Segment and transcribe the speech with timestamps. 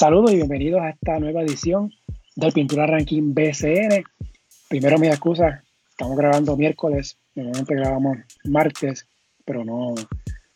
[0.00, 1.92] Saludos y bienvenidos a esta nueva edición
[2.34, 4.02] del Pintura Ranking BCN.
[4.66, 9.06] Primero, mis excusas, estamos grabando miércoles, normalmente grabamos martes,
[9.44, 9.94] pero no,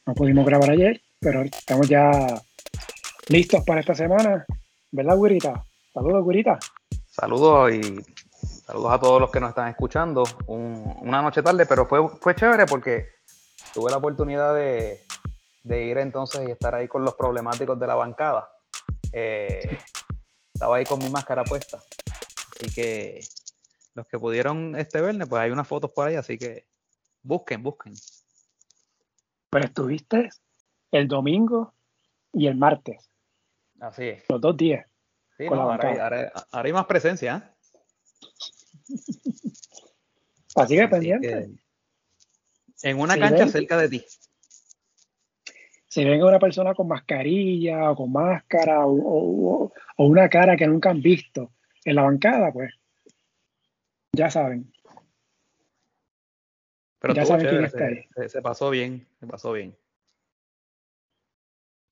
[0.07, 2.41] no pudimos grabar ayer, pero estamos ya
[3.29, 4.47] listos para esta semana,
[4.91, 5.63] ¿verdad, Guirita?
[5.93, 6.59] Saludos, Guirita.
[7.07, 7.83] Saludos y
[8.65, 10.25] saludos a todos los que nos están escuchando.
[10.47, 13.09] una noche tarde, pero fue, fue chévere porque
[13.75, 15.03] tuve la oportunidad de,
[15.65, 18.49] de ir entonces y estar ahí con los problemáticos de la bancada.
[19.17, 19.79] Eh,
[20.53, 21.79] estaba ahí con mi máscara puesta.
[21.79, 23.21] Así que
[23.95, 26.67] los que pudieron este verme, pues hay unas fotos por ahí, así que
[27.23, 27.95] busquen, busquen.
[29.51, 30.31] Pero estuviste
[30.91, 31.75] el domingo
[32.33, 33.09] y el martes.
[33.79, 34.25] Así es.
[34.29, 34.85] Los dos días.
[35.37, 37.37] Sí, ahora, hay, más presencia.
[37.37, 38.23] ¿eh?
[40.57, 41.51] Así que pendiente.
[42.83, 44.05] en una cancha cerca de ti
[45.95, 51.01] si venga una persona con mascarilla o con máscara o, una cara que nunca han
[51.01, 51.53] visto
[51.85, 52.75] en la bancada, pues
[54.11, 54.73] ya saben.
[56.99, 58.09] Pero ya saben quién está ahí.
[58.27, 59.77] Se, pasó bien, se pasó bien.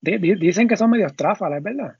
[0.00, 1.96] dicen que son medio tráfalas, ¿es verdad?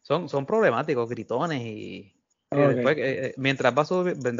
[0.00, 2.10] Son, son problemáticos, gritones y,
[2.50, 3.82] después, eh, eh, mientras va,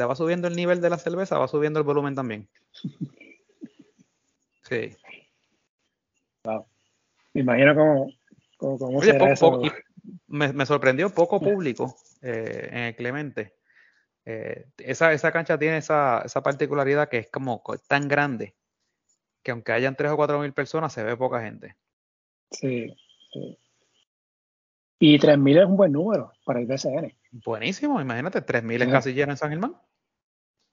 [0.07, 2.49] va subiendo el nivel de la cerveza, va subiendo el volumen también.
[4.63, 4.95] Sí.
[7.33, 7.75] Me imagino
[8.57, 9.61] cómo, será eso.
[10.27, 13.55] me, sorprendió poco público eh, en el Clemente.
[14.25, 18.55] Eh, esa, esa, cancha tiene esa, esa, particularidad que es como tan grande
[19.43, 21.75] que aunque hayan 3 o 4 mil personas, se ve poca gente.
[22.51, 22.93] Sí,
[23.31, 23.57] sí.
[25.01, 27.15] Y 3.000 es un buen número para el BCN.
[27.31, 29.75] Buenísimo, imagínate, 3.000 es casi lleno en San Germán.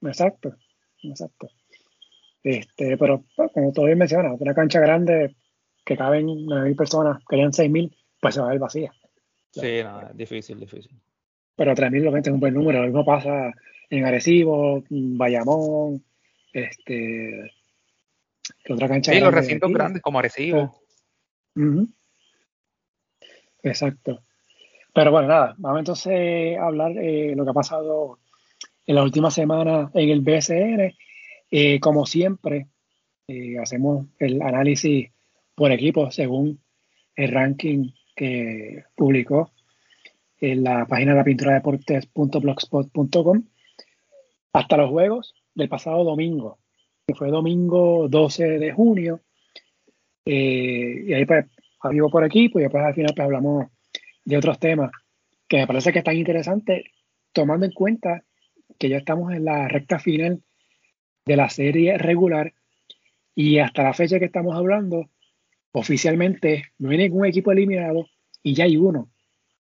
[0.02, 0.56] Exacto,
[1.02, 1.48] exacto.
[2.42, 5.36] Este, pero pues, como bien mencionas, una cancha grande
[5.87, 8.92] que caben 9.000 personas, querían 6.000, pues se va a ver vacía.
[9.53, 11.01] Sí, no, es difícil, difícil.
[11.55, 12.80] Pero 3.000 realmente es un buen número.
[12.80, 13.52] Lo mismo pasa
[13.89, 16.05] en Arecibo, Bayamón,
[16.52, 17.52] este.
[18.64, 19.13] ¿Qué otra cancha?
[19.13, 20.75] Sí, los recintos grandes como Arecibo.
[23.63, 24.23] Exacto.
[24.92, 28.19] Pero bueno, nada, vamos entonces a hablar de lo que ha pasado
[28.86, 30.95] en la última semana en el BSN.
[31.51, 32.67] Eh, como siempre,
[33.29, 35.11] eh, hacemos el análisis
[35.56, 36.61] por equipo según
[37.17, 39.50] el ranking que publicó
[40.39, 43.42] en la página de la pintura de deportes.blogspot.com
[44.52, 46.58] hasta los juegos del pasado domingo,
[47.06, 49.22] que fue domingo 12 de junio.
[50.24, 51.46] Eh, y ahí pues
[51.90, 53.66] vivo por equipo y después al final pues hablamos
[54.24, 54.90] de otros temas
[55.48, 56.84] que me parece que están interesantes,
[57.33, 58.24] tomando en cuenta
[58.78, 60.42] que ya estamos en la recta final
[61.24, 62.52] de la serie regular
[63.34, 65.08] y hasta la fecha que estamos hablando
[65.72, 68.06] Oficialmente no hay ningún equipo eliminado
[68.42, 69.10] y ya hay uno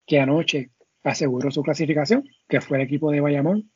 [0.05, 0.69] que anoche
[1.03, 3.71] aseguró su clasificación, que fue el equipo de Bayamón.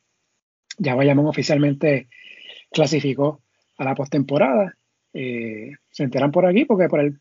[0.77, 2.07] Ya Bayamón oficialmente
[2.71, 3.41] clasificó
[3.77, 4.75] a la postemporada.
[5.13, 7.19] Eh, se enteran por aquí porque por el,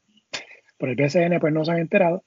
[0.79, 2.25] por el BCN pues no se han enterado.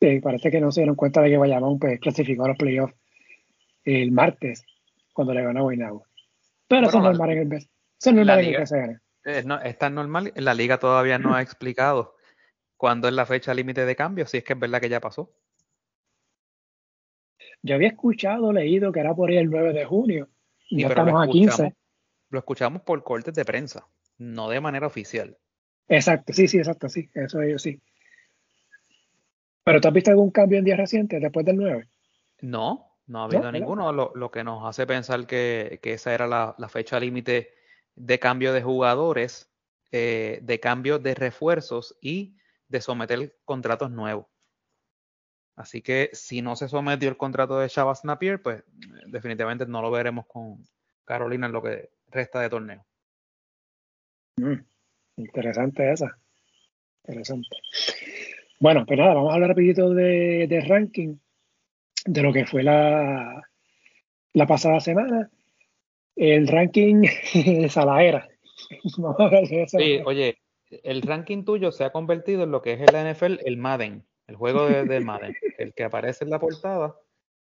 [0.00, 2.94] Eh, parece que no se dieron cuenta de que Bayamón pues, clasificó a los playoffs
[3.84, 4.64] el martes
[5.12, 6.04] cuando le ganó a Guaynabo.
[6.66, 10.32] Pero eso es normal en el, BCN es, tan normal.
[10.36, 12.16] La liga todavía no ha explicado
[12.76, 15.32] cuándo es la fecha límite de cambio, si es que es verdad que ya pasó.
[17.62, 20.28] Yo había escuchado, leído que era por ahí el 9 de junio.
[20.68, 21.74] Y ya estamos a 15.
[22.28, 23.86] Lo escuchamos por cortes de prensa,
[24.18, 25.38] no de manera oficial.
[25.88, 27.08] Exacto, sí, sí, exacto, sí.
[27.14, 27.80] Eso es, sí.
[29.64, 31.88] ¿Pero tú has visto algún cambio en días recientes después del 9?
[32.42, 36.68] No, no ha habido ninguno, lo, que nos hace pensar que, esa era la, la
[36.68, 37.63] fecha límite
[37.96, 39.50] de cambio de jugadores,
[39.92, 42.36] eh, de cambio de refuerzos y
[42.68, 44.26] de someter contratos nuevos.
[45.56, 48.64] Así que si no se sometió el contrato de Shabazz Napier, pues
[49.06, 50.66] definitivamente no lo veremos con
[51.04, 52.84] Carolina en lo que resta de torneo.
[54.36, 54.60] Mm,
[55.16, 56.18] interesante esa.
[57.04, 57.56] Interesante.
[58.58, 61.16] Bueno, pues nada, vamos a hablar rapidito de, de ranking
[62.06, 63.42] de lo que fue la,
[64.32, 65.30] la pasada semana
[66.16, 67.02] el ranking
[67.34, 68.28] de Salaera.
[69.66, 70.38] sí, oye,
[70.82, 74.36] el ranking tuyo se ha convertido en lo que es el NFL, el Madden, el
[74.36, 76.96] juego de, Madden, el que aparece en la portada.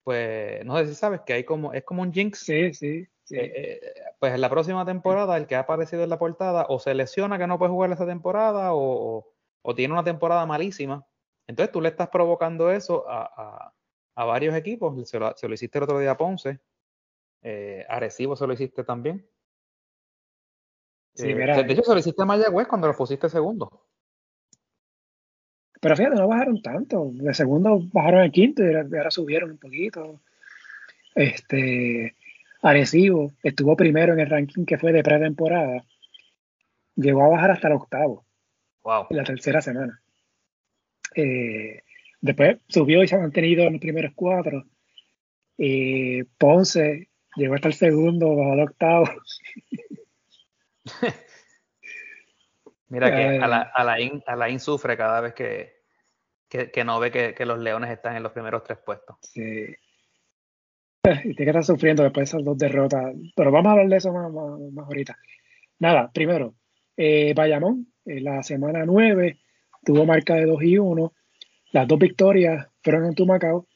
[0.03, 2.39] Pues no sé si sabes que hay como, es como un jinx.
[2.39, 3.07] Sí, sí.
[3.33, 3.81] Eh, eh,
[4.19, 7.39] pues en la próxima temporada, el que ha aparecido en la portada o se lesiona
[7.39, 9.27] que no puede jugar esa temporada o,
[9.77, 11.07] tiene una temporada malísima.
[11.47, 13.73] Entonces tú le estás provocando eso a,
[14.17, 15.09] varios equipos.
[15.09, 16.61] Se lo, se lo, hiciste el otro día a Ponce.
[17.43, 19.27] Eh, Arecibo se lo hiciste también.
[21.17, 23.87] Eh, de hecho, se lo hiciste a Mayagüez cuando lo pusiste segundo.
[25.81, 27.11] Pero fíjate, no bajaron tanto.
[27.13, 30.21] De segundo bajaron al quinto y ahora subieron un poquito.
[31.15, 32.15] Este,
[32.63, 35.85] Arecibo estuvo primero en el ranking que fue de pretemporada.
[36.97, 38.25] Llegó a bajar hasta el octavo.
[38.83, 39.07] Wow.
[39.11, 40.03] En la tercera semana.
[41.15, 41.83] Eh,
[42.21, 44.65] después subió y se ha mantenido en los primeros cuatro.
[45.57, 49.05] Eh, Ponce llegó hasta el segundo, bajó al octavo.
[52.89, 55.81] Mira que Alain, Alain sufre cada vez que,
[56.49, 59.17] que, no ve que, los leones están en los primeros tres puestos.
[59.23, 59.67] Sí.
[61.25, 63.15] Y tiene que estar sufriendo después de esas dos derrotas.
[63.35, 65.17] Pero vamos a hablar de eso más, más, ahorita.
[65.79, 66.57] Nada, primero,
[66.95, 69.39] eh, Bayamón, en la semana 9,
[69.83, 71.13] tuvo marca de 2 y 1.
[71.73, 73.67] Las dos victorias fueron en Tumacao.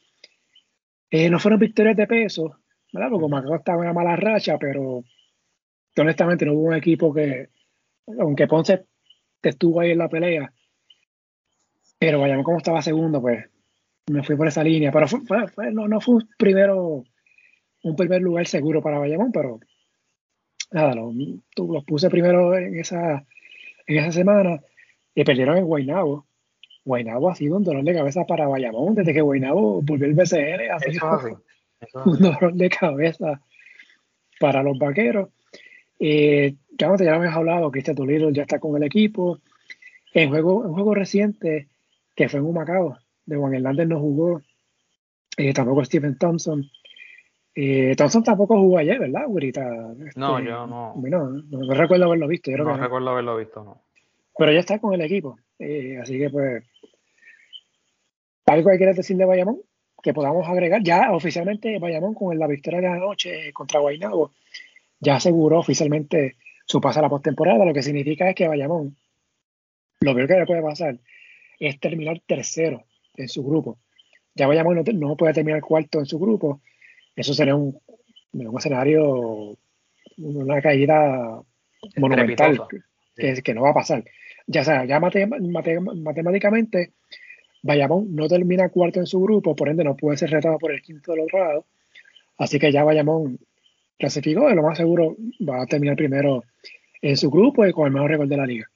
[1.09, 2.59] Eh, no fueron victorias de peso,
[3.09, 5.03] Porque Macao estaba en una mala racha, pero
[5.97, 7.49] honestamente no hubo un equipo que,
[8.19, 8.85] aunque Ponce
[9.41, 10.51] estuvo ahí en la pelea,
[11.99, 13.45] pero Bayamón como estaba segundo, pues
[14.07, 14.91] me fui por esa línea.
[14.91, 15.07] Pero
[15.71, 17.03] no, fue un primero,
[17.83, 19.59] un primer lugar seguro para Bayamón, pero
[20.71, 21.13] nada, los,
[21.57, 23.25] los puse primero en esa,
[23.87, 24.61] en esa semana
[25.13, 26.27] y perdieron en Guaynabo.
[26.83, 30.71] Guaynabo ha sido un dolor de cabeza para Bayamón desde que Guaynabo volvió el BCN.
[30.71, 31.41] Ha sido
[32.05, 33.41] un dolor de cabeza
[34.39, 35.29] para los vaqueros.
[35.99, 39.39] Eh, ya no te ya habías hablado, Cristian Toledo ya está con el equipo.
[40.13, 41.67] En juego, en juego reciente,
[42.15, 44.41] que fue en Humacao, de Juan Hernández no jugó,
[45.37, 46.65] eh, tampoco Stephen Thompson.
[47.53, 49.65] Eh, Thompson tampoco jugó ayer, ¿verdad, Gurita?
[50.15, 50.93] no, este, yo no.
[50.95, 51.29] no.
[51.29, 51.73] no.
[51.73, 52.51] recuerdo haberlo visto.
[52.51, 53.81] Yo no, recuerdo haberlo visto, no.
[54.37, 55.37] Pero ya está con el equipo.
[56.01, 56.63] Así que, pues,
[58.45, 59.61] algo hay que decir de Bayamón
[60.05, 60.83] que podamos agregar.
[60.83, 64.31] Ya oficialmente Bayamón con la victoria de la noche contra Guaynabo
[64.99, 68.95] ya aseguró oficialmente su paso a la postemporada, lo que significa es que Bayamón,
[70.01, 70.99] lo peor que le puede pasar
[71.59, 72.83] es terminar tercero
[73.15, 73.79] en su grupo.
[74.35, 76.61] Ya Bayamón no, puede terminar cuarto en su grupo.
[77.15, 77.75] Eso sería un,
[78.55, 79.57] escenario,
[80.17, 81.41] una caída
[81.97, 82.61] monumental
[83.15, 84.03] que, que, no va a pasar.
[84.45, 86.91] Ya sea, ya matemáticamente
[87.65, 90.83] Bayamón no termina cuarto en su grupo, por ende no puede ser retado por el
[90.83, 91.65] quinto del otro lado.
[92.37, 93.39] Así que ya Bayamón
[93.97, 96.43] clasificó y lo más seguro va a terminar primero
[97.01, 98.69] en su grupo y con el mejor récord de la liga.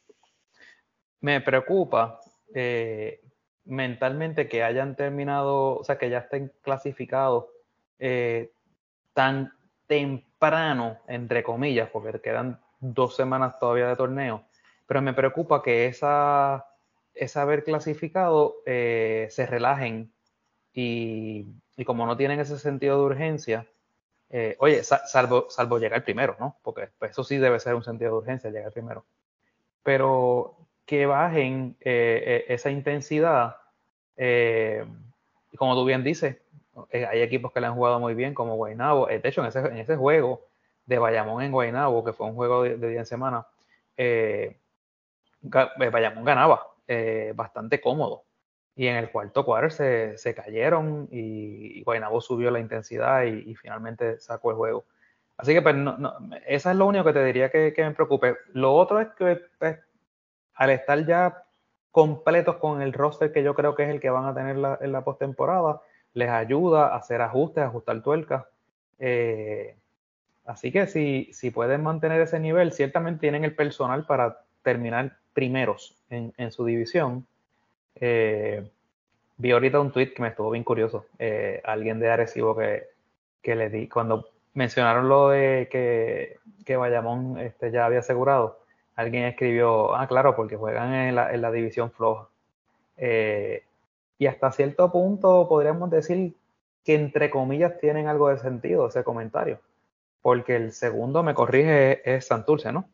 [1.22, 2.20] Me preocupa
[2.56, 3.22] eh,
[3.66, 7.46] mentalmente que hayan terminado, o sea, que ya estén clasificados
[8.00, 8.50] eh,
[9.14, 9.52] tan
[9.86, 14.46] temprano, entre comillas, porque quedan dos semanas todavía de torneo,
[14.88, 16.66] pero me preocupa que esa,
[17.20, 20.12] esa haber clasificado eh, se relajen
[20.74, 21.46] y,
[21.78, 23.68] y, como no tienen ese sentido de urgencia,
[24.32, 26.58] eh, oye, salvo, salvo llegar primero, ¿no?
[26.62, 29.06] Porque pues, eso sí debe ser un sentido de urgencia, llegar primero.
[29.84, 30.56] Pero
[30.86, 33.58] que bajen eh, e, esa intensidad,
[34.18, 34.86] eh,
[35.58, 36.38] como tú bien dices,
[36.94, 39.08] hay equipos que le han jugado muy bien, como Guaynabo.
[39.08, 40.46] De hecho, en ese, en juego
[40.86, 43.46] de Bayamón en Guaynabo, que fue un juego de, 10 semanas,
[45.42, 46.68] Bayamón ganaba
[47.36, 48.26] bastante cómodo
[48.80, 54.22] y en el cuarto cuadro se, se cayeron y, Guaynabo subió la intensidad y, finalmente
[54.22, 54.86] sacó el juego.
[55.36, 58.38] Así que pues, no, no, es lo único que te diría que, me preocupe.
[58.54, 59.78] Lo otro es que pues,
[60.54, 61.44] al estar ya
[61.92, 64.92] completos con el roster que yo creo que es el que van a tener en
[64.94, 65.82] la postemporada,
[66.14, 68.46] les ayuda a hacer ajustes, ajustar tuercas.
[68.98, 69.78] Eh,
[70.46, 75.96] así que si, si pueden mantener ese nivel, ciertamente tienen el personal para terminar primeros
[76.10, 77.26] en, en su división.
[77.96, 78.70] Eh,
[79.38, 81.06] vi ahorita un tweet que me estuvo bien curioso.
[81.18, 82.88] Eh, alguien de Arecibo que,
[83.42, 88.60] que, le di, cuando mencionaron lo de que, que Bayamón este, ya había asegurado,
[88.96, 92.28] alguien escribió, ah, claro, porque juegan en la, en la división floja.
[92.98, 93.64] Eh,
[94.18, 96.36] y hasta cierto punto podríamos decir
[96.84, 99.60] que entre comillas tienen algo de sentido ese comentario.
[100.22, 102.90] Porque el segundo, me corrige, es Santurce, ¿no?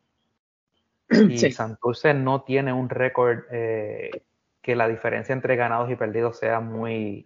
[1.10, 4.24] Y Santurce no tiene un récord eh,
[4.62, 7.26] que la diferencia entre ganados y perdidos sea muy,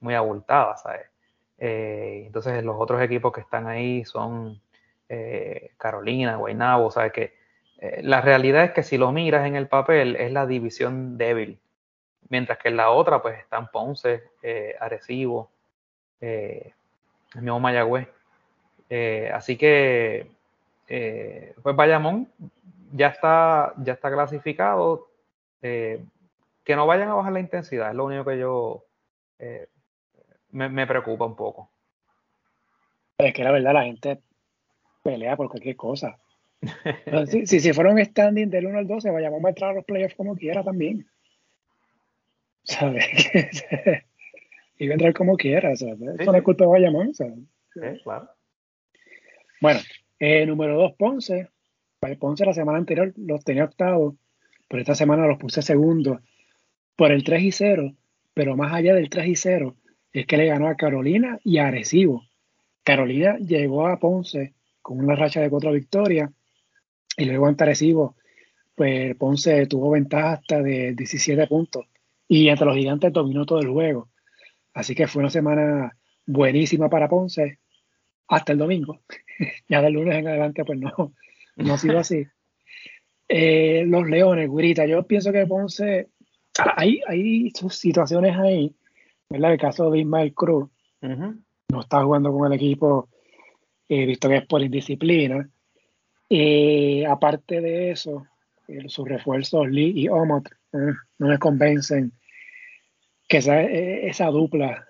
[0.00, 1.06] muy abultada, ¿sabes?
[1.58, 4.60] Eh, entonces los otros equipos que están ahí son
[5.08, 7.12] eh, Carolina, Guaynabo, ¿sabes?
[7.12, 7.40] Que
[8.02, 11.58] la realidad es que si lo miras en el papel es la división débil,
[12.28, 14.22] mientras que en la otra pues están Ponce,
[14.78, 15.50] Arecibo,
[16.20, 16.72] el
[17.36, 18.06] mismo Mayagüez.
[19.32, 20.30] así que
[20.86, 22.28] pues Bayamón
[22.92, 25.08] ya está, ya está clasificado
[25.60, 28.84] que no vayan a bajar la intensidad, es lo único que yo
[29.38, 29.68] eh,
[30.50, 31.70] me, preocupa un poco.
[33.18, 34.20] Es que la verdad la gente
[35.02, 36.18] pelea por cualquier cosa.
[37.26, 40.14] si, si, fuera un standing del 1 al 12, vayamos a entrar a los playoffs
[40.14, 41.06] como quiera también.
[42.64, 43.04] ¿sabes?
[44.78, 46.00] y va a entrar como quiera, ¿sabes?
[46.18, 47.38] Eso no es culpa de Bayamón, ¿sabes?
[48.02, 48.30] claro.
[49.60, 49.80] Bueno,
[50.18, 51.48] eh, número dos, Ponce.
[52.18, 54.14] Ponce la semana anterior los tenía octavos,
[54.68, 56.20] pero esta semana los puse segundo
[56.96, 57.94] por el 3 y 0,
[58.32, 59.76] pero más allá del 3 y 0
[60.14, 62.24] es que le ganó a Carolina y a Arecibo.
[62.84, 66.30] Carolina llegó a Ponce con una racha de cuatro victorias
[67.18, 68.16] y luego ante Arecibo,
[68.74, 71.84] pues Ponce tuvo ventaja hasta de 17 puntos
[72.26, 74.08] y entre los gigantes dominó todo el juego.
[74.72, 77.58] Así que fue una semana buenísima para Ponce
[78.26, 79.00] hasta el domingo.
[79.68, 81.12] ya del lunes en adelante, pues no,
[81.62, 82.26] no ha sido así.
[83.28, 86.08] Eh, los Leones, Gurita, yo pienso que Ponce,
[86.76, 88.74] hay, hay sus situaciones ahí,
[89.28, 89.52] ¿verdad?
[89.52, 90.68] El caso de Ismael Cruz,
[91.00, 93.08] no está jugando con el equipo,
[93.88, 95.48] eh, visto que es por indisciplina.
[96.28, 98.26] Eh, aparte de eso,
[98.86, 102.12] sus refuerzos Lee y Omot no me convencen
[103.28, 104.86] que esa, esa dupla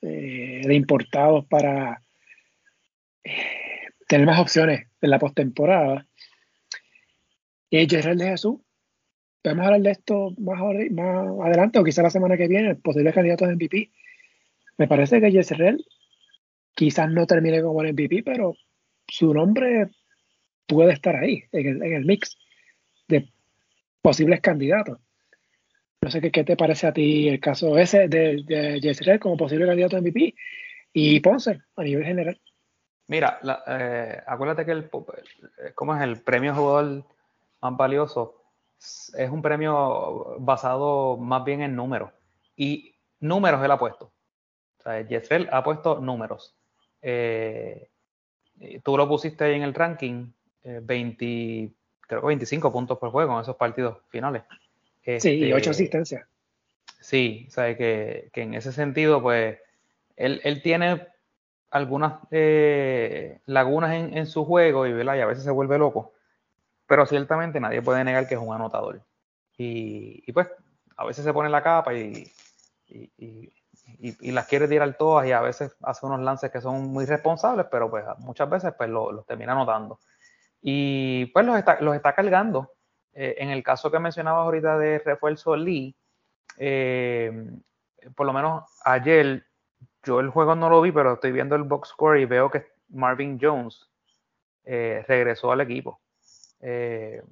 [0.00, 2.02] de importados para
[4.08, 6.07] tener más opciones en la postemporada.
[7.70, 8.60] Y Gerald de Jesús,
[9.42, 13.54] podemos hablar de esto más, adelante o quizá la semana que viene, posibles candidatos de
[13.54, 13.90] MVP.
[14.78, 15.84] Me parece que Jezreel
[16.74, 18.54] quizás no termine como el MVP, pero
[19.06, 19.88] su nombre
[20.66, 22.38] puede estar ahí, en el, mix
[23.08, 23.28] de
[24.02, 24.98] posibles candidatos.
[26.00, 29.66] No sé qué, qué, te parece a ti el caso ese de, de como posible
[29.66, 30.34] candidato a MVP
[30.92, 32.40] y Ponce a nivel general.
[33.08, 34.90] Mira, eh, acuérdate que el,
[35.74, 37.04] ¿cómo es el premio jugador
[37.60, 38.42] más valioso?
[39.16, 42.10] Es un premio basado más bien en números.
[42.56, 44.12] Y números él ha puesto.
[44.78, 45.04] O sea,
[45.50, 46.56] ha puesto números.
[47.02, 47.90] Eh,
[48.82, 53.34] tú lo pusiste ahí en el ranking, 20, eh, creo que 25 puntos por juego
[53.34, 54.42] en esos partidos finales.
[55.18, 56.26] sí, y 8 este, asistencias.
[57.00, 59.58] Sí, o sea, que, que en ese sentido, pues,
[60.16, 61.06] él, él tiene
[61.70, 66.12] algunas eh, lagunas en, su juego y, a veces se vuelve loco.
[66.88, 69.02] Pero ciertamente nadie puede negar que es un anotador.
[69.56, 70.48] Y, pues
[70.96, 72.32] a veces se pone la capa y,
[72.88, 73.52] y,
[74.32, 77.88] las quiere tirar todas y a veces hace unos lances que son muy responsables, pero
[77.90, 79.98] pues muchas veces pues los termina anotando.
[80.60, 82.72] Y pues los está, los está cargando.
[83.12, 85.96] Eh, en el caso que mencionaba ahorita de refuerzo Lee,
[86.56, 87.50] eh,
[88.14, 89.44] por lo menos ayer
[90.04, 92.66] yo el juego no lo vi, pero estoy viendo el box score y veo que
[92.88, 93.90] Marvin Jones
[94.64, 96.00] eh, regresó al equipo.
[96.60, 97.22] Eh,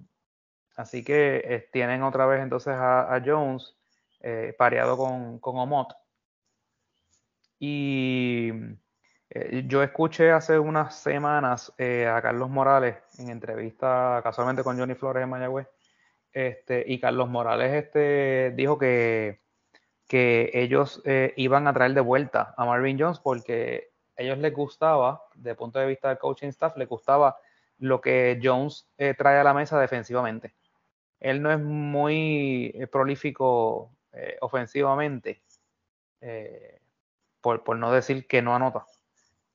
[0.76, 3.74] así que eh, tienen otra vez entonces a, Jones
[4.58, 5.94] pareado con, con Omot.
[7.60, 8.50] Y
[9.64, 15.30] yo escuché hace unas semanas a Carlos Morales en entrevista casualmente con Johnny Flores en
[15.30, 15.68] Mayagüez.
[16.32, 19.40] Este, y Carlos Morales este, dijo que
[20.08, 24.52] que ellos eh, iban a traer de vuelta a Marvin Jones porque a ellos les
[24.52, 27.36] gustaba, desde el punto de vista del coaching staff, les gustaba
[27.78, 30.54] lo que Jones eh, trae a la mesa defensivamente.
[31.20, 33.92] Él no es muy eh, prolífico
[34.40, 35.42] ofensivamente,
[37.42, 38.86] por, por, no decir que no anota,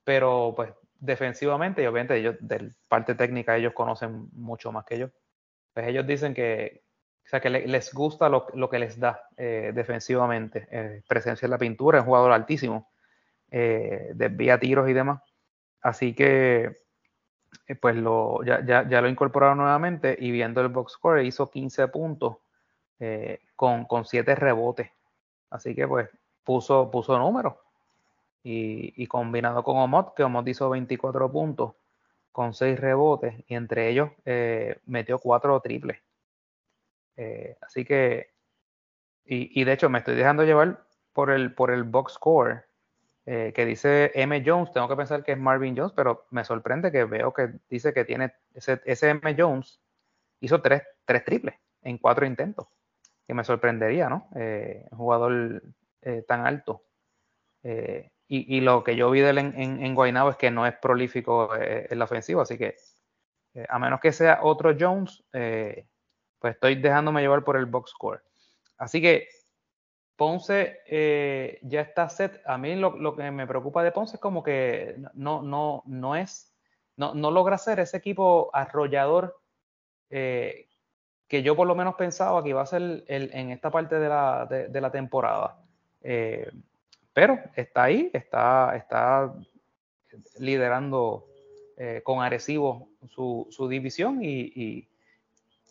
[0.04, 5.10] pero pues defensivamente y obviamente ellos, de parte técnica ellos conocen mucho más que yo.
[5.74, 6.84] Pues ellos dicen que,
[7.26, 10.68] o sea, que les gusta lo, que les da eh, defensivamente.
[10.72, 12.92] Eh, presencia en la pintura, es un jugador altísimo,
[13.50, 15.22] eh, desvía tiros y demás.
[15.82, 16.76] Así que,
[17.80, 22.38] pues lo, ya, ya, lo incorporaron nuevamente y viendo el box score hizo 15 puntos
[23.56, 24.92] con, con 7 rebotes.
[25.50, 26.10] Así que, pues,
[26.44, 27.56] puso, puso números.
[28.44, 31.74] Y, y combinado con Omot, que Omot hizo 24 puntos
[32.32, 34.10] con 6 rebotes y entre ellos
[34.86, 36.02] metió 4 triples.
[37.18, 38.32] Eh, así que,
[39.26, 42.66] y, de hecho me estoy dejando llevar por el, por el box score
[43.26, 44.44] eh, que dice M.
[44.46, 44.72] Jones.
[44.72, 48.06] Tengo que pensar que es Marvin Jones, pero me sorprende que veo que dice que
[48.06, 49.36] tiene ese, ese M.
[49.38, 49.80] Jones
[50.40, 52.68] hizo tres, tres triples en cuatro intentos.
[53.28, 54.28] Que me sorprendería, ¿no?
[54.36, 55.64] Eh, un jugador
[56.28, 56.84] tan alto.
[57.64, 60.66] Y, y, lo que yo vi de él en, en, en Guaynabo es que no
[60.66, 62.76] es prolífico en la ofensiva, así que
[63.70, 68.24] a menos que sea otro Jones, pues estoy dejándome llevar por el box score.
[68.80, 69.28] Así que
[70.22, 72.44] Ponce eh, ya está set.
[72.46, 76.54] A mí lo, que me preocupa de Ponce es como que no, no, no es,
[76.96, 79.42] no, no logra ser ese equipo arrollador
[80.12, 80.68] eh,
[81.28, 84.46] que yo por lo menos pensaba que iba a ser en esta parte de la,
[84.46, 85.58] de, la temporada.
[86.04, 86.52] Eh,
[87.14, 89.34] pero está ahí, está, está
[90.38, 91.26] liderando
[92.04, 94.88] con Arecibo su, su división y,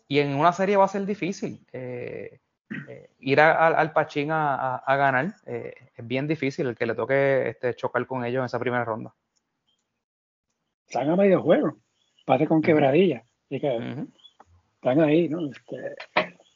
[0.09, 1.65] y en una serie va a ser difícil.
[2.87, 8.05] Eh, ir al Pachín a, ganar es bien difícil el que le toque este, chocar
[8.05, 9.13] con ellos en esa primera ronda.
[10.87, 11.77] Están a medio juego,
[12.25, 13.23] pase con quebradilla.
[13.49, 15.49] Están ahí, ¿no?
[15.49, 15.95] Este,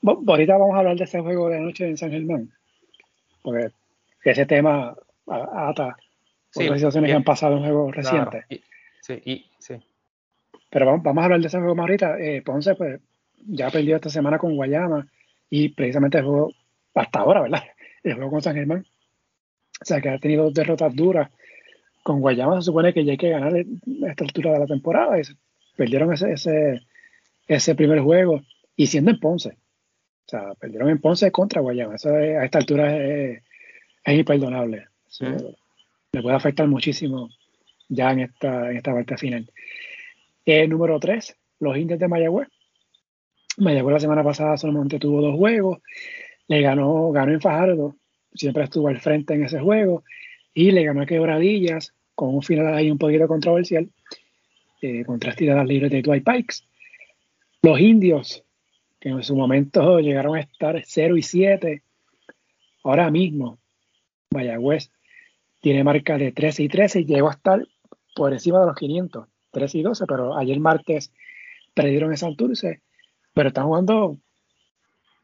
[0.04, 2.52] ahorita vamos a hablar de ese juego de anoche en San Germán,
[3.42, 3.72] porque
[4.24, 4.96] ese tema
[5.28, 5.96] ata
[6.54, 8.46] otras situaciones que han pasado en juegos recientes.
[9.02, 9.76] sí, sí.
[10.70, 12.20] Pero vamos, vamos, a hablar de ese juego más ahorita.
[12.20, 13.00] Eh, Ponce, pues,
[13.48, 15.08] ya perdió esta semana con Guayama
[15.50, 16.52] y precisamente el juego,
[16.94, 17.64] hasta ahora, ¿verdad?
[18.04, 18.86] El juego con San Germán.
[19.82, 21.30] O sea, que ha tenido dos derrotas duras.
[22.04, 25.20] Con Guayama se supone que ya hay que ganar a esta altura de la temporada.
[25.20, 25.24] Y
[25.76, 26.82] perdieron ese, ese,
[27.48, 28.42] ese primer juego
[28.76, 29.50] y siendo en Ponce.
[29.50, 31.96] O sea, perdieron en Ponce contra Guayama.
[31.96, 33.44] Eso a esta altura es,
[34.04, 34.88] es imperdonable.
[36.12, 37.30] Le puede afectar muchísimo
[37.90, 39.50] ya en esta, en esta parte final.
[40.46, 42.48] El número 3, los indios de Mayagüez.
[43.58, 45.80] Mayagüez la semana pasada solamente tuvo dos juegos.
[46.48, 47.96] Le ganó, ganó en Fajardo.
[48.34, 50.04] Siempre estuvo al frente en ese juego.
[50.54, 53.90] Y le ganó a Quebradillas con un final ahí un poquito controversial.
[54.82, 56.58] Eh, con tres tiradas libres de Dwight Pikes.
[57.62, 58.44] Los indios,
[59.00, 61.82] que en su momento llegaron a estar 0 y 7,
[62.84, 63.58] ahora mismo
[64.30, 64.92] Mayagüez
[65.62, 67.68] tiene marca de 13 y 13 y llegó a estar
[68.16, 71.12] por encima de los 500, 13 y 12, pero ayer martes
[71.74, 72.82] perdieron esa Santurce,
[73.36, 74.18] pero están jugando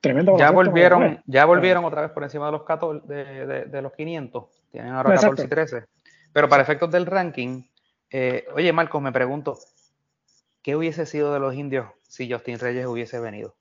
[0.01, 0.37] tremendo.
[0.37, 4.91] Ya volvieron, ya volvieron otra vez por encima de los, 14, de, los 500, tienen
[4.91, 5.85] ahora 14 y 13.
[6.33, 7.63] Pero para efectos del ranking,
[8.09, 9.57] eh, oye Marcos, me pregunto,
[10.61, 13.55] ¿qué hubiese sido de los indios si Justin Reyes hubiese venido?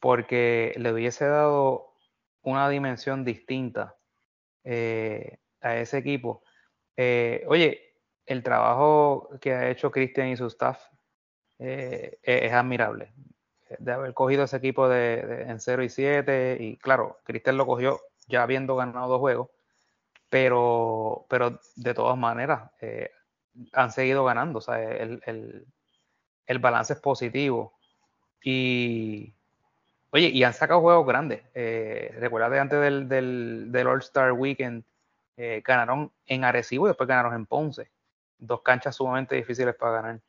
[0.00, 1.94] Porque le hubiese dado
[2.42, 3.94] una dimensión distinta
[4.64, 6.42] eh, a ese equipo.
[6.96, 7.94] Eh, oye,
[8.26, 10.89] el trabajo que ha hecho Cristian y su staff
[11.60, 13.12] eh, es, admirable.
[13.78, 18.00] De haber cogido ese equipo de, en 0 y 7, y claro, Cristian lo cogió
[18.26, 19.48] ya habiendo ganado dos juegos,
[20.28, 22.70] pero, pero de todas maneras
[23.72, 24.58] han seguido ganando.
[24.58, 25.66] O sea, el, el,
[26.46, 27.74] el balance es positivo.
[28.42, 29.34] Y,
[30.12, 31.42] Oye, y han sacado juegos grandes.
[31.54, 33.08] Eh, recuerda antes del,
[33.70, 34.84] del, All-Star Weekend,
[35.36, 37.90] eh, ganaron en Arecibo y después ganaron en Ponce.
[38.38, 40.20] Dos canchas sumamente difíciles para ganar.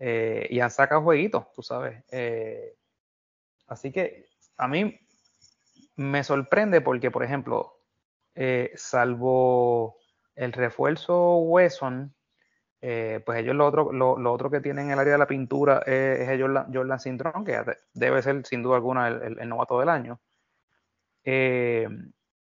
[0.00, 2.02] Eh, y han sacado jueguitos, tú sabes.
[2.10, 2.74] Eh,
[3.68, 4.98] así que a mí
[5.96, 7.76] me sorprende porque, por ejemplo,
[8.74, 9.98] salvo
[10.34, 12.14] el refuerzo Wesson,
[12.82, 15.82] eh, pues ellos lo otro, lo, otro que tienen en el área de la pintura
[15.86, 20.18] es, es Jordan, Jordan Cintrón, que debe ser sin duda alguna el, novato del año.
[21.24, 21.86] Eh,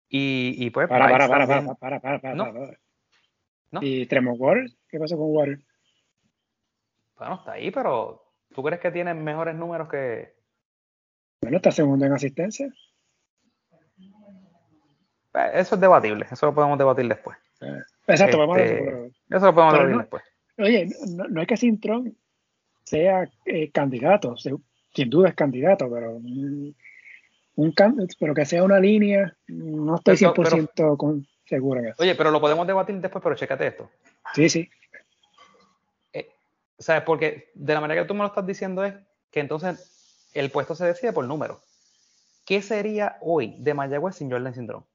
[0.07, 0.87] y, pues...
[0.87, 3.79] Para, para, para, para, para, para, para, ¿No?
[3.81, 4.69] ¿Y Tremor Water?
[4.89, 5.59] ¿Qué pasa con Water?
[7.21, 10.33] Bueno, está ahí, pero ¿tú crees que tiene mejores números que...
[11.39, 12.73] Bueno, está segundo en asistencia.
[15.35, 17.37] Eh, eso es debatible, eso lo podemos debatir después.
[18.07, 18.71] Exacto, vamos a ver.
[18.71, 20.23] Este, eso lo podemos ver después.
[20.57, 22.17] Oye, no, no, es que Sintron
[22.85, 24.59] sea eh, candidato, sin
[25.07, 26.75] duda es candidato, pero un,
[28.19, 32.01] pero que sea una línea, no estoy 100% con, seguro en eso.
[32.01, 33.91] Oye, pero lo podemos debatir después, pero chécate esto.
[34.33, 34.67] Sí, sí.
[36.81, 37.03] ¿Sabes?
[37.03, 38.95] Porque de la manera que tú me lo estás diciendo es
[39.29, 41.61] que entonces el puesto se decide por número.
[42.45, 44.85] ¿Qué sería hoy de Mayagüez sin Jordan Sindrón?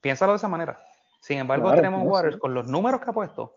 [0.00, 0.80] Piénsalo de esa manera.
[1.20, 3.56] Sin embargo, tenemos Waters con los números que ha puesto.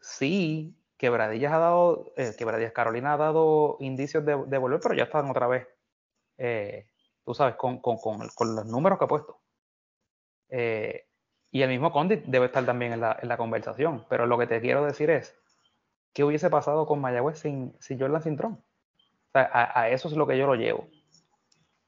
[0.00, 5.28] Sí, Quebradillas ha dado, eh, Quebradillas Carolina ha dado indicios de, volver, pero ya están
[5.30, 5.66] otra vez,
[6.38, 6.86] eh,
[7.24, 7.80] tú sabes, con,
[8.56, 9.40] los números que ha puesto.
[10.48, 11.09] Eh,
[11.50, 14.04] y el mismo Condit debe estar también en la, conversación.
[14.08, 15.36] Pero lo que te quiero decir es,
[16.12, 18.52] ¿qué hubiese pasado con Mayagüez sin, sin Jordan Cintrón?
[18.52, 20.88] O sea, a, a, eso es lo que yo lo llevo.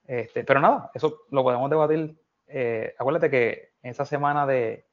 [0.05, 2.17] Este, pero nada, eso lo podemos debatir
[2.55, 4.85] eh, acuérdate que esa semana de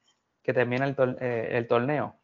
[0.42, 0.88] que termina
[1.20, 2.16] eh, el, torneo,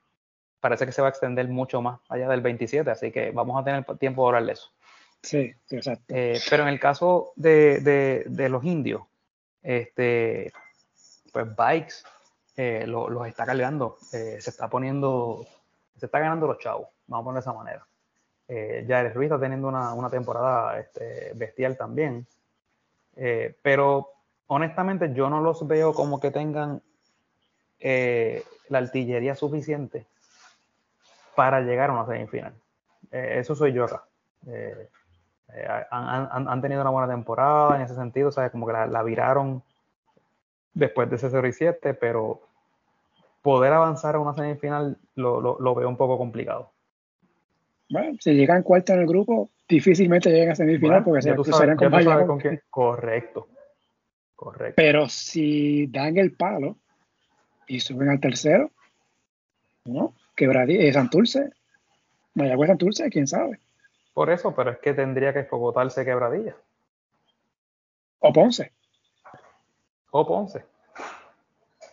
[0.62, 3.66] parece que se va a extender mucho más allá del 27, así que vamos a
[3.66, 4.72] tener tiempo de hablar de eso.
[5.22, 6.06] Sí, exacto.
[6.08, 9.04] Eh, pero en el caso de, los indios,
[9.62, 10.54] este,
[11.34, 11.96] pues Bikes
[12.58, 15.46] los está cargando, se está poniendo,
[15.98, 17.88] se está ganando los chavos, vamos a poner de esa manera.
[18.48, 22.26] Eh, Jair Ruiz está teniendo una, temporada este, bestial también.
[23.62, 24.10] pero
[24.48, 26.82] honestamente yo no los veo como que tengan
[27.80, 30.06] eh, la artillería suficiente
[31.36, 32.54] para llegar a una semifinal.
[33.12, 34.04] Eh, eso soy yo acá.
[34.48, 34.90] Eh,
[35.92, 38.52] han, tenido una buena temporada en ese sentido, ¿sabes?
[38.52, 39.64] Como que la, viraron
[40.76, 42.42] después de ese 0 y 7, pero
[43.42, 46.72] poder avanzar a una semifinal lo, veo un poco complicado.
[47.90, 51.92] Bueno, si llegan cuarto en el grupo, difícilmente lleguen a semifinal porque se cruzarían con
[51.92, 52.42] Bayamón.
[52.70, 53.48] Correcto.
[54.36, 54.74] Correcto.
[54.76, 56.76] Pero si dan el palo
[57.68, 58.70] y suben al tercero,
[59.86, 60.14] ¿no?
[60.36, 61.52] Quebradilla, eh, Santurce,
[62.34, 63.60] Mayagüez Santurce, quién sabe.
[64.14, 66.56] Por eso, pero es que tendría que escogotarse Quebradilla.
[68.20, 68.72] O Ponce.
[70.18, 70.64] O Ponce.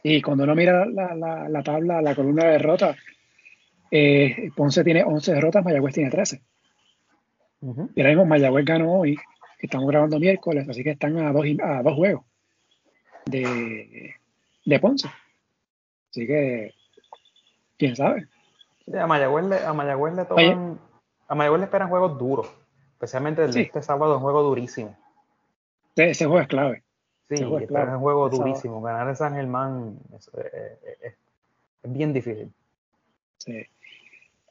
[0.04, 2.96] Y cuando uno mira la, tabla, la columna de derrotas,
[3.90, 6.40] eh, Ponce tiene 11 derrotas, Mayagüez tiene 13.
[7.60, 9.16] Y ahora mismo Mayagüez ganó hoy,
[9.58, 12.24] estamos grabando miércoles, así que están a dos, a dos juegos
[13.26, 14.14] de,
[14.66, 15.08] de Ponce.
[16.10, 16.74] Así que,
[17.76, 18.28] quién sabe.
[18.96, 20.78] a Mayagüez le, a Mayagüez le toman,
[21.26, 22.48] a Mayagüez le esperan juegos duros,
[22.92, 24.96] especialmente el de este sábado, un juego durísimo.
[25.96, 26.84] Ese juego es clave.
[27.28, 28.82] Sí, es un juego durísimo.
[28.82, 30.30] Ganar en San Germán es,
[31.82, 32.52] bien difícil.
[33.38, 33.66] Sí.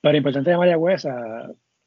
[0.02, 1.06] Pero importante de Mayagüez,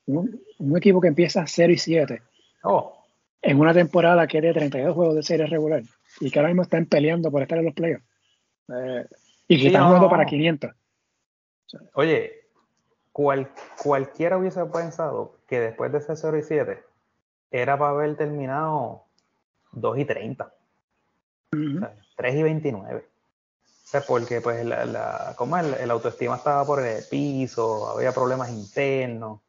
[0.07, 2.23] un, un, equipo que empieza 0 y 7.
[2.63, 3.05] Oh.
[3.43, 5.83] En una temporada que tiene 32 juegos de serie regular
[6.21, 8.05] y que ahora mismo están peleando por estar en los playoffs.
[8.69, 9.07] Eh,
[9.49, 10.71] y que están jugando para 500.
[11.95, 12.45] Oye,
[13.13, 13.51] cual,
[13.83, 16.83] cualquiera hubiese pensado que después de ese 0 y 7
[17.51, 19.05] era para haber terminado
[19.73, 20.53] 2 y 30.
[22.17, 23.07] 3 y 29.
[23.85, 28.51] O sea, porque pues la, la como el, autoestima estaba por el piso, había problemas
[28.51, 29.41] internos.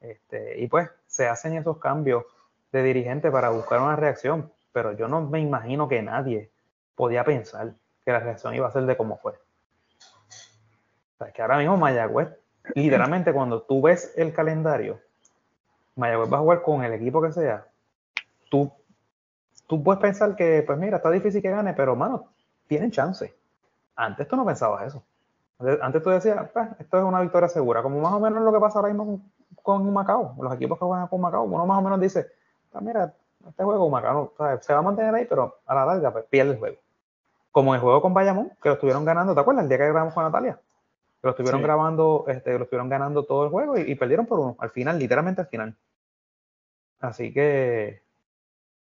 [0.00, 2.24] Este, y pues se hacen esos cambios
[2.72, 4.52] de dirigente para buscar una reacción.
[4.72, 6.50] Pero yo no me imagino que nadie
[6.94, 7.74] podía pensar
[8.04, 9.32] que la reacción iba a ser de cómo fue.
[9.32, 12.28] O sea, que ahora mismo Mayagüez,
[12.74, 15.00] literalmente cuando tú ves el calendario,
[15.96, 17.66] Mayagüez va a jugar con el equipo que sea,
[18.50, 18.72] tú
[19.72, 22.26] tú puedes pensar que, pues mira, está difícil que gane, pero mano,
[22.66, 23.34] tienen chance.
[23.96, 25.02] Antes tú no pensabas eso.
[25.80, 28.60] Antes tú decías, pues, esto es una victoria segura, como más o menos lo que
[28.60, 29.22] pasa ahora mismo
[29.62, 32.26] con, Macao, los equipos que juegan con Macao, uno más o menos dice,
[32.70, 33.14] pues mira,
[33.48, 36.58] este juego Macao se va a mantener ahí, pero a la larga pues, pierde el
[36.58, 36.76] juego.
[37.50, 39.62] Como el juego con Bayamón, que lo estuvieron ganando, ¿te acuerdas?
[39.62, 40.60] El día que grabamos con Natalia.
[41.22, 44.38] Que lo estuvieron grabando, este, lo estuvieron ganando todo el juego y, y, perdieron por
[44.38, 45.74] uno, al final, literalmente al final.
[47.00, 48.01] Así que,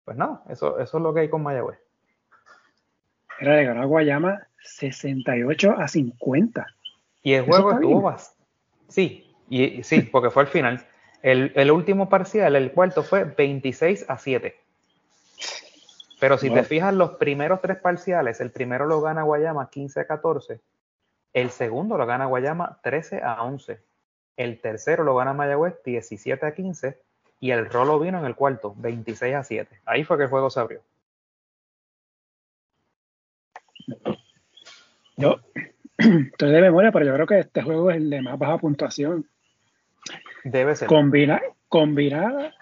[0.06, 1.80] pues nada, eso, eso es lo que hay con Mayagüez.
[3.40, 6.68] Era de ganó Guayama 68 a 50.
[7.24, 8.16] Y el juego estuvo
[8.88, 10.86] Sí, y, sí, porque fue al final.
[11.22, 14.56] El, último parcial, el cuarto, fue 26 a 7.
[16.20, 20.08] Pero si te fijas, los primeros tres parciales, el primero lo gana Guayama 15 a
[20.08, 20.60] 14,
[21.34, 23.80] el segundo lo gana Guayama 13 a 11,
[24.38, 27.00] el tercero lo gana Mayagüez 17 a 15
[27.42, 29.82] y el rolo vino en el cuarto, 26 a 7.
[29.86, 30.82] Ahí fue que el juego se abrió.
[35.18, 35.40] Yo
[35.98, 39.28] estoy de memoria, pero yo creo que este juego es el de más baja puntuación.
[40.44, 40.88] Debe ser.
[40.88, 42.54] Combina, combinada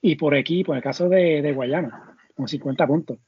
[0.00, 3.18] y por equipo, en el caso de, de Guayana, con 50 puntos.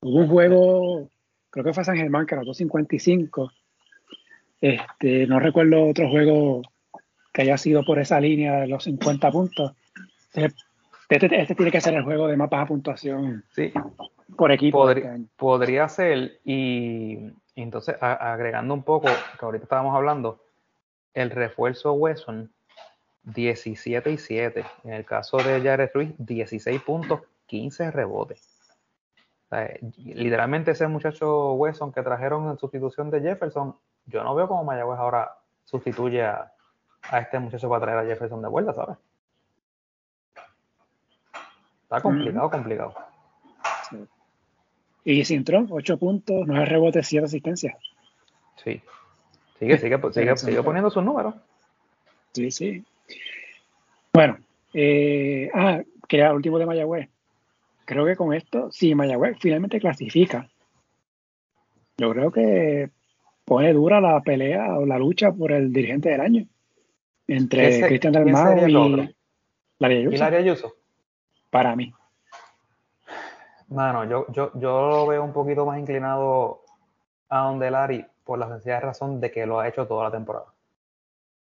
[0.00, 1.10] Hubo un juego,
[1.50, 3.52] creo que fue San Germán, que era 255.
[4.62, 6.62] Este, no recuerdo otro juego
[7.30, 9.72] que haya sido por esa línea de los 50 puntos.
[10.34, 13.72] Este, este, tiene que ser el juego de mapas a puntuación sí.
[14.36, 14.90] por equipo.
[14.90, 20.44] Este podría ser, y, entonces agregando un poco, que ahorita estábamos hablando,
[21.14, 22.52] el refuerzo Wesson,
[23.22, 24.64] 17 y 7.
[24.84, 28.46] En el caso de Jared Ruiz, 16 puntos, 15 rebotes.
[29.96, 34.98] literalmente ese muchacho Wesson que trajeron en sustitución de Jefferson, yo no veo cómo Mayagüez
[34.98, 36.52] ahora sustituye a,
[37.02, 38.98] a este muchacho para traer a Jefferson de vuelta, ¿sabes?
[41.88, 42.94] Está complicado, complicado.
[45.04, 47.78] Y Sintrón, 8 puntos, 9 rebotes, 7 asistencias.
[48.62, 48.82] Sí.
[49.58, 51.34] Sigue, sigue, sigue, sigue poniendo sus números.
[52.34, 52.84] Sí, sí.
[54.12, 54.36] Bueno,
[54.74, 57.08] eh, ah, que era el último de Mayagüez.
[57.86, 60.46] Creo que con esto, si Mayagüez finalmente clasifica,
[61.96, 62.90] yo creo que
[63.46, 66.46] pone dura la pelea o la lucha por el dirigente del año
[67.26, 69.14] entre Cristian Dalmau y
[69.78, 70.77] Laria Ayuso
[71.50, 71.92] para mí.
[73.68, 76.62] Mano, yo, yo, yo lo veo un poquito más inclinado
[77.28, 80.46] a donde Larry por la sencilla razón de que lo ha hecho toda la temporada.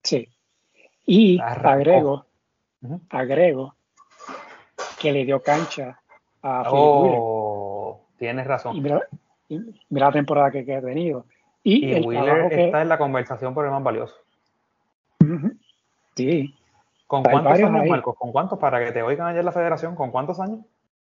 [0.02, 0.28] Sí.
[1.04, 2.26] Y agrego,
[3.10, 3.74] agrego
[5.00, 6.00] que le dio cancha
[6.42, 8.76] a oh, Tienes razón.
[8.76, 9.02] Y mira,
[9.90, 11.26] la temporada que, ha tenido.
[11.62, 14.16] Y, Wheeler está en la conversación por el más valioso.
[16.16, 16.55] Sí.
[17.06, 18.16] ¿Con cuántos años, Marcos?
[18.16, 18.58] ¿Con cuántos?
[18.58, 20.60] Para que te oigan ayer la federación, ¿con cuántos años?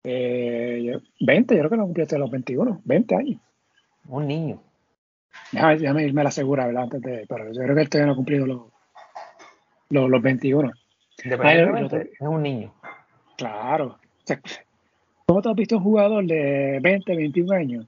[0.03, 3.41] Eh, 20, yo creo que no cumplió hasta los 21, 20 años.
[4.09, 4.63] Un niño.
[5.53, 6.85] Déjame, irme a la segura, ¿verdad?
[6.85, 10.73] Antes de, pero yo creo que él todavía no ha cumplido los, los, 21.
[11.25, 12.73] Independientemente, es un niño.
[13.37, 13.99] Claro.
[15.27, 17.87] ¿Cómo te has visto un jugador de 20, 21 años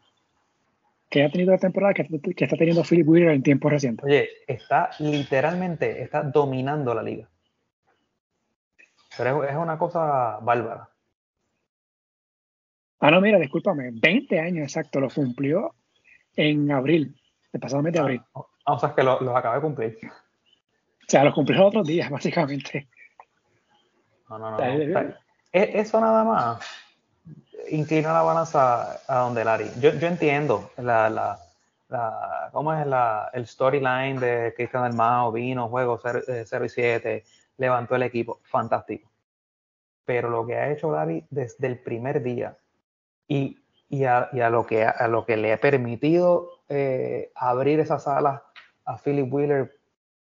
[1.09, 2.07] que ha tenido la temporada que,
[2.37, 4.05] está teniendo Philip Wheeler en tiempo reciente?
[4.05, 7.29] Oye, está literalmente, está dominando la liga.
[9.19, 10.89] Pero es, una cosa bárbara.
[13.01, 15.75] Ah, no, mira, discúlpame, 20 años exacto, lo cumplió
[16.37, 17.21] en abril,
[17.53, 18.23] el pasado mes de abril.
[18.35, 19.99] Ah, o sea, es que los lo acaba de cumplir.
[20.05, 22.89] O sea, los cumplió otros días, básicamente.
[24.29, 24.59] No, no, no.
[24.61, 26.61] E, eso nada más
[27.71, 29.71] inclina la balanza a donde Larry.
[29.81, 31.39] Yo, yo entiendo la, la,
[31.89, 36.69] la, cómo es la, el storyline de Cristian del Mao, vino, juego 0, eh, y
[36.69, 37.25] 7,
[37.59, 39.08] levantó el equipo, fantástico.
[40.09, 42.57] Pero lo que ha hecho Larry desde el primer día
[43.27, 43.59] y,
[43.91, 48.09] y, a, y a, lo, que, a lo que le ha permitido eh, abrir esas
[48.09, 48.41] alas
[48.87, 49.77] a Philip Wheeler,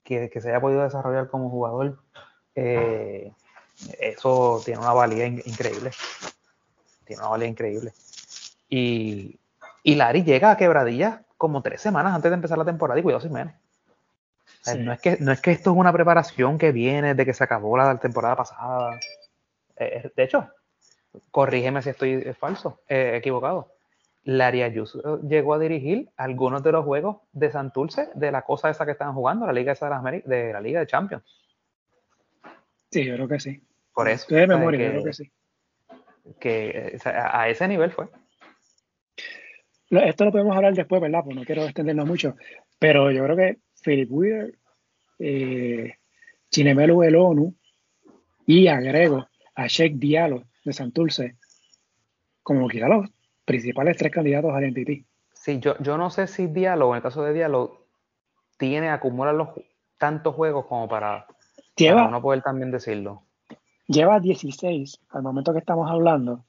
[0.05, 1.99] que, que, se haya podido desarrollar como jugador,
[2.55, 3.33] eh,
[3.99, 5.91] eso tiene una valía increíble
[7.03, 7.91] tiene una valía increíble.
[8.69, 9.37] Y,
[9.83, 13.19] y Larry llega a quebradilla como tres semanas antes de empezar la temporada y cuidado
[13.19, 13.53] sin menos.
[14.77, 17.43] No, es que, no es que esto es una preparación que viene de que se
[17.43, 18.97] acabó la temporada pasada.
[19.77, 20.49] Eh, de hecho,
[21.31, 23.73] corrígeme si estoy falso, eh, equivocado.
[24.25, 28.85] Larry Ayuso llegó a dirigir algunos de los juegos de Santurce de la cosa esa
[28.85, 31.23] que estaban jugando, la Liga esa de, las de la Liga de Champions.
[32.89, 33.61] Sí, yo creo que sí.
[33.93, 34.33] Por eso.
[34.33, 35.31] de memoria, creo que sí
[36.39, 38.07] que a ese nivel fue.
[39.89, 41.21] Esto lo podemos hablar después, ¿verdad?
[41.23, 42.35] Pues no quiero extendernos mucho,
[42.79, 44.57] pero yo creo que Philip Weir,
[45.19, 45.95] eh,
[46.49, 47.53] Chinemelu el ONU
[48.45, 51.35] y agrego a Sheikh Diallo de Santurce
[52.41, 53.09] como quizá los
[53.45, 55.05] principales tres candidatos al MVP.
[55.33, 57.85] Sí, yo, yo no sé si Diallo, en el caso de Diallo,
[58.57, 59.49] tiene, acumular los
[59.97, 61.25] tantos juegos como para,
[61.77, 63.23] para no poder también decirlo
[63.87, 66.43] lleva 16 al momento que estamos hablando.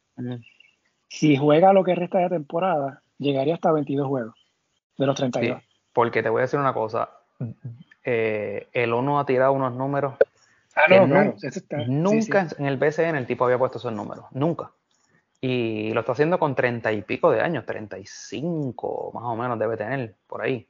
[1.08, 4.34] Si juega lo que resta de temporada, llegaría hasta 22 juegos
[4.96, 5.62] de los 32.
[5.92, 7.10] porque te voy a decir una cosa.
[8.04, 10.14] Eh, el ONU ha tirado unos números.
[10.76, 11.34] Ah, no,
[11.86, 14.24] nunca en el BCN el tipo había puesto esos números.
[14.32, 14.72] Nunca.
[15.40, 19.76] Y lo está haciendo con 30 y pico de años, 35 más o menos debe
[19.76, 20.66] tener por ahí.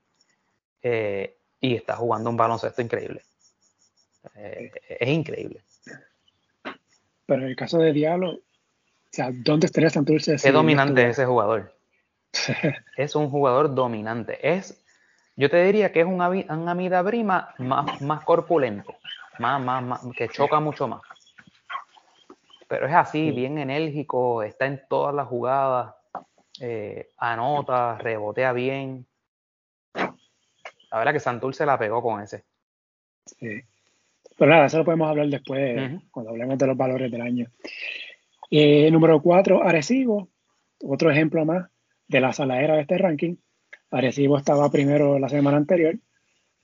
[0.83, 3.23] Eh, y está jugando un baloncesto increíble.
[4.35, 5.63] Eh, es increíble.
[7.27, 8.43] Pero en el caso de Diablo, o
[9.11, 10.35] sea, ¿dónde estaría Santurce?
[10.35, 11.73] Es dominante ese jugador.
[12.97, 14.39] es un jugador dominante.
[14.43, 14.85] Es,
[15.37, 18.95] yo te diría que es un, un Amida Brima más, más corpulento,
[19.39, 21.03] más, más, que choca mucho más.
[22.69, 25.95] Pero es así, bien enérgico, está en todas las jugadas,
[26.61, 29.07] eh, anota, rebotea bien.
[29.95, 32.45] La verdad que Santurce la pegó con ese.
[33.27, 33.63] Sí.
[34.37, 37.47] Pero nada, eso lo podemos hablar después, cuando hablemos de los valores del año.
[38.51, 40.29] Eh, número 4, Arecibo,
[40.81, 41.69] otro ejemplo más
[42.09, 43.37] de la saladera de este ranking.
[43.91, 45.97] Arecibo estaba primero la semana anterior,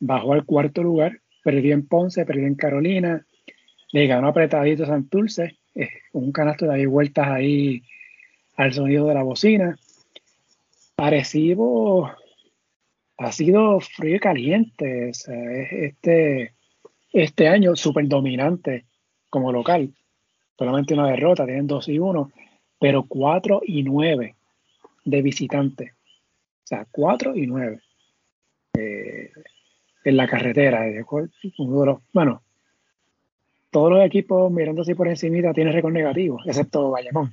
[0.00, 3.24] bajó al cuarto lugar, perdió en Ponce, perdió en Carolina,
[3.92, 7.82] le ganó apretadito a Santurce, eh, un canasto de ahí vueltas ahí
[8.56, 9.78] al sonido de la bocina.
[10.96, 12.10] Arecibo
[13.18, 16.52] ha sido frío y caliente, este
[17.12, 18.84] este año súper dominante
[19.28, 19.92] como local.
[20.58, 22.32] Solamente una derrota, tienen 2 y 1,
[22.78, 24.34] pero 4 y 9
[25.04, 25.92] de visitantes.
[25.92, 27.80] O sea, 4 y 9
[28.78, 29.32] eh,
[30.04, 30.84] en la carretera.
[32.12, 32.42] bueno,
[33.70, 37.32] todos los equipos mirando así por encima tienen récord negativo, excepto Bayamón,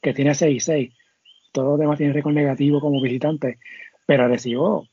[0.00, 0.94] que tiene 6 y 6.
[1.52, 3.58] Todos los demás tienen récord negativo como visitantes,
[4.06, 4.84] pero recibió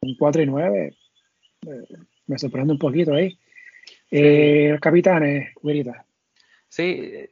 [0.00, 0.96] un 4 y 9
[2.26, 3.38] me sorprende un poquito ahí.
[4.10, 6.04] Eh, capitanes, Guirita.
[6.68, 7.28] Sí,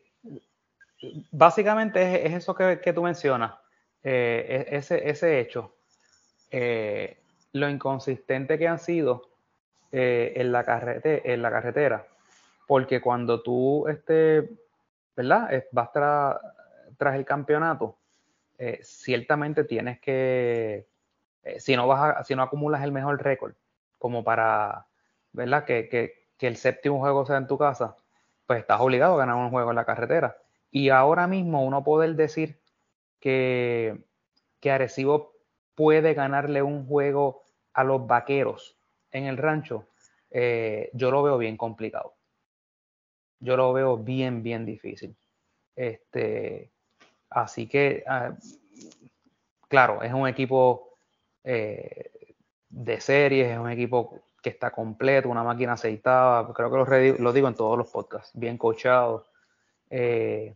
[1.31, 3.55] básicamente es, eso que, tú mencionas,
[4.03, 5.77] eh, e, ese, ese, hecho,
[6.51, 7.18] eh,
[7.54, 9.30] lo inconsistente que han sido
[9.90, 12.06] eh, en, la carrete, en la carretera,
[12.66, 14.50] porque cuando tú este,
[15.16, 15.64] ¿verdad?
[15.72, 17.96] vas tras el campeonato,
[18.82, 20.86] ciertamente tienes que,
[21.58, 23.54] si, no vas a, si no acumulas el mejor récord,
[23.98, 24.86] como para,
[25.32, 25.64] ¿verdad?
[25.64, 27.96] Que, el séptimo juego sea en tu casa,
[28.46, 30.36] pues estás obligado a ganar un juego en la carretera.
[30.70, 32.60] Y ahora mismo uno poder decir
[33.18, 34.04] que,
[34.60, 35.32] que Arecibo
[35.74, 37.43] puede ganarle un juego
[37.74, 38.76] a los vaqueros
[39.10, 39.88] en el rancho,
[40.30, 42.14] eh, yo lo veo bien complicado.
[43.40, 45.14] Yo lo veo bien, bien difícil.
[45.76, 46.70] Este,
[47.30, 48.34] así que, ah,
[49.68, 50.96] claro, es un equipo
[51.42, 52.10] eh,
[52.68, 57.48] de series, es un equipo que está completo, una máquina aceitada, creo que lo, digo
[57.48, 59.26] en todos los podcasts, bien coachado,
[59.90, 60.54] eh,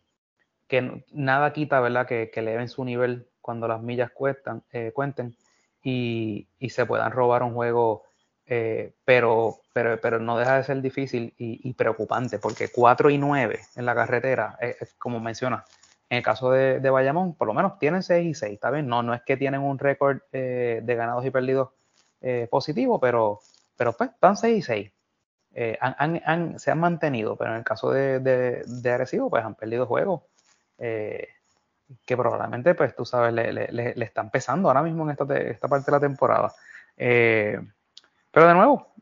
[0.67, 2.07] que nada quita, ¿verdad?
[2.07, 5.35] Que, que eleven su nivel cuando las millas cuestan, eh, cuenten
[5.83, 8.05] y, se puedan robar un juego,
[8.47, 13.61] eh, pero, pero, pero no deja de ser difícil y, preocupante, porque 4 y 9
[13.77, 14.59] en la carretera,
[14.99, 15.65] como menciona,
[16.11, 18.87] en el caso de, de, Bayamón, por lo menos tienen 6 y 6, ¿está bien?
[18.87, 21.71] No, no es que tienen un récord de ganados y perdidos
[22.51, 23.41] positivo, pero
[23.79, 24.93] pero pues están 6 y 6.
[25.55, 25.79] Eh,
[26.57, 30.23] se han mantenido, pero en el caso de, de, Arecibo, pues han perdido juegos
[30.79, 31.29] eh,
[32.05, 35.97] que probablemente, pues tú sabes, le, están pesando ahora mismo en esta, esta parte de
[35.97, 36.53] la temporada.
[36.97, 37.61] Eh,
[38.31, 38.93] pero de nuevo,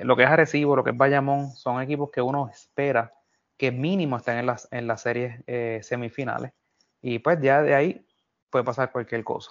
[0.00, 3.12] lo que es Arecibo, lo que es Bayamón, son equipos que uno espera
[3.56, 5.42] que mínimo estén en las, en las series
[5.86, 6.52] semifinales.
[7.00, 8.06] Y pues ya de ahí
[8.50, 9.50] puede pasar cualquier cosa.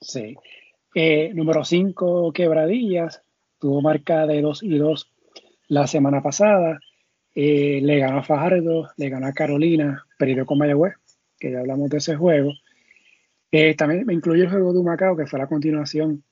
[0.00, 0.36] Sí.
[0.94, 3.22] Eh, número 5, Quebradillas,
[3.58, 5.12] tuvo marca de 2 y 2
[5.68, 6.78] la semana pasada.
[7.34, 10.94] Eh, le ganó a Fajardo, le ganó a Carolina, perdió con Mayagüez,
[11.38, 12.52] que ya hablamos de ese juego.
[13.50, 16.24] Eh, también me incluye el juego de Humacao, que fue la continuación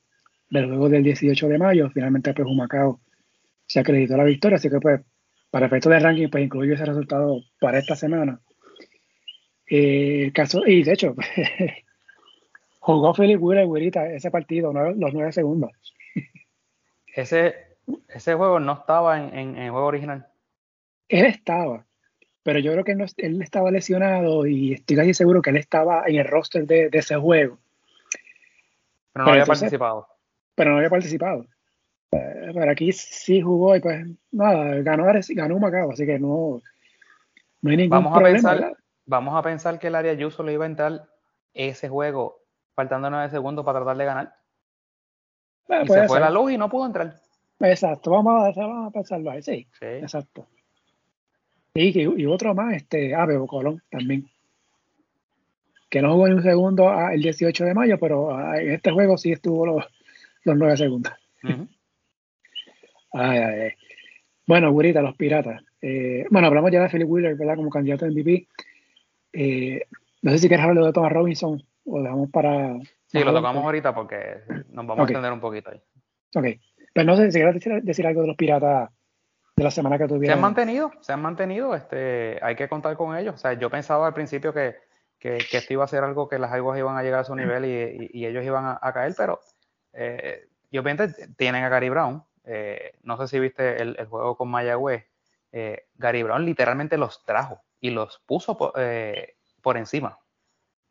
[0.49, 1.89] del juego del 18 de mayo.
[1.89, 3.01] Finalmente, pues Humacao
[3.65, 5.01] se acreditó la victoria, así que pues
[5.49, 8.39] para efectos de ranking, pues incluyo ese resultado para esta semana.
[9.67, 11.15] el caso, y de hecho,
[12.79, 13.67] jugó Philip Wheeler,
[14.15, 15.71] ese partido, los nueve segundos.
[17.15, 17.55] Ese,
[18.09, 20.27] ese juego no estaba en, el juego original.
[21.09, 21.85] Él estaba,
[22.43, 26.17] pero yo creo que él estaba lesionado y estoy casi seguro que él estaba en
[26.17, 27.57] el roster de, ese juego.
[29.13, 30.07] Pero no había participado.
[30.55, 31.45] Pero no había participado.
[32.11, 36.61] Eh, pero aquí sí jugó y pues nada, ganó, ganó Macao, así que no,
[37.61, 38.51] no hay ningún vamos problema.
[38.51, 41.07] A pensar, vamos a pensar que el área Yuso le iba a entrar
[41.53, 42.41] ese juego
[42.75, 44.35] faltando nueve segundos para tratar de ganar.
[45.83, 47.15] y se fue la luz y no pudo entrar.
[47.59, 49.85] Exacto, vamos a, vamos a pensarlo ahí, sí, sí.
[49.85, 50.47] Exacto.
[51.75, 54.29] Y, y, otro más, este, ah, Colón también.
[55.89, 59.17] Que no jugó ni un segundo el 18 de mayo, pero ah, en este juego
[59.17, 59.85] sí estuvo los,
[60.43, 61.13] los nueve segundos.
[63.13, 63.71] ay, ay,
[64.45, 65.63] Bueno, Gurita, los piratas.
[65.81, 67.55] Eh, bueno, hablamos ya de Philip Wheeler, ¿verdad?
[67.55, 68.47] Como candidato a MVP.
[69.33, 69.81] Eh,
[70.21, 72.79] no sé si quieres hablar de Thomas Robinson o dejamos para.
[73.07, 75.81] Sí, lo tocamos ahorita porque nos vamos a extender un poquito ahí.
[76.35, 76.59] Ok.
[76.93, 78.91] Pero no sé si quieres decir, algo de los piratas
[79.55, 80.25] de la semana que tuvieron.
[80.25, 83.35] Se han mantenido, se han mantenido, este, hay que contar con ellos.
[83.35, 84.75] O sea, yo pensaba al principio que,
[85.19, 87.65] que, esto iba a ser algo que las aguas iban a llegar a su nivel
[87.65, 89.39] y, ellos iban a, caer, pero
[89.93, 92.23] eh, yo obviamente tienen a Gary Brown.
[92.45, 95.05] Eh, no sé si viste el, juego con Mayagüez.
[95.51, 100.19] Eh, Gary Brown literalmente los trajo y los puso por, eh, por encima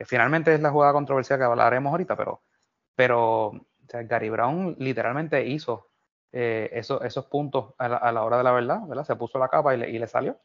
[0.05, 2.42] finalmente es la jugada controversial que hablaremos ahorita, pero,
[2.94, 3.53] pero
[3.88, 5.90] Gary Brown literalmente hizo
[6.33, 9.05] eh, esos puntos a la, hora de la verdad, ¿verdad?
[9.05, 10.38] Se puso la capa y le, salió.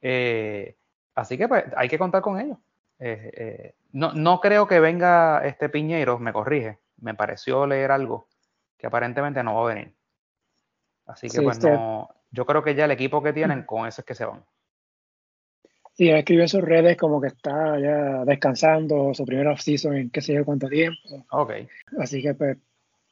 [0.00, 0.76] Eh,
[1.14, 2.58] así que pues hay que contar con ellos.
[2.98, 8.28] Eh, no, no creo que venga este Piñero, me corrige, me pareció leer algo
[8.76, 9.94] que aparentemente no va a venir.
[11.06, 14.06] Así que pues no, yo creo que ya el equipo que tienen, con eso es
[14.06, 14.44] que se van.
[15.92, 20.22] Sí, escribe en sus redes como que está ya descansando su primera off-season en qué
[20.22, 21.26] sé yo cuánto tiempo.
[21.30, 21.52] Ok.
[21.98, 22.56] Así que, pues,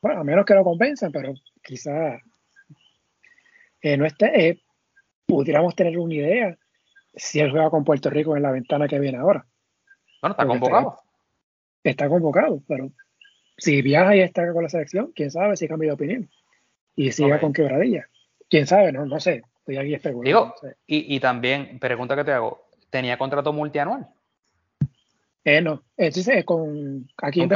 [0.01, 1.35] bueno, a menos que lo convenzan, pero
[1.69, 2.19] quizá
[3.83, 4.63] eh, no esté, eh,
[5.27, 6.59] pudiéramos tener una idea
[7.15, 9.45] si él juega con Puerto Rico en la ventana que viene ahora.
[10.23, 10.97] Bueno, está convocado.
[11.85, 12.91] Está, convocado, pero
[13.59, 16.31] si viaja y está con la selección, quién sabe si cambia de opinión.
[16.97, 18.09] Y siga con quebradilla.
[18.49, 19.43] Quién sabe, no, no sé.
[19.59, 20.55] Estoy aquí especulando.
[20.63, 24.09] Digo, y, y también, pregunta que te hago, tenía contrato multianual.
[25.45, 27.47] Eh, no, es con aquí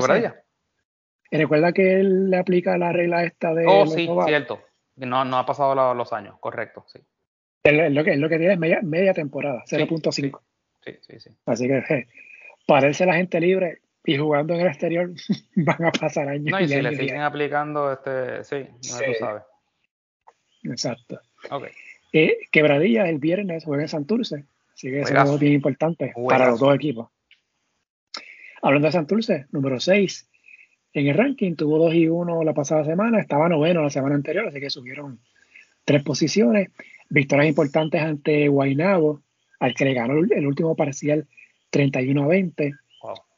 [1.38, 3.64] Recuerda que él le aplica la regla esta de.
[3.66, 4.62] Oh, sí, cierto.
[4.96, 7.00] No, no ha pasado los años, correcto, sí.
[7.62, 10.40] Él, lo, que, lo que tiene es media, media temporada, 0.5.
[10.84, 12.08] Sí, sí, sí, Así que
[12.66, 15.10] para él ser la gente libre y jugando en el exterior
[15.56, 16.50] van a pasar años.
[16.50, 19.14] No, y, si le siguen aplicando, este, sí, no sí.
[19.18, 19.40] sabe.
[20.64, 21.20] Exacto.
[21.50, 21.70] Okay.
[22.12, 24.44] Eh, quebradilla el viernes juega en Santurce.
[24.74, 27.08] Así que eso es bien importante para los dos equipos.
[28.60, 30.28] Hablando de Santurce, número 6
[30.94, 34.46] en el ranking, tuvo 2 y 1 la pasada semana, estaba noveno la semana anterior,
[34.46, 35.20] así que subieron
[35.84, 36.68] tres posiciones.
[37.08, 39.22] Victorias importantes ante Guaynabo,
[39.60, 41.26] al que le ganó el último parcial
[41.70, 42.74] 31 a 20.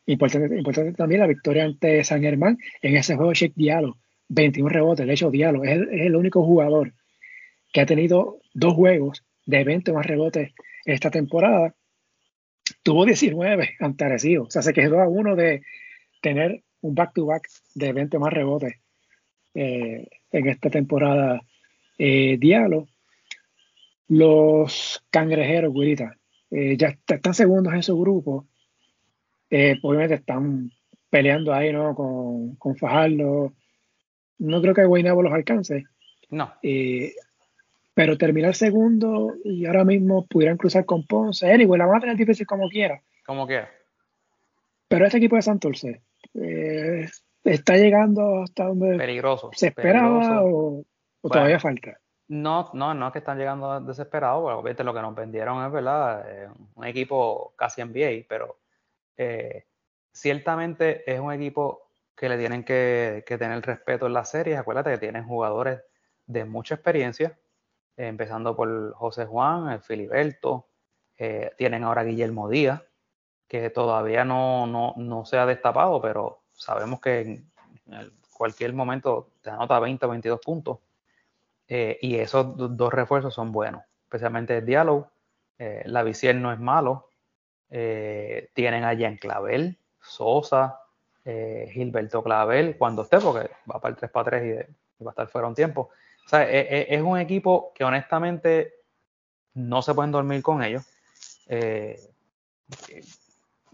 [0.06, 3.96] Importante, importante, también la victoria ante San Germán en ese juego Sheikh Diallo,
[4.28, 5.06] 21 rebotes.
[5.06, 6.92] De hecho, Diallo es el, único jugador
[7.72, 10.52] que ha tenido dos juegos de 20 más rebotes
[10.84, 11.74] esta temporada.
[12.82, 14.44] Tuvo 19 ante Arecibo.
[14.44, 15.62] O sea, se quedó a uno de
[16.20, 18.74] tener un back-to-back de 20 más rebotes
[19.54, 21.40] en esta temporada
[21.96, 22.88] Diablo.
[24.08, 26.18] Los cangrejeros, güerita,
[26.50, 28.46] ya están segundos en su grupo.
[29.82, 30.70] obviamente están
[31.08, 31.94] peleando ahí, ¿no?
[31.94, 33.54] Con, con Fajardo.
[34.38, 35.84] No creo que Guaynabo los alcance.
[36.30, 36.52] No.
[37.94, 41.50] pero terminar segundo y ahora mismo pudieran cruzar con Ponce.
[41.50, 43.00] Anyway, la van a tener difícil como quiera.
[43.24, 43.70] Como quiera.
[44.88, 46.02] Pero este equipo de Santurce
[46.34, 47.08] eh,
[47.42, 50.84] está llegando hasta donde peligroso, se esperaba o,
[51.22, 51.98] todavía falta.
[52.28, 55.70] No, no, no es que están llegando desesperados, bueno, obviamente lo que nos vendieron es
[55.70, 58.58] verdad, eh, un equipo casi NBA, pero
[59.16, 59.66] eh,
[60.12, 64.58] ciertamente es un equipo que le tienen que, que, tener respeto en las series.
[64.58, 65.82] Acuérdate que tienen jugadores
[66.26, 67.38] de mucha experiencia,
[67.96, 70.68] empezando por José Juan, el Filiberto,
[71.56, 72.82] tienen ahora Guillermo Díaz,
[73.48, 77.52] que todavía no, no, no, se ha destapado, pero sabemos que en,
[78.32, 80.78] cualquier momento te anota 20 o 22 puntos.
[81.68, 85.10] Eh, y esos dos refuerzos son buenos, especialmente el diálogo.
[85.58, 87.08] Eh, la Visier no es malo.
[87.70, 90.80] Eh, tienen a Jean Clavel, Sosa,
[91.24, 94.68] Gilberto Clavel, cuando esté, porque va para el 3 para 3
[95.00, 95.88] y, va a estar fuera un tiempo.
[96.26, 98.74] O sea, es, e, es, un equipo que honestamente
[99.54, 100.84] no se pueden dormir con ellos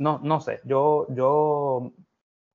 [0.01, 1.93] no, no sé, yo, yo,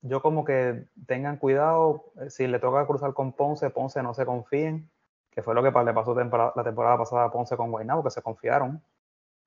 [0.01, 4.25] yo como que tengan cuidado, eh, si le toca cruzar con Ponce, Ponce no se
[4.25, 4.89] confíen,
[5.29, 8.23] que fue lo que le pasó la temporada pasada a Ponce con Guaynabo, que se
[8.23, 8.81] confiaron.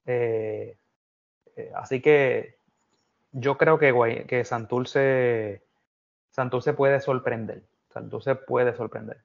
[0.06, 0.76] Eh,
[1.56, 2.58] eh, así que
[3.32, 5.64] yo creo que, que Santurce,
[6.30, 7.64] Santurce puede sorprender.
[7.88, 9.24] Santurce puede sorprender.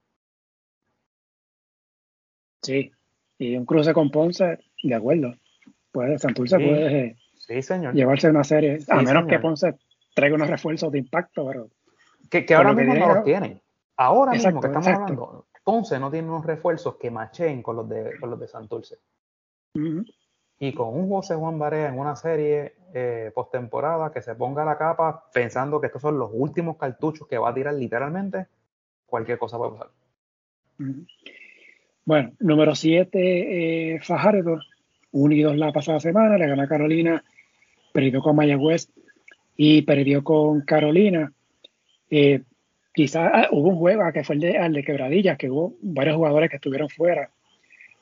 [2.64, 2.92] Sí,
[3.38, 5.36] y un cruce con Ponce, de acuerdo.
[5.92, 7.94] Puede, Santurce puede Sí, señor.
[7.94, 9.76] Llevarse una serie, a menos que Ponce
[10.14, 11.70] traiga unos refuerzos de impacto, pero.
[12.30, 13.62] Que, ahora mismo no los tienen.
[13.98, 18.18] Ahora mismo que estamos hablando, Ponce no tiene unos refuerzos que machen con los de,
[18.20, 19.00] con los de Santurce.
[20.60, 24.78] Y con un José Juan Barea en una serie eh, postemporada que se ponga la
[24.78, 28.48] capa pensando que estos son los últimos cartuchos que va a tirar literalmente,
[29.06, 29.90] cualquier cosa puede pasar.
[32.06, 34.60] Bueno, número 7, eh, Fajardo,
[35.12, 37.24] unidos la pasada semana, le gana Carolina
[37.94, 38.90] perdió con Mayagüez
[39.56, 41.32] y perdió con Carolina.
[42.10, 42.42] Eh,
[42.94, 46.18] quizás ah, hubo un juego que fue el de, el de Quebradillas, que hubo varios
[46.18, 47.30] jugadores que estuvieron fuera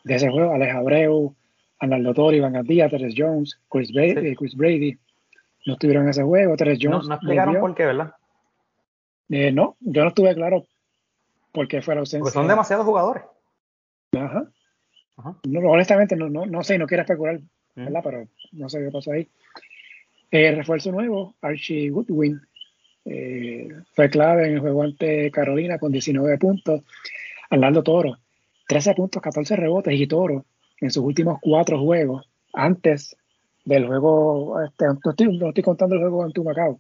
[0.03, 1.35] de ese juego, Alex Abreu,
[1.79, 4.97] Arnaldo Tori, Van Gandía, Teres Jones, Chris Brady, eh, Chris Brady,
[5.65, 7.03] no estuvieron en ese juego, Teres Jones.
[7.03, 8.13] No, no explicaron por qué, ¿verdad?
[9.29, 10.65] Eh, no, yo no estuve claro
[11.51, 12.23] por qué fue la ausencia.
[12.23, 13.23] Porque son demasiados jugadores.
[14.17, 14.47] Ajá.
[15.45, 17.39] honestamente, no, no, no sé, no quiero especular,
[17.75, 17.85] mm.
[17.85, 18.01] ¿verdad?
[18.03, 19.29] Pero no sé qué pasó ahí.
[20.31, 22.39] El refuerzo nuevo, Archie Goodwin,
[23.03, 26.83] eh, fue clave en el juego ante Carolina con 19 puntos.
[27.49, 28.17] Arnaldo Toro,
[28.69, 30.45] 13 puntos, 14 rebotes y Toro
[30.79, 33.17] en sus últimos cuatro juegos antes
[33.65, 34.93] del juego, este, no,
[35.49, 36.79] estoy, contando el juego ante Macao,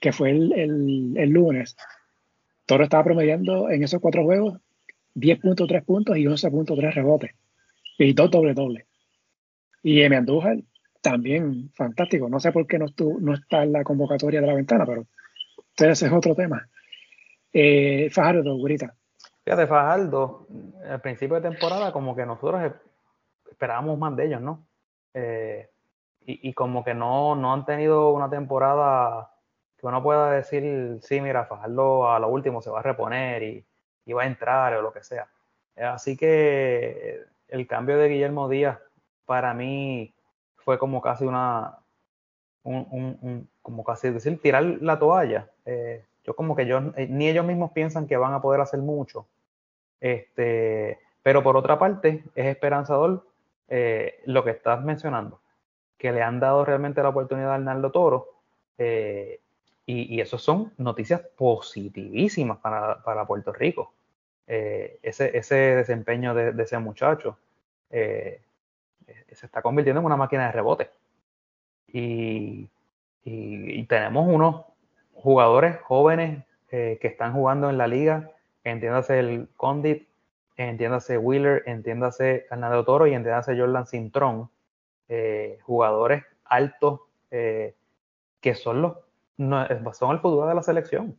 [0.00, 0.52] que fue el,
[1.16, 1.76] el, lunes.
[2.64, 4.60] Toro estaba promediando en esos cuatro juegos
[5.16, 7.32] 10.3 puntos y 11.3 rebotes.
[7.98, 8.86] Y dos doble doble.
[9.82, 10.16] Y M.
[10.16, 10.58] Andújar
[11.00, 12.28] también fantástico.
[12.28, 12.86] No sé por qué no,
[13.20, 15.06] no está en la convocatoria de la ventana, pero
[15.76, 16.68] ese es otro tema.
[17.52, 18.94] Eh, Fajardo, Gurita.
[19.44, 20.46] Fíjate, Fajardo,
[20.88, 22.72] al principio de temporada, como que nosotros
[23.50, 24.66] esperábamos más de ellos, ¿no?
[25.14, 25.68] Eh,
[26.22, 29.32] y, como que no, no han tenido una temporada
[29.76, 33.66] que uno pueda decir, sí, mira, Fajardo a lo último se va a reponer y,
[34.04, 35.26] y va a entrar o lo que sea.
[35.76, 38.78] Así que el cambio de Guillermo Díaz
[39.24, 40.14] para mí
[40.64, 41.78] fue como casi una,
[42.62, 45.50] un, como casi decir, tirar la toalla.
[45.64, 48.80] Eh, yo como que yo, eh, ni ellos mismos piensan que van a poder hacer
[48.80, 49.26] mucho.
[50.00, 53.26] Este, pero por otra parte, es esperanzador
[53.68, 55.40] eh, lo que estás mencionando,
[55.98, 58.28] que le han dado realmente la oportunidad a Arnaldo Toro.
[58.78, 63.92] y, y eso son noticias positivísimas para, para Puerto Rico.
[64.46, 67.38] ese, ese desempeño de, ese muchacho.
[69.32, 70.90] Se está convirtiendo en una máquina de rebote.
[71.88, 72.68] Y,
[73.88, 74.64] tenemos unos
[75.14, 78.30] jugadores jóvenes eh, que están jugando en la liga,
[78.62, 80.08] entiéndase el Condit,
[80.56, 84.50] entiéndase Wheeler, entiéndase Hernando Toro y entiéndase Jordan Cintrón,
[85.08, 87.00] eh, jugadores altos
[87.30, 88.96] que son los
[89.92, 91.18] son el futuro de la selección.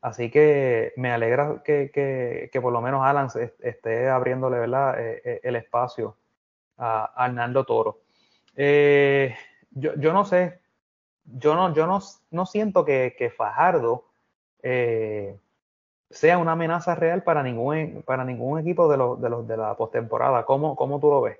[0.00, 3.28] Así que me alegra que, por lo menos Alan
[3.60, 4.96] esté abriéndole ¿verdad?
[4.98, 6.16] el espacio
[6.76, 8.00] a, Arnaldo Toro.
[8.56, 9.34] Eh,
[9.70, 10.60] yo, yo, no sé,
[11.24, 12.00] yo no, yo no,
[12.30, 14.04] no siento que, que Fajardo
[14.62, 15.38] eh,
[16.10, 19.76] sea una amenaza real para ningún, para ningún equipo de los de, los, de la
[19.76, 20.44] postemporada.
[20.44, 21.38] ¿Cómo, ¿Cómo tú lo ves?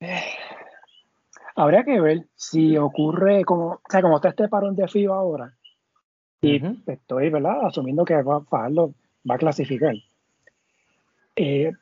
[1.56, 5.54] Habría que ver si ocurre como, o sea, como está este parón de FIBA ahora,
[6.40, 7.66] y estoy, ¿verdad?
[7.66, 9.94] Asumiendo que va, va a clasificar.
[11.36, 11.72] Eh,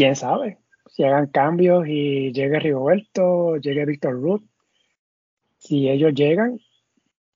[0.00, 0.56] ¿Quién sabe?
[0.86, 4.40] Si hagan cambios y llegue Rigoberto, llegue Víctor Ruth,
[5.58, 6.58] si ellos llegan,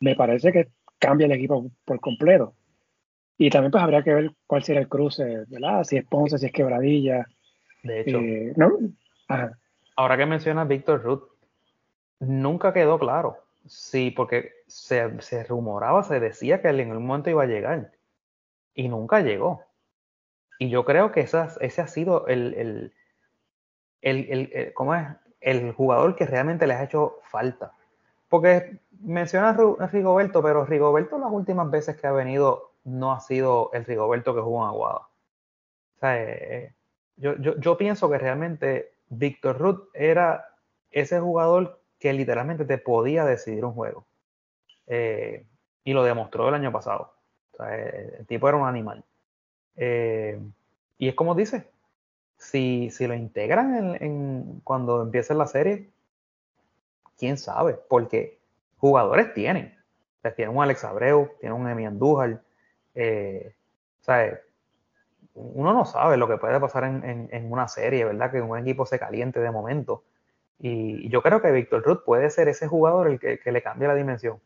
[0.01, 2.55] me parece que cambia el equipo por completo.
[3.37, 5.85] Y también pues habría que ver cuál será el cruce, ¿verdad?
[5.85, 7.27] Si es Ponce, si es Quebradilla.
[7.83, 8.71] De hecho, eh, ¿no?
[9.97, 11.25] ahora que mencionas Víctor Ruth,
[12.21, 13.37] nunca quedó claro.
[13.67, 17.93] Sí, porque se, se, rumoraba, se decía que en algún momento iba a llegar.
[18.73, 19.67] Y nunca llegó.
[20.65, 22.93] Y yo creo que ese ha sido el, el,
[24.01, 25.07] el, el, ¿cómo es?
[25.43, 27.73] el jugador que realmente les ha hecho falta.
[28.31, 33.69] Porque mencionas a Rigoberto, pero Rigoberto las últimas veces que ha venido no ha sido
[33.75, 35.01] el Rigoberto que jugó en Aguada.
[35.01, 36.73] O sea, eh, eh,
[37.17, 40.49] yo, yo, yo, pienso que realmente Víctor Ruth era
[40.91, 44.07] ese jugador que literalmente te podía decidir un juego.
[44.87, 45.45] Eh,
[45.85, 47.13] y lo demostró el año pasado.
[47.53, 49.05] O sea, el tipo era un animal.
[49.77, 51.69] Y es como dice,
[52.37, 55.91] si, si lo integran en, cuando empiece la serie,
[57.19, 58.39] quién sabe, porque
[58.79, 59.77] jugadores tienen.
[60.23, 62.43] Pues tienen un Alex Abreu, tienen un Emi Andújar.
[62.95, 63.55] Eh,
[65.35, 68.31] uno no sabe lo que puede pasar en, en, una serie, ¿verdad?
[68.31, 70.05] Que un equipo se caliente de momento.
[70.59, 73.89] Y yo creo que Víctor Ruth puede ser ese jugador el que, que, le cambie
[73.89, 74.41] la dimensión.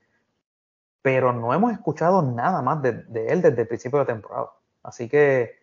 [1.02, 4.50] Pero no hemos escuchado nada más de, de, él desde el principio de la temporada.
[4.82, 5.58] Así que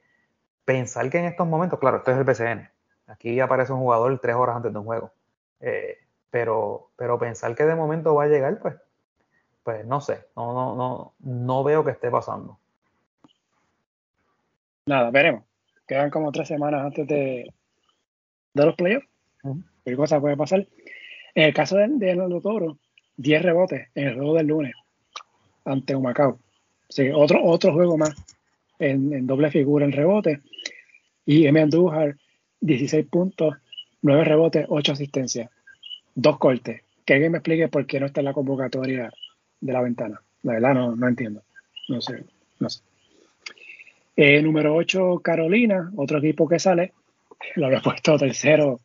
[0.65, 2.69] pensar que en estos momentos, claro, esto es el BCN.
[3.07, 5.11] Aquí aparece un jugador tres horas antes de un juego.
[5.59, 5.97] Eh,
[6.29, 8.75] pero, pero pensar que de momento va a llegar, pues,
[9.63, 12.59] pues no sé, no, no, no, no veo que esté pasando.
[14.87, 15.43] Nada, veremos.
[15.87, 17.53] Quedan como tres semanas antes de,
[18.53, 19.07] de los playoffs.
[19.83, 20.67] ¿Qué cosa puede pasar?
[21.35, 22.77] En el caso de, de los Toro,
[23.17, 24.73] 10 rebotes en el juego del lunes
[25.63, 26.39] ante Humacao.
[26.89, 28.15] Sí, otro, otro juego más
[28.79, 30.41] en, doble figura en rebote.
[31.25, 31.59] Y M.
[31.59, 32.15] Andújar,
[32.61, 33.55] 16 puntos,
[34.01, 35.49] 9 rebotes, 8 asistencias
[36.15, 36.81] dos cortes.
[37.05, 39.11] Que alguien me explique por qué no está en la convocatoria
[39.61, 40.21] de la ventana.
[40.41, 41.43] La verdad no, no entiendo.
[41.87, 42.23] No sé.
[42.59, 42.81] No sé.
[44.15, 46.93] Eh, número 8, Carolina, otro equipo que sale.
[47.55, 48.79] Lo había puesto tercero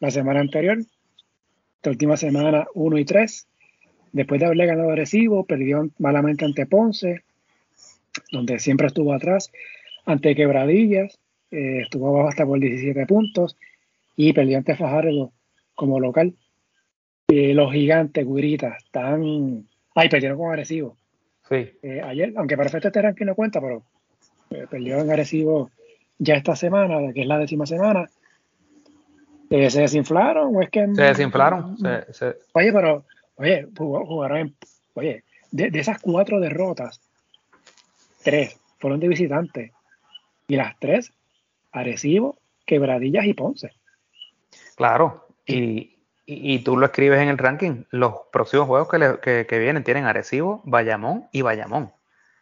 [0.00, 0.78] la semana anterior.
[0.78, 3.46] Esta última semana 1 y 3.
[4.12, 7.22] Después de haberle ganado agresivo, perdió malamente ante Ponce,
[8.32, 9.50] donde siempre estuvo atrás.
[10.04, 11.18] Ante Quebradillas,
[11.50, 13.56] eh, estuvo abajo hasta por 17 puntos.
[14.16, 15.32] Y perdió ante Fajardo
[15.74, 16.34] como local
[17.28, 19.66] los gigantes, Guiritas, están.
[19.94, 20.96] Ay, perdieron con agresivo.
[21.48, 21.70] Sí.
[21.82, 23.82] Eh, ayer, aunque perfecto este ranking no cuenta, pero
[24.50, 25.70] eh, perdió en agresivo
[26.18, 28.08] ya esta semana, que es la décima semana.
[29.50, 30.86] Eh, ¿Se desinflaron o es que.?
[30.94, 31.76] Se desinflaron.
[32.52, 33.04] Oye, pero.
[33.36, 34.54] Oye, jugaron en.
[34.94, 37.00] Oye, de, de esas cuatro derrotas,
[38.28, 39.72] tres fueron de visitantes.
[40.46, 41.12] Y las tres,
[41.72, 43.72] Arecibo, Quebradillas y Ponce.
[44.76, 45.26] Claro.
[45.46, 47.84] Y, y, tú lo escribes en el ranking.
[47.90, 48.88] Los próximos juegos
[49.22, 51.90] que, que, vienen tienen Arecibo, Bayamón y Bayamón.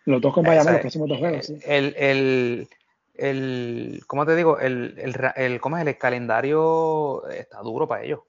[0.05, 1.47] Los dos con Bayamón, los próximos dos juegos.
[1.47, 1.59] Sí.
[1.65, 2.69] El, el,
[3.15, 4.59] el, ¿cómo te digo?
[4.59, 5.87] El, el, el, ¿cómo es?
[5.87, 8.21] el calendario está duro para ellos.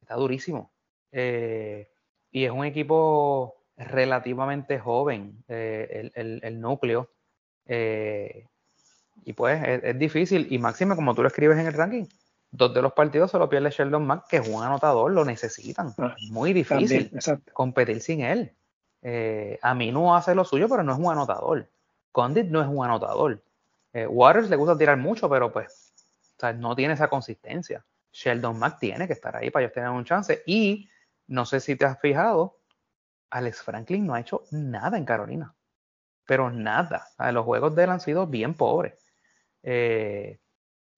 [0.00, 0.72] Está durísimo.
[1.12, 1.88] Eh,
[2.30, 7.10] y es un equipo relativamente joven, eh, el, el, núcleo.
[7.66, 8.46] Eh,
[9.24, 10.46] y pues es, es, difícil.
[10.50, 12.04] Y máxima, como tú lo escribes en el ranking,
[12.50, 15.94] dos de los partidos se lo pierde Sheldon Mack, que es un anotador, lo necesitan.
[15.98, 17.10] Ah, Muy difícil
[17.52, 18.52] competir sin él.
[19.02, 21.68] Eh, a mí no hace lo suyo, pero no es un anotador.
[22.12, 23.42] Condit no es un anotador.
[23.92, 25.92] Eh, Waters le gusta tirar mucho, pero pues
[26.36, 27.84] o sea, no tiene esa consistencia.
[28.12, 30.42] Sheldon Mack tiene que estar ahí para ellos tener un chance.
[30.46, 30.88] Y
[31.26, 32.56] no sé si te has fijado,
[33.30, 35.54] Alex Franklin no ha hecho nada en Carolina.
[36.26, 37.08] Pero nada.
[37.32, 38.94] los juegos de él han sido bien pobres.
[39.62, 40.38] Eh,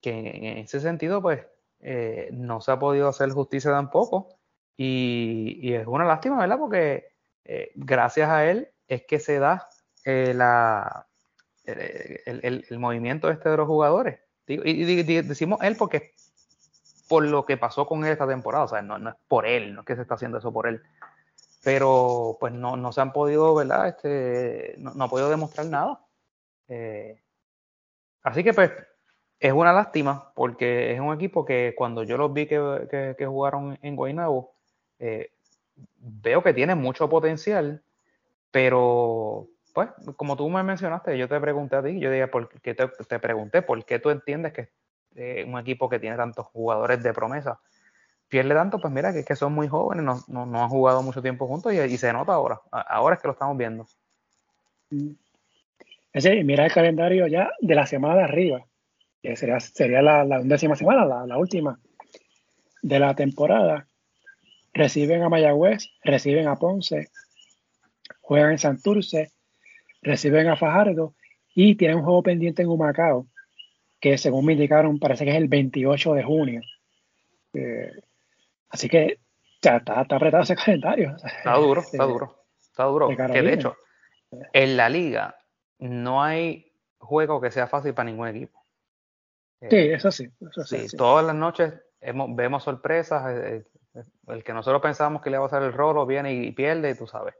[0.01, 1.45] que en ese sentido, pues,
[1.81, 4.29] eh, no se ha podido hacer justicia tampoco.
[4.75, 6.57] Y, y es una lástima, ¿verdad?
[6.57, 7.09] Porque
[7.45, 9.67] eh, gracias a él es que se da
[10.05, 11.07] eh, la,
[11.65, 14.19] el, movimiento este de los jugadores.
[14.47, 16.13] y, y, decimos él porque
[17.09, 19.73] por lo que pasó con él esta temporada, o sea, no, no, es por él,
[19.73, 20.81] no es que se está haciendo eso por él.
[21.63, 23.89] Pero pues no, no se han podido, ¿verdad?
[23.89, 25.99] Este, no, ha podido demostrar nada.
[28.23, 28.71] así que pues
[29.39, 33.25] es una lástima porque es un equipo que cuando yo los vi que, que, que
[33.25, 34.53] jugaron en Guaynabo,
[34.99, 35.31] eh,
[35.97, 37.81] veo que tiene mucho potencial,
[38.51, 42.73] pero pues, como tú me mencionaste, yo te pregunté a ti, yo dije, ¿por qué
[42.73, 44.69] te, te pregunté por qué tú entiendes que
[45.15, 47.59] eh, un equipo que tiene tantos jugadores de promesa
[48.29, 48.79] pierde tanto?
[48.79, 51.73] Pues mira, que, que son muy jóvenes, no, no, no, han jugado mucho tiempo juntos
[51.73, 52.61] y, y, se nota ahora.
[52.71, 53.87] Ahora es que lo estamos viendo.
[54.91, 55.11] Mm.
[56.13, 58.65] Ese, mira el calendario ya de la semana de arriba,
[59.21, 61.79] que sería, sería la, undécima semana, la, la última
[62.81, 63.87] de la temporada.
[64.73, 67.09] Reciben a Mayagüez, reciben a Ponce,
[68.21, 69.31] juegan en Santurce,
[70.01, 71.13] reciben a Fajardo
[71.53, 73.27] y tienen un juego pendiente en Humacao,
[73.99, 76.61] que según me indicaron parece que es el 28 de junio.
[77.53, 77.91] Eh,
[78.69, 79.19] así que
[79.61, 81.15] ya está, está, apretado ese calendario.
[81.37, 83.07] Está duro, está duro, está duro.
[83.09, 83.75] De que de hecho,
[84.53, 85.37] en la liga
[85.79, 88.63] no hay juego que sea fácil para ningún equipo.
[89.69, 90.29] Sí, eso sí.
[90.39, 90.97] Eso sí, sí.
[90.97, 93.37] Todas las noches hemos, vemos sorpresas.
[93.37, 93.65] Eh,
[93.95, 96.91] eh, el que nosotros pensábamos que le iba a hacer el rolo viene y pierde,
[96.91, 97.35] y tú sabes.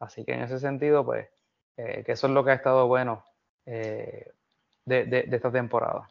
[0.00, 1.28] Así que en ese sentido, pues,
[1.76, 3.24] eh, que eso es lo que ha estado bueno
[3.66, 4.32] eh,
[4.84, 6.08] de, de, de, esta temporada.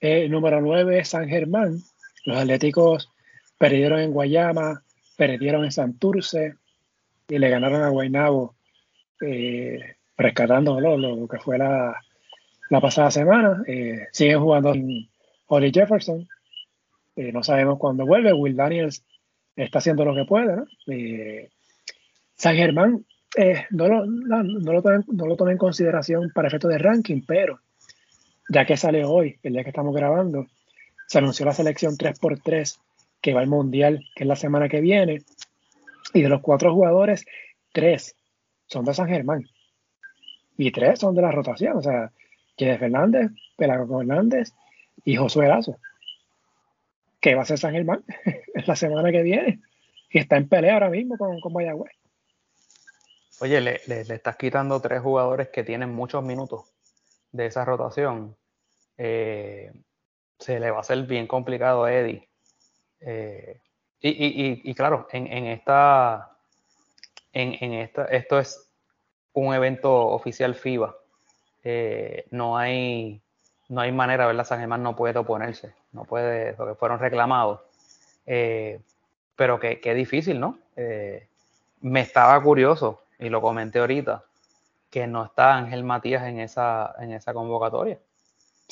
[0.00, 1.78] Eh, número 9, San Germán.
[2.24, 3.10] Los Atléticos
[3.58, 4.82] perdieron en Guayama,
[5.16, 6.54] perdieron en Santurce
[7.28, 8.56] y le ganaron a Guaynabo,
[9.20, 11.96] eh, rescatando lo, que fue la,
[12.70, 13.62] la pasada semana.
[13.66, 15.08] Eh, siguen jugando en
[15.46, 16.28] Holly Jefferson.
[17.16, 18.32] Eh, no sabemos cuándo vuelve.
[18.32, 19.04] Will Daniels
[19.56, 20.56] está haciendo lo que puede.
[20.56, 20.66] ¿no?
[22.34, 23.04] San Germán
[23.36, 27.60] eh, no, lo, no, no, lo no, lo en consideración para efectos de ranking, pero
[28.48, 30.46] ya que sale hoy, el día que estamos grabando,
[31.12, 32.78] se anunció la selección 3x3
[33.20, 35.20] que va al Mundial, que es la semana que viene,
[36.14, 37.26] y de los cuatro jugadores,
[37.70, 38.16] tres
[38.66, 39.46] son de San Germán
[40.56, 42.10] y tres son de la rotación, o sea,
[42.56, 44.54] Kenneth Fernández, Pelago Hernández
[45.04, 45.78] y Josué Lazo,
[47.20, 48.02] que va a ser San Germán
[48.66, 49.60] la semana que viene,
[50.08, 51.52] y está en pelea ahora mismo con, con.
[53.40, 56.72] Oye, le, le, le, estás quitando tres jugadores que tienen muchos minutos
[57.32, 58.34] de esa rotación.
[58.96, 59.72] Eh,
[60.38, 62.28] se le va a hacer bien complicado a Eddie.
[63.00, 63.60] Eh,
[64.00, 66.36] y, y, y, claro, en, en esta,
[67.32, 68.70] en, en, esta, esto es
[69.32, 70.96] un evento oficial FIBA.
[71.64, 73.20] Eh, no hay
[73.68, 74.44] no hay manera, ¿verdad?
[74.44, 77.60] San Germán no puede oponerse, no puede, porque fueron reclamados.
[78.26, 78.80] Eh,
[79.34, 80.58] pero qué difícil, ¿no?
[81.80, 84.24] Me estaba curioso y lo comenté ahorita,
[84.90, 87.98] que no está Ángel Matías en esa, en esa convocatoria.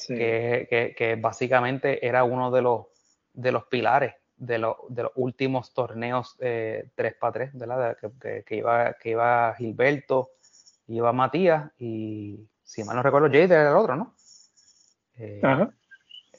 [0.07, 0.15] Sí.
[0.15, 2.87] Que, que, que, básicamente era uno de los,
[3.33, 7.97] de los pilares de, lo, de los últimos torneos eh, 3x3, ¿verdad?
[8.21, 10.31] Que, que, iba, que iba Gilberto,
[10.89, 14.15] iba Matías y, si mal no recuerdo, Jade era el otro, ¿no?
[15.19, 15.71] Eh, Ajá.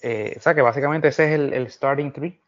[0.02, 2.42] Eh, o sea que básicamente ese es el, el starting tree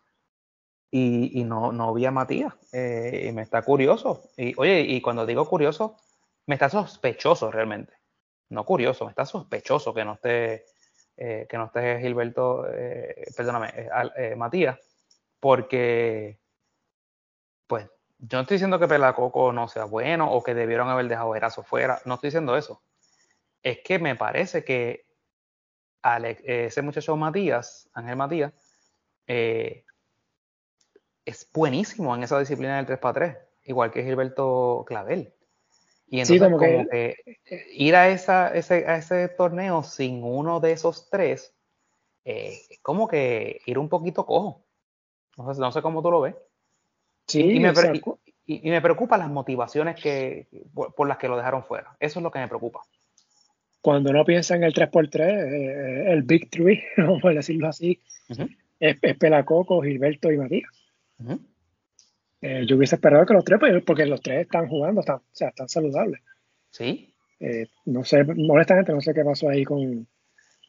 [0.90, 2.54] y, y no, no, vi a Matías.
[2.72, 4.30] Eh, y me está curioso.
[4.38, 5.98] Y oye, y cuando digo curioso,
[6.48, 7.94] me está sospechoso realmente.
[8.50, 10.66] No curioso, me está sospechoso que no esté,
[11.18, 13.72] eh, que no esté Gilberto, eh, perdóname,
[14.18, 14.80] eh, Matías,
[15.40, 16.40] porque,
[17.68, 21.36] pues, yo no estoy diciendo que Pelacoco no sea bueno o que debieron haber dejado
[21.36, 22.82] Erazo fuera, no estoy diciendo eso.
[23.62, 25.06] Es que me parece que
[26.02, 28.54] Alex, ese muchacho Matías, Ángel Matías,
[31.26, 35.34] es buenísimo en esa disciplina del 3x3, igual que Gilberto Clavel.
[36.14, 40.24] Y entonces, sí, como, como que, que, ir a, esa, ese, a ese torneo sin
[40.24, 41.56] uno de esos tres,
[42.24, 44.64] eh, es como que ir un poquito cojo.
[45.38, 46.36] No sé, no sé cómo tú lo ves.
[47.26, 47.74] Sí, y, me,
[48.46, 51.98] y, y, me preocupan las motivaciones que, por, por, las que lo dejaron fuera.
[52.00, 52.82] Eso es lo que me preocupa.
[53.82, 58.00] Cuando uno piensa en el 3x3, eh, el Big Three, vamos a decirlo así,
[58.30, 58.58] uh -huh.
[58.80, 60.70] es, es Pelacoco, Gilberto y Matías.
[61.18, 61.40] Uh -huh.
[62.46, 65.24] Eh, yo hubiese esperado que los tres, pues, porque los tres están jugando, están, o
[65.32, 66.22] sea, están saludables.
[66.72, 67.16] Sí.
[67.40, 70.06] Eh, no sé, honestamente, no sé qué pasó ahí con,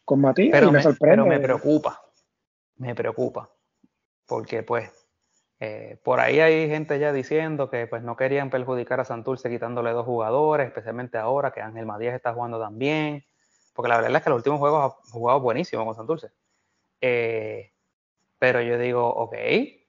[0.04, 0.52] con Matías.
[0.52, 1.16] Pero me, me, sorprende.
[1.16, 2.00] pero me preocupa.
[2.76, 3.50] Me preocupa.
[4.24, 4.88] Porque, pues,
[5.58, 9.90] eh, por ahí hay gente ya diciendo que pues no querían perjudicar a Santurce quitándole
[9.90, 13.24] dos jugadores, especialmente ahora que Ángel Matías está jugando tan bien.
[13.72, 16.28] Porque la verdad es que los últimos juegos ha jugado buenísimo con Santurce.
[17.00, 19.34] Pero yo digo, ok,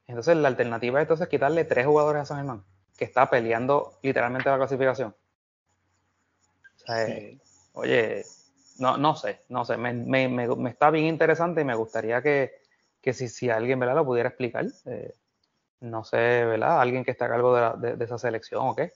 [0.08, 2.64] entonces la alternativa es entonces quitarle tres jugadores a San Germán,
[2.98, 5.16] que está peleando literalmente la clasificación.
[6.76, 7.40] O sea, sí.
[7.74, 8.24] Oye,
[8.80, 12.22] no, no sé, no sé, me, me, me, me, está bien interesante y me gustaría
[12.22, 12.54] que,
[13.02, 13.96] que si, si alguien ¿verdad?
[13.96, 14.66] lo pudiera explicar.
[14.86, 15.14] Eh,
[15.82, 16.82] no sé, ¿verdad?
[16.82, 18.92] Alguien que está a cargo de, la, de, de, esa selección o qué.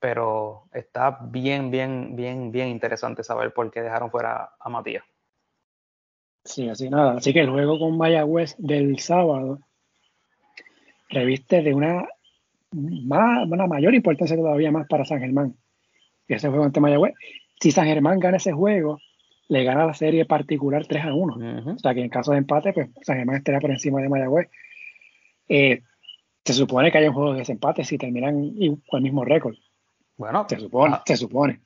[0.00, 5.04] Pero está bien, bien, bien, bien interesante saber por qué dejaron fuera a Matías.
[6.44, 7.16] Sí, así nada.
[7.18, 9.60] Así que el juego con Mayagüez del sábado
[11.08, 12.06] reviste de una,
[12.72, 15.54] más, una mayor importancia todavía más para San Germán.
[16.26, 17.14] ese juego ante Mayagüez.
[17.60, 18.98] Si San Germán gana ese juego,
[19.48, 21.74] le gana la serie particular 3 a 1.
[21.74, 24.48] O sea que en caso de empate, pues San Germán estaría por encima de Mayagüez.
[25.48, 25.82] Eh,
[26.44, 28.52] se supone que hay un juego de desempate si terminan
[28.88, 29.54] con el mismo récord.
[30.16, 31.02] Bueno, se supone, ah.
[31.06, 31.60] se supone.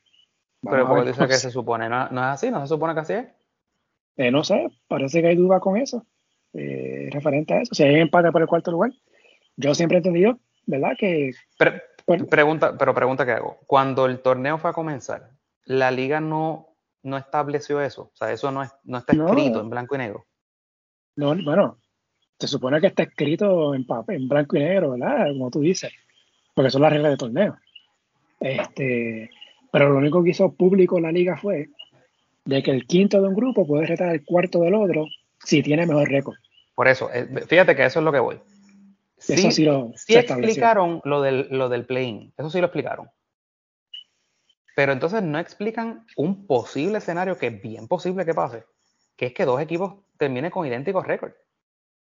[0.63, 2.51] pero dice que se supone, ¿No, es así?
[2.51, 3.27] ¿No se supone que así es?
[4.17, 6.05] Eh, no sé, parece que hay duda con eso,
[6.53, 7.75] eh, referente a eso.
[7.75, 8.93] Si hay empate por el cuarto lugar,
[9.57, 10.93] yo siempre he entendido, ¿verdad?
[10.99, 11.33] Que.
[11.59, 11.81] Pero,
[12.29, 13.59] pregunta, pero pregunta que hago.
[13.67, 15.31] Cuando el torneo fue a comenzar,
[15.65, 16.69] la liga no,
[17.03, 18.11] no estableció eso.
[18.13, 20.27] O sea, eso no, es, no está escrito en blanco y negro.
[21.17, 21.79] No, bueno,
[22.39, 25.29] se supone que está escrito en, en blanco y negro, ¿verdad?
[25.29, 25.93] Como tú dices,
[26.55, 27.57] porque son las reglas de torneo.
[28.41, 29.31] Este,
[29.71, 31.69] pero lo único que hizo público la liga fue
[32.45, 35.07] de que el quinto de un grupo puede retar al cuarto del otro
[35.45, 36.37] si tiene mejor récord.
[36.75, 38.41] Por eso, eh, fíjate que eso es lo que voy.
[39.23, 43.09] Sí, eso sí lo sí explicaron lo del, lo del play eso sí lo explicaron.
[44.75, 48.65] Pero entonces no explican un posible escenario que es bien posible que pase,
[49.17, 51.37] que es que dos equipos terminen con idénticos récords.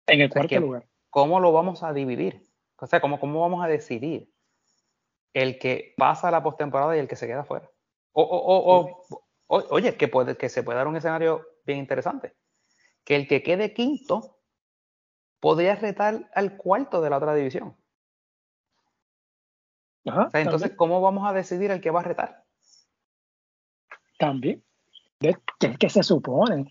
[0.07, 0.87] En el cuarto lugar.
[1.09, 2.43] ¿Cómo lo vamos a dividir?
[2.77, 4.29] O sea, ¿cómo, cómo vamos a decidir
[5.33, 7.69] el que pasa la postemporada y el que se queda fuera?
[8.11, 9.03] O, o,
[9.47, 12.35] o, oye, que, puede, que se puede dar un escenario bien interesante.
[13.05, 14.36] Que el que quede quinto
[15.39, 17.75] podría retar al cuarto de la otra división.
[20.33, 22.43] entonces, ¿cómo vamos a decidir el que va a retar?
[24.17, 24.63] También.
[25.19, 25.35] ¿Qué
[25.79, 26.65] que se supone?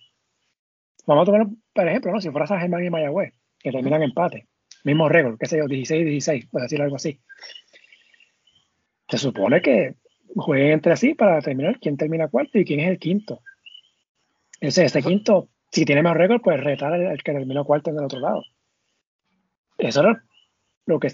[1.06, 2.20] Vamos a tomar, por ejemplo, ¿no?
[2.20, 4.48] si fuera San Germán y Mayagüez, que terminan empate,
[4.84, 7.20] mismo récord, qué sé yo, 16-16, por decir algo así.
[9.08, 9.94] Se supone que
[10.34, 13.40] jueguen entre sí para determinar quién termina cuarto y quién es el quinto.
[14.60, 18.04] Ese, ese quinto, si tiene más récord, pues retar al, que terminó cuarto en el
[18.04, 18.42] otro lado.
[19.78, 20.16] Eso es
[20.86, 21.10] lo que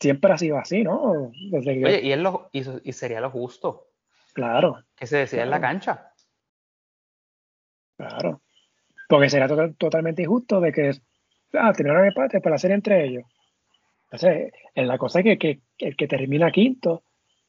[0.00, 1.32] siempre ha sido así, ¿no?
[1.52, 3.88] Oye, y, es lo, y, sería lo justo.
[4.32, 4.84] Claro.
[4.94, 6.12] Que se decida en la cancha.
[7.96, 8.42] Claro.
[9.08, 9.48] Porque sería
[9.78, 10.90] totalmente injusto de que
[11.54, 13.24] ah, terminaron empate para hacer entre ellos.
[14.04, 17.02] Entonces, en la cosa es que, el que termina quinto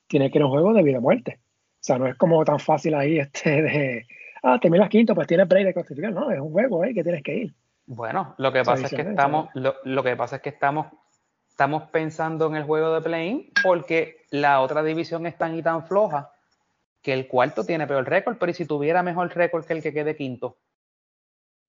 [0.07, 1.39] tiene que ir a un juego de vida o muerte.
[1.39, 4.07] O sea, no es como tan fácil ahí este de,
[4.43, 6.13] ah, terminas quinto, pues tienes break de clasificar.
[6.13, 7.53] No, es un juego ahí que tienes que ir.
[7.88, 10.88] Bueno, lo que pasa es que estamos, lo, que pasa es que estamos,
[11.49, 15.85] estamos pensando en el juego de play porque la otra división es tan y tan
[15.88, 16.31] floja
[17.01, 20.17] que el cuarto tiene peor récord, pero si tuviera mejor récord que el que quede
[20.17, 20.57] quinto,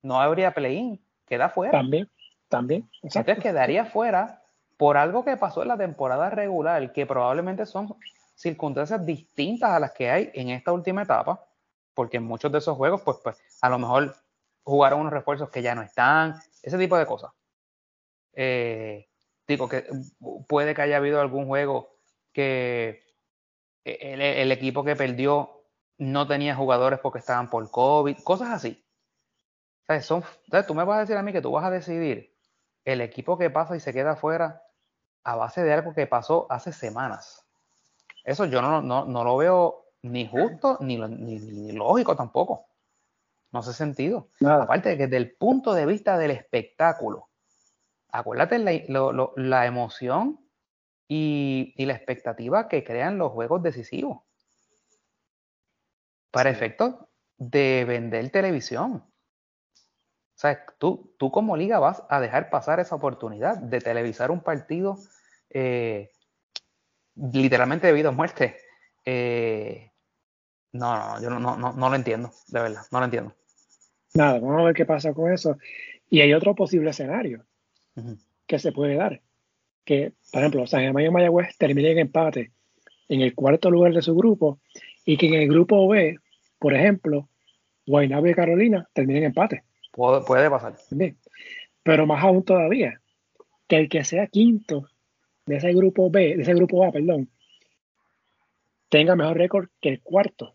[0.03, 1.71] no habría play-in, queda fuera.
[1.71, 2.11] También,
[2.49, 2.91] también.
[3.01, 4.43] Entonces quedaría fuera
[4.77, 7.95] por algo que pasó en la temporada regular, que probablemente son
[8.35, 11.45] circunstancias distintas a las que hay en esta última etapa,
[11.95, 14.17] porque en muchos de esos juegos, pues, pues a lo mejor
[14.69, 17.33] jugaron unos refuerzos que ya no están, ese tipo de cosas.
[18.35, 19.09] Eh,
[19.47, 19.87] digo que
[20.47, 21.97] puede que haya habido algún juego
[22.33, 23.03] que
[23.85, 25.65] el, equipo que perdió
[25.97, 28.85] no tenía jugadores porque estaban por COVID, cosas así.
[30.03, 30.23] Son,
[30.67, 32.37] tú me vas a decir a mí que tú vas a decidir
[32.85, 34.63] el equipo que pasa y se queda afuera
[35.25, 37.47] a base de algo que pasó hace semanas.
[38.23, 42.68] Eso yo no, no, no lo veo ni justo ni, ni, lógico tampoco.
[43.53, 44.29] No hace sentido.
[44.45, 47.29] Aparte de que desde el punto de vista del espectáculo,
[48.11, 50.41] acuérdate la, la emoción
[51.09, 54.21] y, y, la expectativa que crean los juegos decisivos.
[56.31, 56.97] Para efectos
[57.39, 59.05] de vender televisión.
[60.39, 64.41] O sea, tú, tú como liga vas a dejar pasar esa oportunidad de televisar un
[64.41, 64.99] partido
[65.51, 66.11] eh,
[67.33, 68.57] literalmente debido a muerte.
[69.05, 69.88] Eh,
[70.73, 73.35] no, no, yo no, no, no, lo entiendo, de verdad, no lo entiendo.
[74.15, 75.57] Nada, vamos a ver qué pasa con eso.
[76.11, 77.45] Y hay otro posible escenario
[78.47, 79.21] que se puede dar.
[79.85, 82.53] Que, por ejemplo, San Germán y Mayagüez terminen en empate
[83.09, 84.61] en el cuarto lugar de su grupo
[85.05, 86.19] y que en el grupo B,
[86.59, 87.29] por ejemplo,
[87.87, 89.65] Guaynabo y Carolina terminen en empate.
[89.93, 90.77] Puede, pasar.
[91.83, 93.01] Pero más aún todavía,
[93.67, 94.89] que el que sea quinto
[95.47, 97.31] de ese grupo B, de ese grupo A, perdón,
[98.89, 100.55] tenga mejor récord que el cuarto.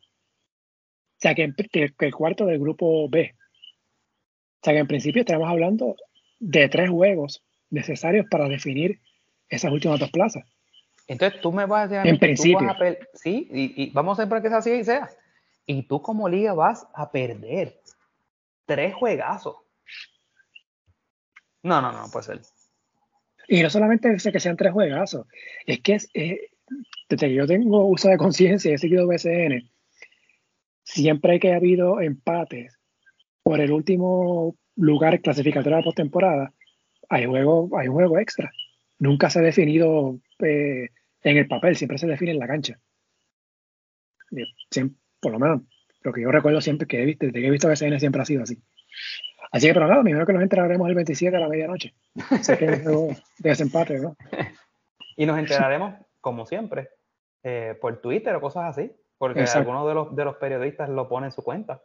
[1.23, 1.53] O sea, que,
[1.99, 3.33] el cuarto del grupo B.
[3.33, 5.95] O sea, que en principio estamos hablando
[6.37, 8.99] de tres juegos necesarios para definir
[9.47, 10.43] esas últimas dos plazas.
[11.07, 12.75] Entonces tú me vas a decir en principio.
[13.13, 15.09] sí, y, vamos a ver para que sea así y sea.
[15.65, 17.79] Y tú como liga vas a perder
[18.65, 19.55] tres juegazos.
[21.61, 22.41] No, no, no, puede ser.
[23.47, 25.25] Y no solamente es que sean tres juegazos,
[25.65, 29.69] es que es, desde que yo tengo uso de conciencia y he seguido BCN,
[30.83, 32.79] siempre que ha habido empates
[33.43, 36.53] por el último lugar clasificatorio de la postemporada,
[37.09, 38.51] hay juego, hay juego extra.
[38.99, 40.89] Nunca se ha definido eh,
[41.23, 42.79] en el papel, siempre se define en la cancha.
[45.19, 45.61] por lo menos
[46.01, 48.25] lo que yo recuerdo siempre que he visto, desde que he visto BCN siempre ha
[48.25, 48.61] sido así.
[49.51, 51.93] Así que, pero nada, me que nos enteraremos el 27 a la medianoche.
[52.41, 54.17] sé que de desempate, ¿no?
[55.17, 56.89] y nos enteraremos, como siempre,
[57.43, 58.91] eh, por Twitter o cosas así,
[59.23, 61.81] porque algunos de los, de los periodistas lo ponen en su cuenta.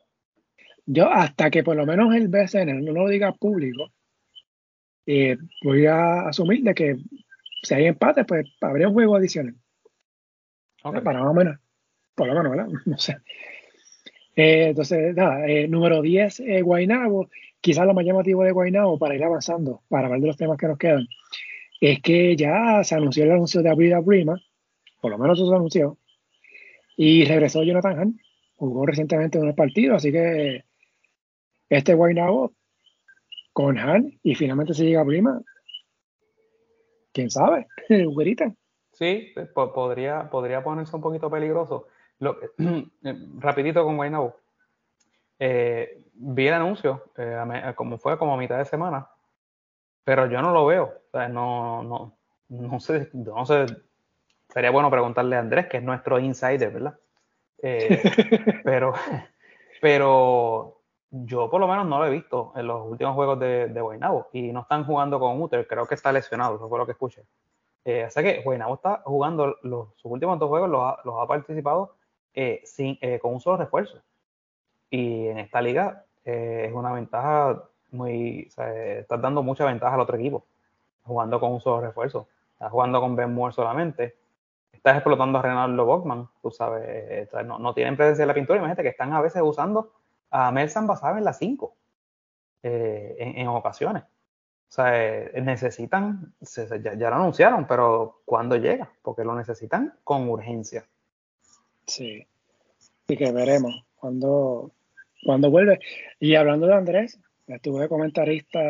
[0.86, 3.93] Yo, hasta que por lo menos el BCN no lo diga público,
[5.07, 6.97] eh, voy a asumir de que
[7.62, 9.55] si hay empate, pues habría un juego adicional.
[10.82, 11.61] Para más o menos,
[12.16, 12.66] por lo menos, ¿verdad?
[12.86, 13.18] No sé.
[14.34, 17.28] Eh, entonces, nada, número 10, Guainabo
[17.61, 20.66] quizás lo más llamativo de Guaynabo para ir avanzando, para hablar de los temas que
[20.66, 21.07] nos quedan,
[21.80, 24.43] es que ya se anunció el anuncio de Abrida Prima,
[25.01, 25.99] por lo menos eso se anunció,
[27.01, 28.18] y regresó Jonathan
[28.57, 30.64] jugó recientemente en un partido, así que
[31.68, 32.53] este Guaynabo
[33.53, 35.40] con Han y finalmente se llega a Prima,
[37.12, 38.53] quién sabe, güerita.
[38.92, 41.86] Sí, podría, podría ponerse un poquito peligroso.
[42.18, 42.36] Lo,
[43.38, 44.34] rapidito con Guaynabo.
[45.38, 49.09] Eh, vi el anuncio, eh, como fue como a mitad de semana,
[50.03, 50.94] pero yo no lo veo.
[51.30, 52.18] no, no,
[52.49, 53.66] no sé, no sé.
[54.59, 56.99] Sería bueno preguntarle a Andrés, que es nuestro insider, ¿verdad?
[57.63, 58.03] Eh,
[58.65, 58.93] pero,
[59.81, 60.81] pero
[61.13, 64.31] yo por lo menos no lo he visto en los últimos juegos de, de Guaynabo
[64.33, 67.23] y no están jugando con Uter, creo que está lesionado, eso fue lo que escuché.
[67.85, 71.29] Eh, así que Guaynabo está jugando los, sus últimos dos juegos, los ha, los ha
[71.29, 71.95] participado
[72.65, 74.03] sin, con un solo refuerzo.
[74.91, 78.49] Y en esta liga eh, es una ventaja muy.
[78.49, 80.47] O sea, estás dando mucha ventaja al otro equipo,
[81.05, 82.27] jugando con un solo refuerzo.
[82.55, 84.18] Estás jugando con Ben Moore solamente.
[84.73, 86.85] Estás explotando a Renaldo Bogman, tú sabes.
[86.87, 88.59] Eh, no, no, tienen presencia en la pintura.
[88.59, 89.93] Imagínate que están a veces usando
[90.31, 91.75] a Melsan Basab en la 5
[92.62, 94.05] eh, en, ocasiones.
[94.05, 94.93] O sea,
[95.41, 96.35] necesitan,
[96.83, 98.93] ya, ya, lo anunciaron, pero ¿cuándo llega?
[99.03, 100.85] Porque lo necesitan con urgencia.
[101.87, 102.27] Sí,
[103.09, 104.73] y que veremos cuando
[105.25, 105.81] cuando vuelve.
[106.21, 108.61] Y hablando de Andrés, estuve de comentarista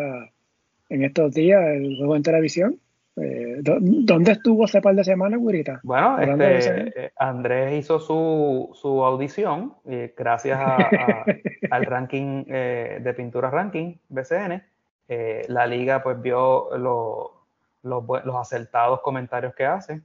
[0.88, 2.80] en estos días, el juego en televisión.
[3.20, 5.80] Eh, ¿Dónde estuvo hace par de semanas, Gurita?
[5.82, 9.74] Bueno, este, eh, Andrés hizo su, su audición
[10.16, 10.60] gracias
[11.70, 14.62] al ranking eh, de pintura ranking BCN.
[15.48, 17.30] la liga pues vio los,
[17.82, 20.02] los acertados comentarios que hace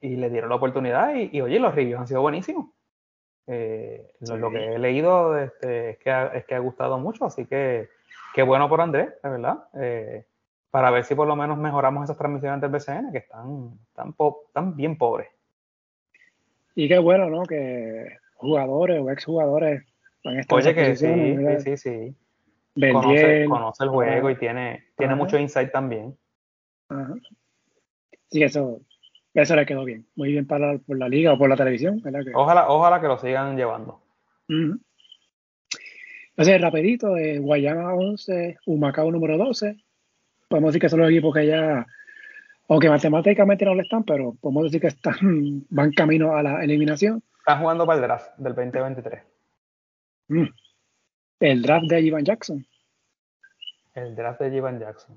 [0.00, 2.66] y le dieron la oportunidad y, y oye, los reviews han sido buenísimos.
[3.46, 7.88] Lo, que he leído este, es, que ha, es que ha gustado mucho, así que
[8.34, 9.58] qué bueno por Andrés, de verdad.
[10.66, 13.78] Eh, para ver si por lo menos mejoramos esas transmisiones del BCN, que están,
[14.52, 15.28] tan, bien pobres.
[16.74, 17.44] Y qué bueno, ¿no?
[17.44, 19.84] Que jugadores o exjugadores
[20.50, 21.06] Oye, que sí,
[21.60, 22.16] sí, sí,
[22.92, 26.16] Conoce, conoce, el juego y tiene, tiene mucho insight también.
[26.88, 27.14] Ajá.
[28.28, 28.80] Sí, eso,
[29.32, 30.04] eso le quedó bien.
[30.16, 32.02] Muy bien para por la liga o por la televisión.
[32.34, 34.02] Ojalá, ojalá que lo sigan llevando.
[36.36, 39.76] Entonces, rapidito, de Guayama 11, Humacao número 12.
[40.48, 41.86] Podemos decir que son los equipos que ya,
[42.68, 45.16] aunque matemáticamente no lo están, pero podemos decir que están,
[45.70, 47.22] van camino a la eliminación.
[47.38, 49.22] Están jugando para el draft del 2023.
[50.28, 50.44] Mm.
[51.40, 52.66] El draft de Ivan Jackson.
[53.94, 55.16] El draft de Ivan Jackson.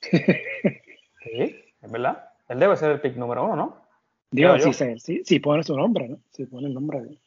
[0.10, 1.64] sí.
[1.82, 2.30] ¿Es verdad?
[2.48, 3.84] Él debe ser el pick número uno, ¿no?
[4.30, 6.18] Digo, si, si, pone su nombre, ¿no?
[6.30, 7.18] Si pone el nombre de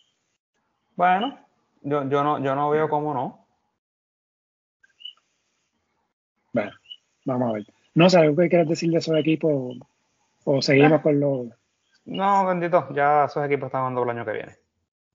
[0.96, 1.40] Bueno,
[1.82, 3.47] yo, yo, no, yo no veo cómo no.
[6.58, 6.72] Bueno,
[7.26, 7.66] vamos a ver.
[7.94, 9.78] No sé, ¿qué quieres decir de esos equipos?
[10.44, 11.50] ¿O seguimos con los.?
[12.06, 14.54] No, bendito, ya esos equipos están dando el año que viene.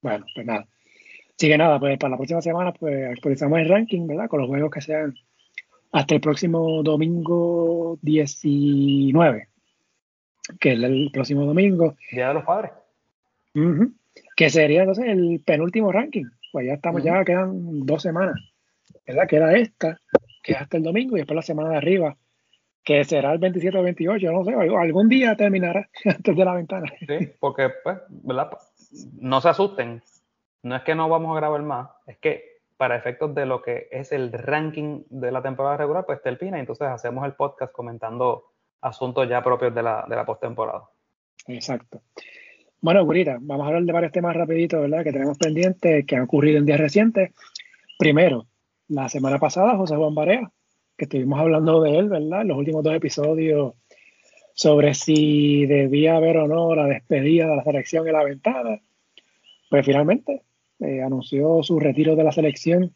[0.02, 0.68] Bueno, pues nada.
[1.36, 4.28] Así que nada, pues para la próxima semana, pues actualizamos el ranking, ¿verdad?
[4.28, 5.14] Con los juegos que sean
[5.90, 9.48] hasta el próximo domingo 19,
[10.60, 11.96] que es el próximo domingo.
[12.12, 12.70] Día de los Padres.
[14.36, 16.26] que sería entonces el penúltimo ranking.
[16.52, 18.36] Pues ya estamos, ya quedan dos semanas.
[19.04, 19.26] ¿Verdad?
[19.26, 19.98] Queda esta,
[20.42, 22.16] que es hasta el domingo, y después la semana de arriba,
[22.84, 26.92] que será el 27 o 28, no sé, algún día terminará antes de la ventana.
[26.98, 28.50] Sí, porque, pues, ¿verdad?
[29.18, 30.02] No se asusten.
[30.62, 33.88] No es que no vamos a grabar más, es que para efectos de lo que
[33.92, 36.58] es el ranking de la temporada regular, pues termina.
[36.58, 40.88] Entonces hacemos el podcast comentando asuntos ya propios de la, de la postemporada.
[41.46, 42.02] Exacto.
[42.80, 45.04] Bueno, Gurita, vamos a hablar de varios temas rapiditos, ¿verdad?
[45.04, 47.32] Que tenemos pendientes, que han ocurrido en días recientes.
[47.96, 48.46] Primero,
[48.92, 50.52] la semana pasada, José Juan Barea,
[50.96, 52.42] que estuvimos hablando de él, ¿verdad?
[52.42, 53.74] En los últimos dos episodios
[54.54, 58.80] sobre si debía haber o no la despedida de la selección en la ventana.
[59.70, 60.42] Pues finalmente
[60.80, 62.94] eh, anunció su retiro de la selección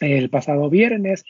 [0.00, 1.24] el pasado viernes,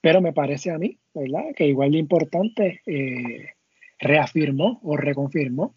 [0.00, 1.54] pero me parece a mí, ¿verdad?
[1.54, 3.50] Que igual de importante, eh,
[3.98, 5.74] reafirmó o reconfirmó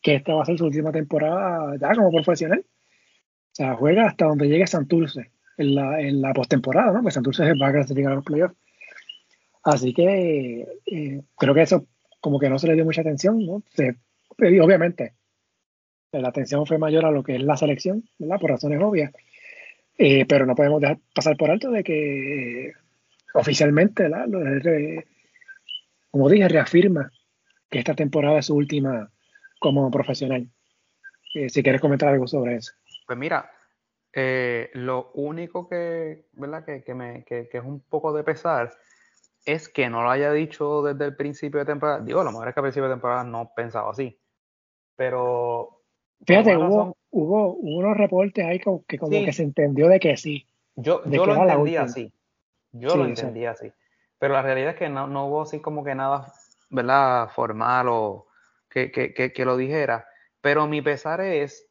[0.00, 2.64] que esta va a ser su última temporada ya como profesional.
[2.64, 5.32] O sea, juega hasta donde llegue Santurce
[5.62, 7.02] en la, en la postemporada, ¿no?
[7.02, 8.56] Pues Santurce va a clasificar a los playoffs.
[9.64, 11.86] Así que eh, creo que eso
[12.20, 13.62] como que no se le dio mucha atención, ¿no?
[13.74, 13.96] Se,
[14.38, 15.14] obviamente,
[16.12, 18.38] la atención fue mayor a lo que es la selección, ¿verdad?
[18.40, 19.12] Por razones obvias.
[19.98, 22.72] Eh, pero no podemos dejar pasar por alto de que eh,
[23.34, 24.26] oficialmente, ¿verdad?
[26.10, 27.10] como dije, reafirma
[27.70, 29.10] que esta temporada es su última
[29.58, 30.48] como profesional.
[31.34, 32.72] Eh, si quieres comentar algo sobre eso.
[33.06, 33.50] Pues mira,
[34.14, 36.64] lo único que, ¿verdad?
[36.64, 38.72] Que, me, que, es un poco de pesar
[39.44, 42.00] es que no lo haya dicho desde el principio de temporada.
[42.00, 44.18] Digo, a lo mejor es que al principio de temporada no pensaba así.
[44.96, 45.80] Pero.
[46.24, 50.46] Fíjate, hubo, hubo, unos reportes ahí que como que se entendió de que sí.
[50.76, 52.12] Yo, yo lo entendía así.
[52.72, 53.72] Yo lo entendía así.
[54.18, 56.32] Pero la realidad es que no, no, hubo así como que nada,
[56.70, 57.28] ¿verdad?
[57.34, 58.28] Formal o
[58.70, 60.06] que, que, que, lo dijera.
[60.40, 61.68] Pero mi pesar es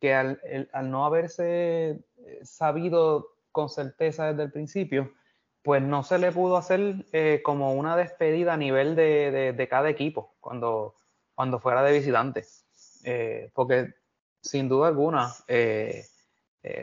[0.00, 0.40] que al,
[0.84, 2.00] no haberse
[2.42, 5.12] sabido con certeza desde el principio,
[5.62, 10.34] pues no se le pudo hacer eh, como una despedida a nivel de, cada equipo
[10.40, 10.94] cuando,
[11.34, 12.44] cuando fuera de visitante.
[13.04, 13.94] Eh, porque
[14.42, 16.04] sin duda alguna, eh,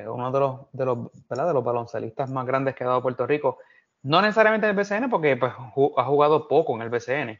[0.07, 3.57] uno de los, de, los, baloncelistas más grandes que ha dado Puerto Rico,
[4.03, 7.39] no necesariamente en el BCN, porque pues, ha jugado poco en el BCN,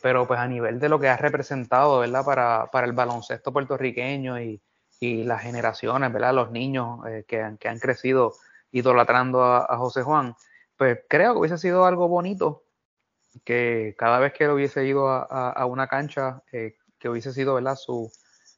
[0.00, 4.62] pero pues a nivel de lo que ha representado para el baloncesto puertorriqueño y,
[5.00, 6.34] y las generaciones, ¿verdad?
[6.34, 8.34] los niños que, que han crecido
[8.70, 10.34] idolatrando a, José Juan,
[10.76, 12.64] pues creo que hubiese sido algo bonito
[13.44, 17.76] que cada vez que él hubiese ido a, una cancha, eh, que hubiese sido ¿verdad?
[17.76, 18.10] Su,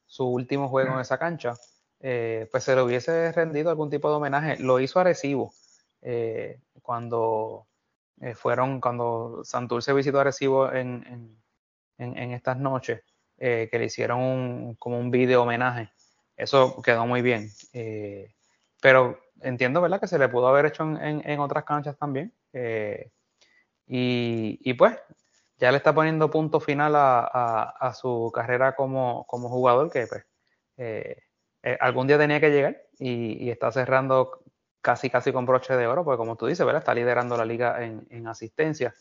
[0.07, 1.55] su último juego en esa cancha,
[2.01, 4.57] eh, pues se le hubiese rendido algún tipo de homenaje.
[4.59, 5.53] Lo hizo Arecibo
[6.03, 7.67] eh, cuando
[8.35, 11.39] fueron, cuando Santurce visitó Arecibo en,
[11.99, 13.03] en, en, estas noches,
[13.39, 15.91] que le hicieron como un video homenaje.
[16.41, 17.51] Eso quedó muy bien.
[18.81, 20.01] pero entiendo, ¿verdad?
[20.01, 22.33] Que se le pudo haber hecho en, otras canchas también.
[22.53, 23.11] Eh,
[23.87, 24.97] y, pues
[25.59, 30.25] ya le está poniendo punto final a, su carrera como, jugador, que pues
[30.79, 31.17] eh,
[31.63, 34.43] eh, algún día tenía que llegar y, está cerrando
[34.81, 36.81] casi casi con broche de oro, porque como tú dices, ¿verdad?
[36.81, 38.95] Está liderando la liga en, asistencia.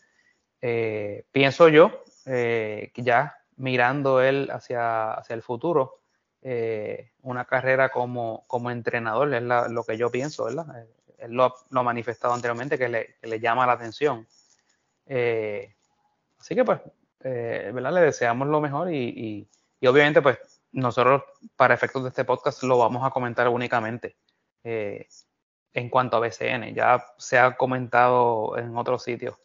[0.60, 5.99] pienso yo que ya mirando él hacia el futuro,
[6.42, 10.84] eh, una carrera como, como entrenador, es lo que yo pienso, ¿verdad?
[10.84, 10.88] Eh,
[11.20, 14.26] él lo, ha manifestado anteriormente, que le, llama la atención.
[15.06, 15.76] Eh,
[16.40, 16.80] así que pues,
[17.20, 17.94] ¿verdad?
[17.94, 19.48] Le deseamos lo mejor y,
[19.82, 20.38] y, obviamente pues
[20.72, 21.24] nosotros
[21.56, 24.18] para efectos de este podcast lo vamos a comentar únicamente
[24.64, 26.74] en cuanto a BCN.
[26.74, 29.36] Ya se ha comentado en otros sitios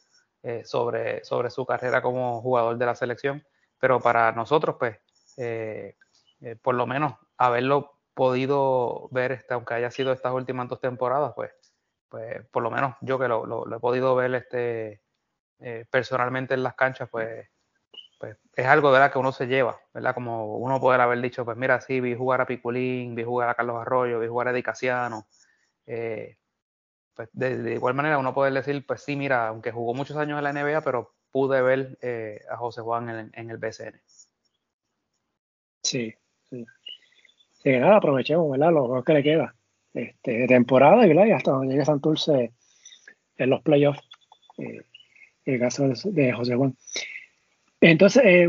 [0.65, 3.45] sobre, sobre su carrera como jugador de la selección,
[3.79, 4.99] pero para nosotros pues
[5.37, 5.97] eh,
[6.63, 11.53] por lo menos haberlo podido ver, este, aunque haya sido estas últimas dos temporadas, pues,
[12.09, 15.03] pues por lo menos yo que lo, he podido ver este,
[15.59, 17.49] eh, personalmente en las canchas, pues,
[18.19, 20.15] pues es algo la que uno se lleva, ¿verdad?
[20.15, 23.55] Como uno puede haber dicho, pues mira, sí, vi jugar a Piculín, vi jugar a
[23.55, 25.27] Carlos Arroyo, vi jugar a Edicasiano.
[25.87, 26.39] Eh,
[27.15, 30.45] pues de, igual manera uno puede decir, pues sí, mira, aunque jugó muchos años en
[30.45, 31.99] la NBA, pero pude ver
[32.49, 34.01] a José Juan en, en el BCN.
[35.83, 36.15] Sí,
[37.63, 37.71] Sí.
[37.71, 38.73] nada, aprovechemos, ¿verdad?
[38.73, 39.55] Lo, que le queda.
[39.93, 41.07] Este, de temporada.
[41.07, 42.53] Y hasta donde llegue Santurce
[43.37, 44.03] en los playoffs.
[44.59, 44.83] Eh,
[45.45, 46.75] el caso de, José Juan.
[47.81, 48.49] Entonces, eh,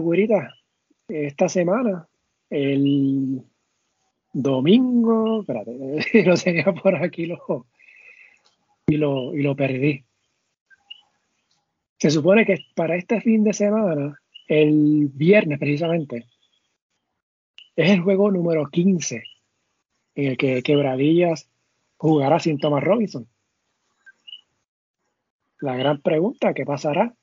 [1.09, 2.07] esta semana,
[2.49, 3.41] el
[4.31, 7.67] domingo, espérate, lo tenía por aquí lo,
[8.87, 10.03] y, lo, y lo perdí.
[11.97, 16.25] Se supone que para este fin de semana, el viernes precisamente,
[17.75, 19.23] es el juego número 15
[20.15, 21.49] en el que Quebradillas
[21.97, 23.27] jugará sin Thomas Robinson.
[25.59, 27.13] La gran pregunta, ¿qué pasará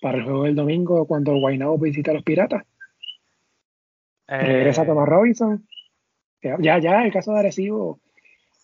[0.00, 2.64] para el juego del domingo cuando Guaynabo visita a los Piratas?
[4.26, 4.86] ¿Regresa eh.
[4.86, 5.66] Thomas Robinson?
[6.42, 8.00] Ya, ya, el caso de Arecibo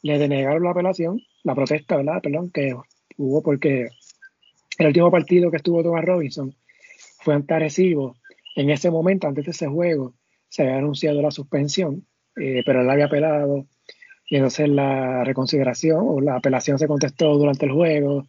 [0.02, 2.20] le denegaron la apelación, la protesta, ¿verdad?
[2.22, 2.74] Perdón, que
[3.16, 3.88] hubo porque
[4.78, 6.54] el último partido que estuvo Thomas Robinson
[7.20, 8.16] fue ante Arecibo.
[8.56, 10.14] En ese momento, antes de ese juego,
[10.54, 13.66] se había anunciado la suspensión, eh, pero él había apelado
[14.28, 18.24] y entonces la reconsideración o la apelación se contestó durante el juego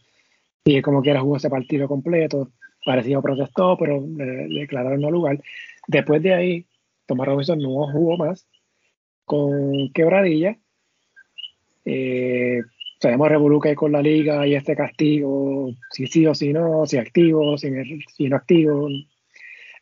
[0.64, 2.50] y como quiera jugó ese partido completo.
[2.84, 5.40] Parecido protestó, pero le, declararon no lugar.
[5.88, 6.66] Después de ahí,
[7.06, 8.48] Tomás Robinson no jugó más
[9.26, 10.58] con quebradilla.
[11.86, 12.64] Eh,
[13.00, 17.56] sabemos revoluque con la liga y este castigo, si sí o si no, si activo,
[17.60, 17.70] si,
[18.16, 18.90] si no activo.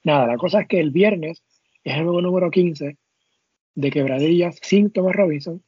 [0.03, 1.41] Nada, la cosa es que el viernes
[1.83, 2.97] es el juego número 15
[3.75, 5.63] de quebradillas sin Thomas Robinson.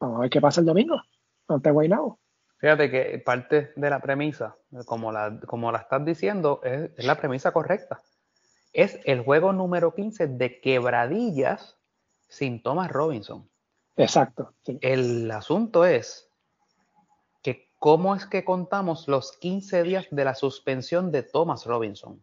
[0.00, 1.00] Vamos a ver qué pasa el domingo
[1.48, 2.18] ante Guaynabo.
[2.58, 4.56] Fíjate que parte de la premisa,
[4.86, 8.00] como la, como la estás diciendo, es, es la premisa correcta.
[8.72, 11.78] Es el juego número 15 de quebradillas
[12.28, 13.48] sin Thomas Robinson.
[13.96, 14.54] Exacto.
[14.62, 14.78] sí.
[14.82, 16.30] El asunto es
[17.42, 22.22] que cómo es que contamos los 15 días de la suspensión de Thomas Robinson.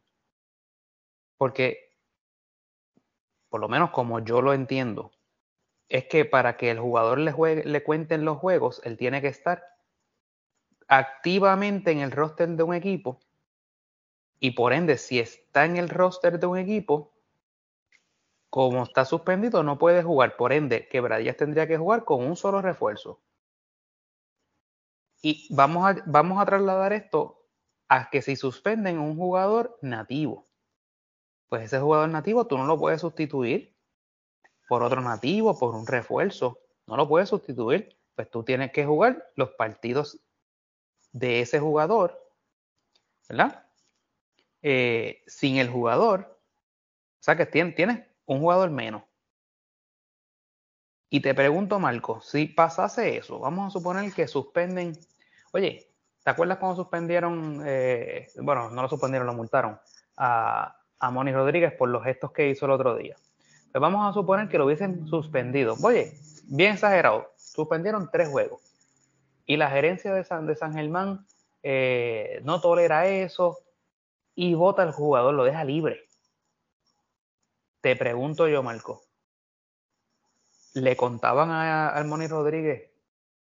[1.38, 1.93] Porque,
[3.54, 5.12] por lo menos como yo lo entiendo,
[5.88, 9.28] es que para que el jugador le, juegue, le cuenten los juegos, él tiene que
[9.28, 9.64] estar
[10.88, 13.20] activamente en el roster de un equipo
[14.40, 17.14] y por ende, si está en el roster de un equipo,
[18.50, 20.36] como está suspendido, no puede jugar.
[20.36, 23.22] Por ende, Quebradillas tendría que jugar con un solo refuerzo.
[25.22, 27.46] Y vamos a, vamos a trasladar esto
[27.88, 30.48] a que si suspenden un jugador nativo,
[31.54, 33.78] pues ese jugador nativo tú no lo puedes sustituir
[34.68, 36.58] por otro nativo, por un refuerzo.
[36.88, 37.96] No lo puedes sustituir.
[38.16, 40.20] Pues tú tienes que jugar los partidos
[41.12, 42.20] de ese jugador,
[43.30, 43.68] ¿verdad?
[44.64, 46.40] Eh, sin el jugador.
[47.20, 49.04] O sea que tienes, un jugador menos.
[51.12, 54.98] Y te pregunto, Marco, si pasase eso, vamos a suponer que suspenden.
[55.52, 55.94] Oye,
[56.24, 57.62] ¿te acuerdas cuando suspendieron?
[57.64, 59.80] Eh, bueno, no lo suspendieron, lo multaron
[60.18, 63.18] a, a Moni Rodríguez por los gestos que hizo el otro día.
[63.74, 65.76] Pues vamos a suponer que lo hubiesen suspendido.
[65.84, 66.14] Oye,
[66.46, 68.62] bien exagerado, suspendieron tres juegos.
[69.46, 71.26] Y la gerencia de San, de San Germán
[71.62, 73.60] eh, no tolera eso
[74.34, 76.08] y vota al jugador, lo deja libre.
[77.82, 79.02] Te pregunto yo, Marco,
[80.74, 82.90] ¿le contaban a, Moni Rodríguez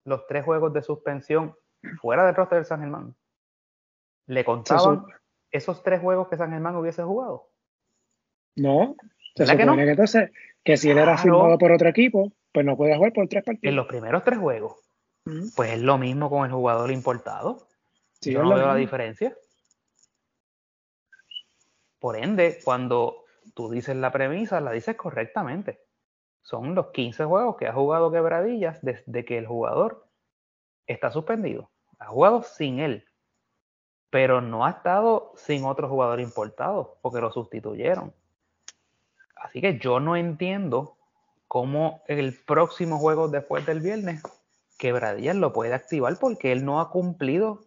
[0.05, 1.57] los tres juegos de suspensión
[1.99, 3.18] fuera del roster del San Germán?
[4.28, 5.05] ¿Le contaban
[5.51, 7.49] esos tres juegos que San Germán hubiese jugado?
[8.56, 8.95] No,
[9.36, 9.76] se supone que, no?
[9.76, 10.32] que, entonces
[10.64, 13.70] que si él era firmado por otro equipo, pues no puede jugar por tres partidos.
[13.70, 14.76] En los primeros tres juegos.
[15.26, 15.54] Uh -huh.
[15.56, 17.68] Pues es lo mismo con el jugador importado.
[18.22, 19.36] Sí, Yo no veo la diferencia.
[22.00, 25.82] Por ende, cuando tú dices la premisa, la dices correctamente.
[26.41, 30.08] Son los 15 juegos que ha jugado Quebradillas desde que el jugador
[30.88, 31.70] está suspendido.
[32.00, 33.06] Ha jugado sin él,
[34.10, 38.14] pero no ha estado sin otro jugador importado porque lo sustituyeron.
[39.41, 40.97] Así que yo no entiendo
[41.47, 44.21] cómo el próximo juego después del viernes
[44.77, 47.65] Quebradillas lo puede activar porque él no ha cumplido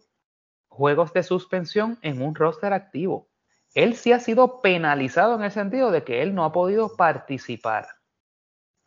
[0.67, 3.27] juegos de suspensión en un roster activo
[3.73, 7.87] él sí ha sido penalizado en el sentido de que él no ha podido participar.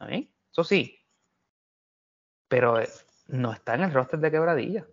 [0.08, 0.32] ¿Sí?
[0.52, 1.00] Eso sí.
[2.48, 2.88] Pero eh,
[3.26, 4.86] no está en el roster de quebradilla.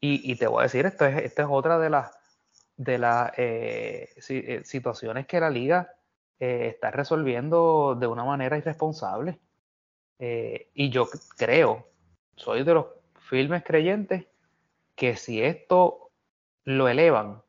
[0.00, 2.10] Y, y te voy a decir, esto es, esta es otra de las
[2.74, 5.94] de las eh, situaciones que la liga
[6.38, 9.38] eh, está resolviendo de una manera irresponsable.
[10.18, 11.88] Eh, y yo creo,
[12.36, 14.26] soy de los firmes creyentes,
[14.94, 16.10] que si esto
[16.64, 17.42] lo elevan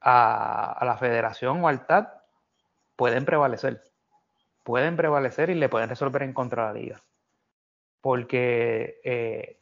[0.00, 2.20] a, a, la federación o al TAT
[2.96, 3.90] pueden prevalecer.
[4.62, 7.02] Pueden prevalecer y le pueden resolver en contra de la liga.
[8.00, 9.60] Porque eh,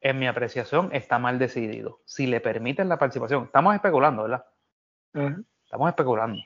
[0.00, 2.00] en mi apreciación está mal decidido.
[2.04, 4.46] Si le permiten la participación, estamos especulando, ¿verdad?
[5.14, 5.44] Uh -huh.
[5.64, 6.42] Estamos especulando.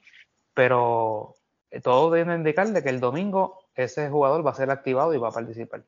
[0.54, 1.34] Pero
[1.70, 5.18] eh, todo debe indicar de que el domingo ese jugador va a ser activado y
[5.18, 5.84] va a participar.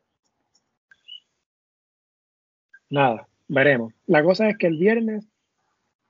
[2.90, 3.92] Nada, veremos.
[4.06, 5.26] La cosa es que el viernes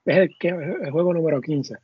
[0.05, 1.75] es el, el, juego número 15.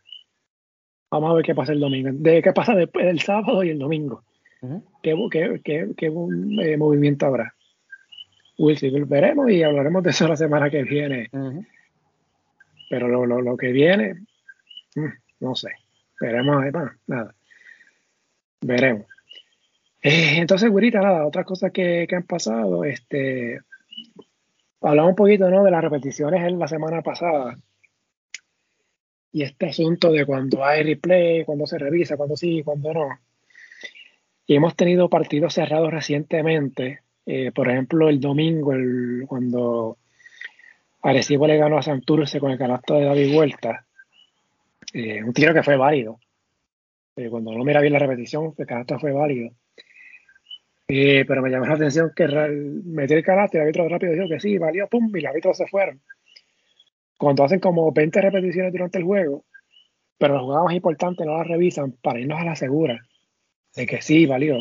[1.10, 2.10] Vamos a ver qué pasa el domingo.
[2.14, 4.24] De qué pasa después del sábado y el domingo.
[4.62, 4.84] Uh -huh.
[5.02, 7.54] ¿Qué, qué, qué, qué eh, movimiento habrá?
[9.08, 11.30] Veremos y hablaremos de eso la semana que viene.
[11.34, 11.68] Uh -huh.
[12.90, 14.16] Pero lo, lo, lo, que viene,
[14.96, 15.06] mm,
[15.40, 15.70] no sé.
[16.22, 17.36] Veremos, eh, bueno, nada.
[18.62, 19.08] Veremos.
[20.04, 22.86] Eh, entonces, Gurita, nada, otras cosas que, que han pasado.
[22.86, 23.60] Este,
[24.82, 25.64] hablamos un poquito ¿no?
[25.64, 27.58] de las repeticiones en la semana pasada
[29.32, 33.10] y este asunto de cuando hay replay, cuando se revisa, cuando sí, cuando no.
[34.46, 37.00] Y hemos tenido partidos cerrados recientemente.
[37.26, 39.98] Eh, por ejemplo, el domingo, el, cuando
[41.02, 43.86] Arecibo le ganó a Santurce con el canasto de David Vuelta.
[44.94, 46.20] Eh, un tiro que fue válido.
[47.16, 49.52] Eh, cuando no mira bien la repetición, el canasto fue válido.
[50.88, 54.28] Eh, pero me llamó la atención que metió el canasto y el árbitro rápido dijo
[54.28, 56.02] que sí, valió, pum, y los árbitros se fueron
[57.22, 59.46] cuando hacen como 20 repeticiones durante el juego,
[60.18, 63.00] pero las jugadas más importantes no las revisan para irnos a la segura
[63.76, 64.58] de que sí, valió.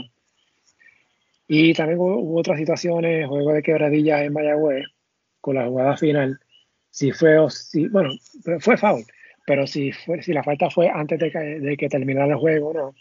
[1.48, 4.84] Y también hubo, hubo otras situaciones, juego de quebradillas en Mayagüez,
[5.40, 6.38] con la jugada final,
[6.90, 8.10] si fue o si, bueno,
[8.58, 9.04] fue foul,
[9.50, 12.72] pero si, fue, si la falta fue antes de que, de que terminara el juego,
[12.72, 12.94] no.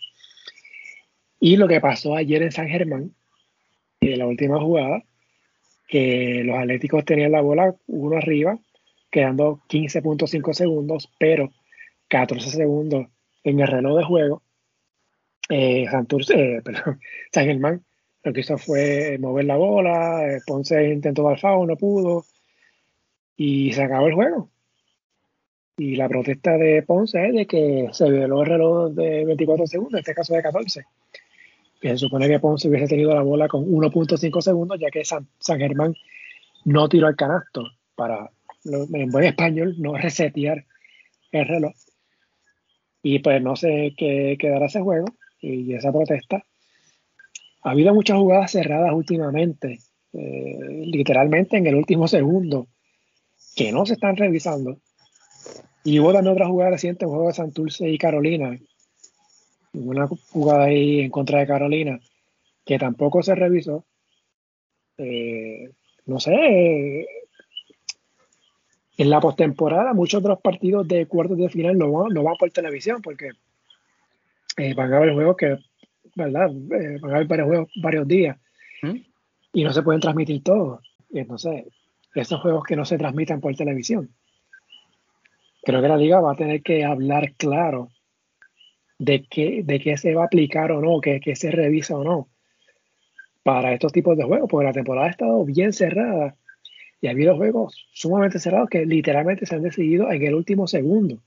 [1.39, 3.13] Y lo que pasó ayer en San Germán,
[4.01, 5.03] en la última jugada,
[5.88, 8.57] que los Atléticos tenían la bola uno arriba,
[9.11, 11.51] quedando 15.5 segundos, pero
[12.07, 13.05] 14 segundos
[13.43, 14.41] en el reloj de juego.
[15.49, 16.61] Eh, eh
[17.31, 17.85] San Germán
[18.23, 22.26] lo que hizo fue mover la bola, eh, Ponce intentó dar no pudo,
[23.38, 24.49] y se acabó el juego.
[25.80, 29.93] Y la protesta de Ponce es de que se violó el reloj de 24 segundos,
[29.93, 30.84] en este caso de 14.
[31.80, 35.26] Que se supone que Ponce hubiese tenido la bola con 1.5 segundos, ya que San,
[35.39, 35.95] Germán
[36.65, 37.64] no tiró el canasto
[37.95, 38.30] para,
[38.65, 40.65] en buen español, no resetear
[41.31, 41.72] el reloj.
[43.01, 45.06] Y pues no sé qué quedará ese juego
[45.39, 46.43] y esa protesta.
[47.64, 49.80] Ha habido muchas jugadas cerradas últimamente,
[50.11, 52.68] eh, literalmente en el último segundo,
[53.56, 54.77] que no se están revisando
[55.90, 58.56] y hubo también otra jugada reciente, un juego de Santurce y Carolina.
[59.74, 61.99] Una jugada ahí en contra de Carolina
[62.64, 63.86] que tampoco se revisó.
[64.99, 65.72] Eh,
[66.06, 67.07] no sé.
[68.98, 72.36] en la postemporada, muchos de los partidos de cuartos de final no van, no van
[72.38, 73.32] por televisión porque
[74.57, 75.57] eh, van a haber juegos que,
[76.14, 76.52] ¿verdad?
[76.52, 78.38] Eh, van a haber varios juegos varios días
[78.84, 78.98] ¿Mm?
[79.53, 80.82] y no se pueden transmitir todos.
[81.11, 81.66] Entonces,
[82.14, 84.14] esos juegos que no se transmitan por televisión
[85.69, 87.89] creo que la liga va a tener que hablar claro
[88.97, 92.27] de qué, de qué se va a aplicar o no, qué, se revisa o no
[93.43, 96.35] para estos tipos de juegos, porque la temporada ha estado bien cerrada
[96.99, 101.21] y ha habido juegos sumamente cerrados que literalmente se han decidido en el último segundo.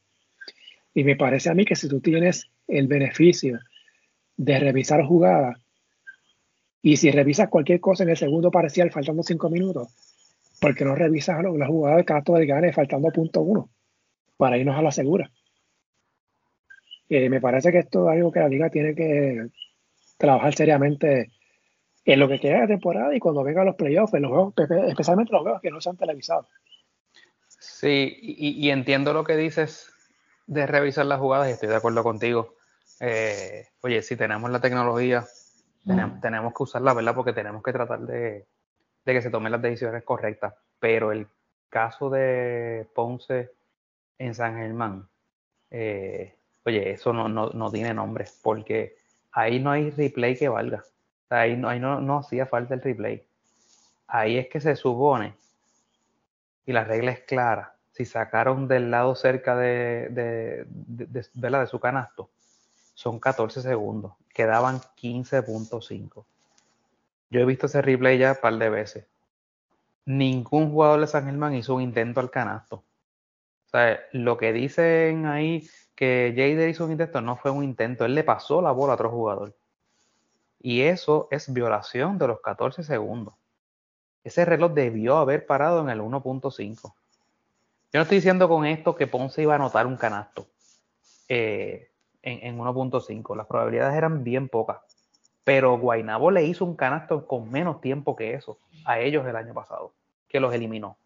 [0.92, 3.60] Y me parece a mí que si tú tienes el beneficio
[4.36, 5.56] de revisar jugadas
[6.82, 9.88] y si revisas cualquier cosa en el segundo parcial faltando cinco minutos,
[10.60, 13.70] porque no revisas la jugada del caso del gane faltando punto uno?
[14.42, 15.30] Para irnos a la segura.
[17.08, 19.50] Eh, me parece que esto es algo que la liga tiene que
[20.18, 21.30] trabajar seriamente
[22.04, 24.54] en lo que queda de temporada y cuando vengan los playoffs, en los juegos,
[24.88, 26.48] especialmente los juegos que no se han televisado.
[27.46, 29.92] Sí, y, entiendo lo que dices
[30.48, 32.56] de revisar las jugadas y estoy de acuerdo contigo.
[32.98, 35.24] Eh, oye, si tenemos la tecnología,
[35.86, 37.14] tenemos, tenemos, que usarla, ¿verdad?
[37.14, 38.48] Porque tenemos que tratar de,
[39.04, 40.54] de que se tomen las decisiones correctas.
[40.80, 41.28] Pero el
[41.68, 43.52] caso de Ponce
[44.22, 45.08] en San Germán,
[45.70, 48.96] eh, oye, eso no, no, tiene nombre, porque
[49.32, 50.84] ahí no hay replay que valga.
[51.28, 53.26] Ahí no, ahí no, hacía falta el replay.
[54.06, 55.34] Ahí es que se supone,
[56.66, 61.66] y la regla es clara, si sacaron del lado cerca de, de, de, la de
[61.66, 62.30] su canasto,
[62.94, 66.24] son 14 segundos, quedaban 15.5.
[67.30, 69.06] Yo he visto ese replay ya un par de veces.
[70.04, 72.84] Ningún jugador de San Germán hizo un intento al canasto
[73.72, 78.14] sea, lo que dicen ahí que Jader hizo un intento no fue un intento, él
[78.14, 79.54] le pasó la bola a otro jugador.
[80.60, 83.34] Y eso es violación de los 14 segundos.
[84.24, 86.82] Ese reloj debió haber parado en el 1.5.
[86.82, 90.46] Yo no estoy diciendo con esto que Ponce iba a anotar un canasto
[91.28, 91.90] eh,
[92.22, 93.36] en, en 1.5.
[93.36, 94.78] Las probabilidades eran bien pocas.
[95.44, 99.54] Pero Guainabo le hizo un canasto con menos tiempo que eso a ellos el año
[99.54, 99.92] pasado,
[100.28, 100.96] que los eliminó.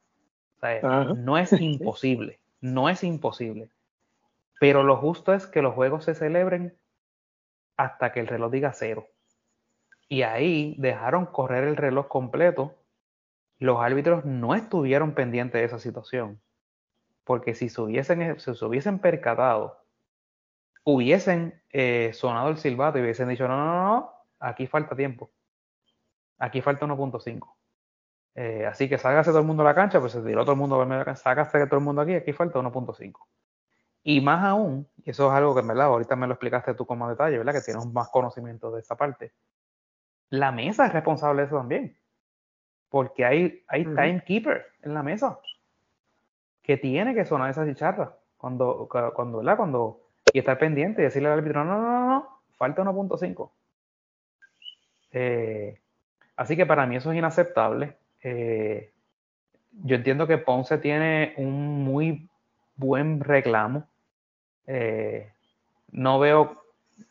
[0.57, 2.39] O sea, no es imposible.
[2.61, 3.71] No es imposible.
[4.59, 6.77] Pero lo justo es que los juegos se celebren
[7.77, 9.09] hasta que el reloj diga cero.
[10.09, 12.75] Y ahí dejaron correr el reloj completo.
[13.59, 16.41] Los árbitros no estuvieron pendientes de esa situación.
[17.25, 19.83] Porque si se hubiesen, se hubiesen percatado,
[20.85, 25.33] hubiesen eh, sonado el silbato y hubiesen dicho, no, no, no, no, aquí falta tiempo.
[26.39, 27.56] Aquí falta 1.5.
[28.39, 30.59] Eh, así que sálgase todo el mundo a la cancha, pues se tiró todo el
[30.59, 33.27] mundo a la cancha, sácase todo el mundo aquí, aquí falta 1.5.
[34.05, 36.85] Y más aún, y eso es algo que en verdad ahorita me lo explicaste tú
[36.85, 37.55] como detalle, ¿verdad?
[37.55, 39.33] Que tienes más conocimiento de esta parte.
[40.29, 41.99] La mesa es responsable de eso también.
[42.91, 45.41] Porque hay, hay timekeeper en la mesa
[46.63, 49.57] que tiene que sonar esa chicharra cuando, cuando, ¿verdad?
[49.57, 50.03] Cuando,
[50.33, 53.51] y estar pendiente y decirle al árbitro, no, no, no, no, falta 1.5.
[55.13, 55.81] Eh,
[56.37, 57.97] así que para mí eso es inaceptable.
[58.29, 58.91] Eh,
[59.85, 62.29] yo entiendo que Ponce tiene un muy
[62.75, 63.87] buen reclamo.
[64.67, 65.33] Eh,
[65.93, 66.65] no veo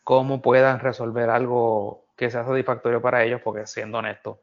[0.04, 4.42] cómo puedan resolver algo que sea satisfactorio para ellos, porque siendo honesto,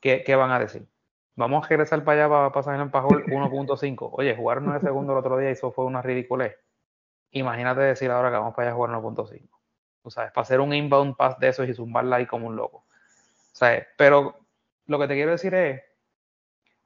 [0.00, 0.86] ¿qué, van a decir?
[1.34, 4.10] Vamos a regresar para allá para pasar en el Pajol 1.5.
[4.12, 6.58] Oye, jugar 9 segundos el otro día y eso fue una ridiculez.
[7.30, 9.48] Imagínate decir ahora que vamos para allá a jugar 1.5.
[10.02, 12.78] O sea, para hacer un inbound pass de eso y zumbarla ahí como un loco.
[12.78, 14.36] O sea, pero
[14.88, 15.80] lo que te quiero decir es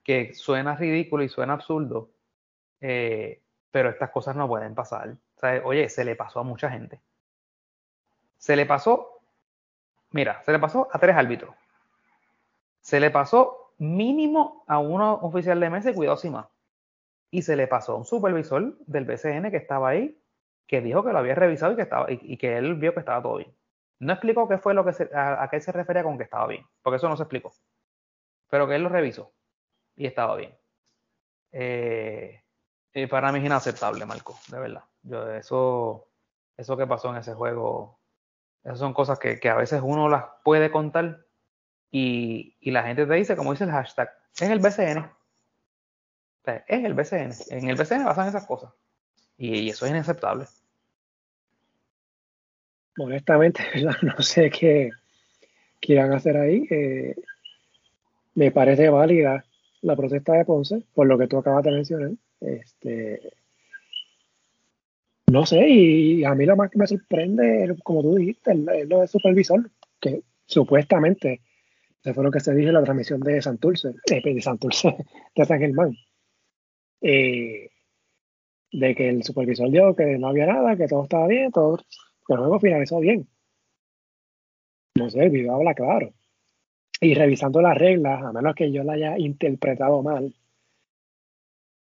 [0.07, 2.11] que suena ridículo y suena absurdo,
[2.81, 3.43] eh,
[3.73, 5.17] pero estas cosas no pueden pasar.
[5.65, 7.01] oye, se le pasó a mucha gente.
[8.39, 9.17] Se le pasó
[10.13, 11.57] Mira, se le pasó a tres árbitros.
[12.81, 16.47] Se le pasó mínimo a uno oficial de mesa y cuidado sin más.
[17.33, 20.23] Y se le pasó a un supervisor del BCN que estaba ahí,
[20.69, 23.21] que dijo que lo había revisado y que, estaba, y, que él vio que estaba
[23.21, 23.53] todo bien.
[23.99, 26.65] No explicó qué fue lo que a, a, qué se refería con que estaba bien,
[26.83, 27.53] porque eso no se explicó.
[28.49, 29.33] Pero que él lo revisó
[29.97, 30.55] y estaba bien.
[31.53, 32.43] Eh,
[32.95, 34.85] y para mí es inaceptable, Marco, de verdad.
[35.03, 36.09] Yo, eso,
[36.57, 37.99] eso que pasó en ese juego,
[38.63, 41.25] esas son cosas que, que a veces uno las puede contar
[41.91, 45.11] y, y, la gente te dice, como dice el hashtag, es el BCN.
[46.67, 47.33] es el BCN.
[47.51, 48.73] En el BCN pasan esas cosas.
[49.39, 50.47] Y, eso es inaceptable.
[52.99, 53.63] Honestamente,
[54.03, 54.91] no sé qué
[55.81, 56.67] quieran hacer ahí.
[56.71, 57.15] Eh,
[58.35, 59.45] me parece válida
[59.87, 62.11] la protesta de Ponce, por lo que tú acabas de mencionar.
[62.41, 63.21] Este,
[65.31, 69.01] no sé, y a mí lo más que me sorprende, como tú dijiste, es lo
[69.01, 71.41] de supervisor, que supuestamente,
[72.03, 74.97] eso fue lo que se dijo en la transmisión de Santurce, eh, de Santurce,
[75.37, 75.97] de San Germán,
[77.01, 77.71] eh,
[78.73, 82.35] de que el supervisor dijo que no había nada, que todo estaba bien, todo, que
[82.35, 83.29] el juego finalizó bien.
[84.97, 86.13] No sé, el video habla claro.
[87.01, 90.35] Y revisando las reglas, a menos que yo la haya interpretado mal,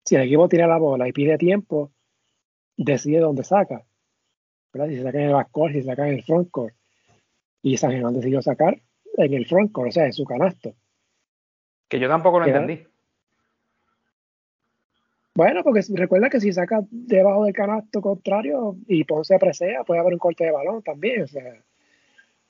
[0.04, 1.90] si el equipo tira la bola y pide tiempo,
[2.76, 3.84] decide dónde saca.
[4.72, 4.88] ¿verdad?
[4.88, 6.74] Si se saca en el backcourt, si se saca en el frontcourt.
[7.62, 8.80] Y San Germán decidió sacar
[9.16, 10.74] en el frontcourt, o sea, en su canasto.
[11.88, 12.86] Que yo tampoco lo entendí.
[15.34, 20.14] Bueno, porque recuerda que si saca debajo del canasto contrario y Ponce presea, puede haber
[20.14, 21.22] un corte de balón también.
[21.22, 21.62] O sea,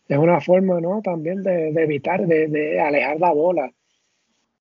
[0.09, 1.03] es una forma, ¿no?
[1.03, 3.73] También de, evitar, de, de, alejar la bola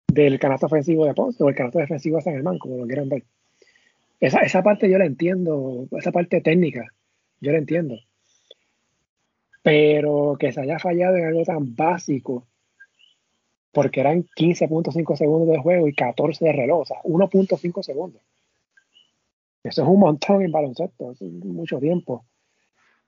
[0.07, 3.10] del canasto ofensivo de Ponce o el canasto defensivo de San Germán, como lo quieran
[3.10, 3.24] ver.
[4.20, 6.86] Esa, esa parte yo la entiendo, esa parte técnica,
[7.41, 7.95] yo la entiendo.
[9.62, 12.48] Pero que se haya fallado en algo tan básico,
[13.72, 18.22] porque eran 15.5 segundos de juego y 14 de reloj, o sea, 1.5 segundos.
[19.64, 22.24] Eso es un montón en baloncesto, es mucho tiempo.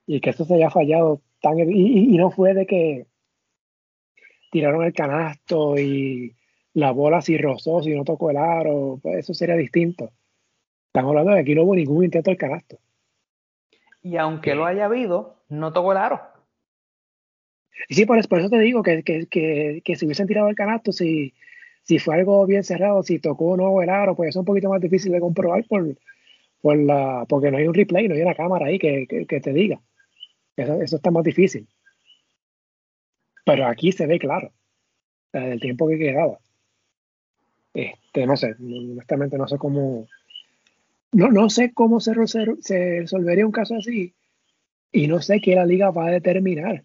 [0.06, 1.58] Y que eso se haya fallado tan.
[1.58, 3.06] Y, y no fue de que
[4.50, 6.34] tiraron el canasto y
[6.74, 10.10] la bola si rozó, si no tocó el aro, pues eso sería distinto.
[10.86, 12.78] Estamos hablando de que aquí no hubo ningún intento del canasto.
[14.02, 16.20] Y aunque lo haya habido, no tocó el aro.
[17.88, 20.48] Y sí, por eso, por eso te digo que, que, que, que, si hubiesen tirado
[20.48, 21.34] el canasto, si,
[21.82, 24.46] si fue algo bien cerrado, si tocó o no el aro, pues eso es un
[24.46, 25.96] poquito más difícil de comprobar por,
[26.60, 29.52] por la, porque no hay un replay, no hay una cámara ahí que, que te
[29.52, 29.80] diga.
[30.58, 31.68] Eso, eso, está más difícil.
[33.44, 34.52] Pero aquí se ve claro,
[35.32, 36.38] el tiempo que quedaba.
[37.72, 40.08] Este, no sé, honestamente no sé cómo,
[41.12, 44.14] no, no sé cómo se, se, resolvería un caso así
[44.90, 46.82] y no sé qué la liga va a determinar,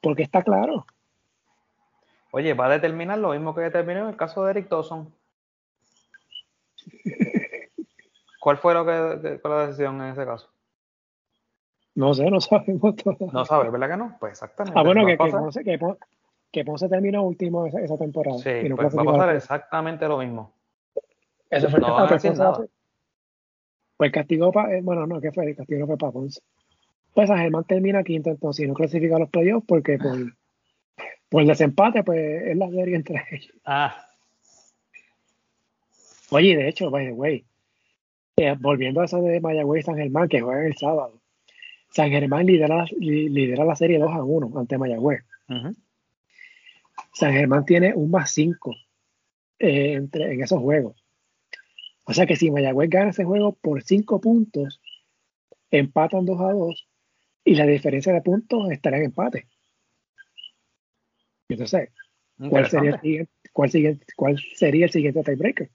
[0.00, 0.86] porque está claro.
[2.30, 5.12] Oye, va a determinar lo mismo que determinó en el caso de Eric Dawson.
[8.40, 10.51] ¿Cuál fue lo que, la decisión en ese caso?
[11.94, 13.16] No sé, no sabemos todo.
[13.32, 14.16] No sabes, ¿verdad que no?
[14.18, 14.78] Pues exactamente.
[14.78, 15.78] Ah, bueno, que, que, Ponce, que,
[16.50, 18.38] que, Ponce, terminó último esa, esa temporada.
[18.38, 20.52] Sí, no pues va a pasar exactamente lo mismo.
[21.50, 22.68] Eso fue no el.
[23.96, 25.44] Pues el castigo para, eh, bueno, no, ¿qué fue?
[25.44, 26.40] El castigo no fue para Ponce.
[27.14, 30.16] Pues San Germán termina quinto, entonces, y no clasifica a los playoffs porque por,
[31.28, 33.52] por el desempate, pues es la serie entre ellos.
[33.64, 34.06] Ah.
[36.30, 37.44] Oye, de hecho, by the way,
[38.36, 41.21] eh, volviendo a eso de Mayagüez y San Germán, que juegan el sábado,
[41.92, 45.24] San Germán lidera, lidera la serie 2 a 1 ante Mayagüez.
[47.12, 48.74] San Germán tiene un más 5
[49.58, 51.04] eh, entre, en esos juegos.
[52.04, 54.80] O sea que si Mayagüez gana ese juego por 5 puntos,
[55.70, 56.88] empatan 2 a 2
[57.44, 59.46] y la diferencia de puntos estará en empate.
[61.48, 61.90] Entonces,
[62.48, 65.70] ¿cuál sería, el siguiente, cuál, siguiente, ¿cuál sería el siguiente tiebreaker?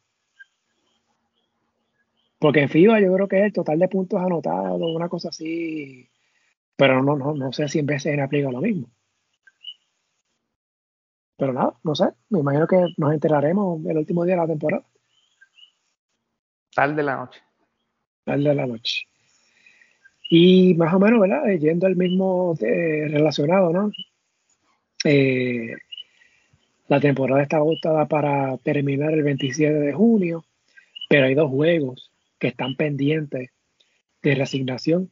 [2.40, 6.10] Porque en FIBA yo creo que es el total de puntos anotados, una cosa así.
[6.76, 8.90] Pero no, no, no sé si en BCN aplica lo mismo.
[11.38, 12.06] Pero nada, no sé.
[12.30, 14.86] Me imagino que nos enteraremos el último día de la temporada.
[16.76, 17.42] Tal de la noche.
[18.24, 19.08] Tal de la noche.
[20.30, 21.50] Y más o menos, ¿verdad?
[21.50, 23.92] Eh, yendo al mismo eh, relacionado, ¿no?
[25.04, 25.74] Eh,
[26.88, 30.46] la temporada está agotada para terminar el 27 de junio,
[31.10, 32.07] pero hay dos juegos
[32.40, 33.52] que están pendientes
[34.22, 35.12] de resignación,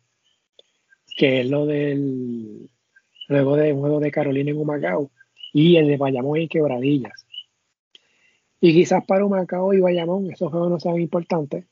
[1.18, 2.70] que es lo del
[3.28, 5.12] luego de un juego de Carolina en Humacao
[5.54, 7.26] y el de Bayamón y Quebradillas.
[8.62, 11.66] Y quizás para Humacao y Bayamón esos juegos no sean importantes,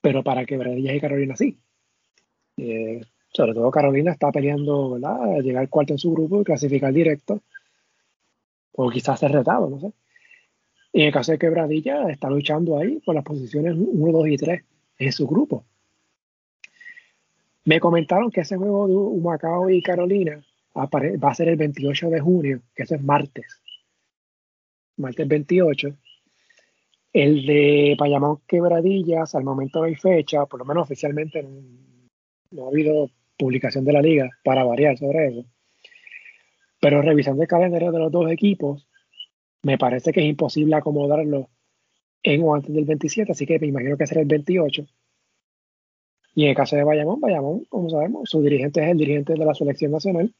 [0.00, 1.58] pero para Quebradillas y Carolina sí.
[2.56, 5.40] Eh, sobre todo Carolina está peleando, ¿verdad?
[5.42, 7.42] Llegar cuarto en su grupo y clasificar directo.
[8.72, 9.92] O quizás ser retado, no sé.
[10.96, 14.36] Y en el caso de Quebradilla, está luchando ahí por las posiciones 1, 2 y
[14.38, 14.64] 3
[14.96, 15.66] en su grupo.
[17.66, 20.42] Me comentaron que ese juego de Humacao y Carolina
[20.74, 20.88] va
[21.30, 23.60] a ser el 28 de junio, que eso es martes.
[24.96, 25.94] Martes 28.
[27.12, 31.46] El de Payamón Quebradillas, al momento de fecha, por lo menos oficialmente
[32.52, 35.44] no ha habido publicación de la liga para variar sobre eso.
[36.80, 38.85] Pero revisando el calendario de los dos equipos,
[39.66, 41.50] me parece que es imposible acomodarlo
[42.22, 44.86] en o antes del 27, así que me imagino que será el 28.
[46.36, 49.44] Y en el caso de Bayamón, Bayamón, como sabemos, su dirigente es el dirigente de
[49.44, 50.32] la selección nacional.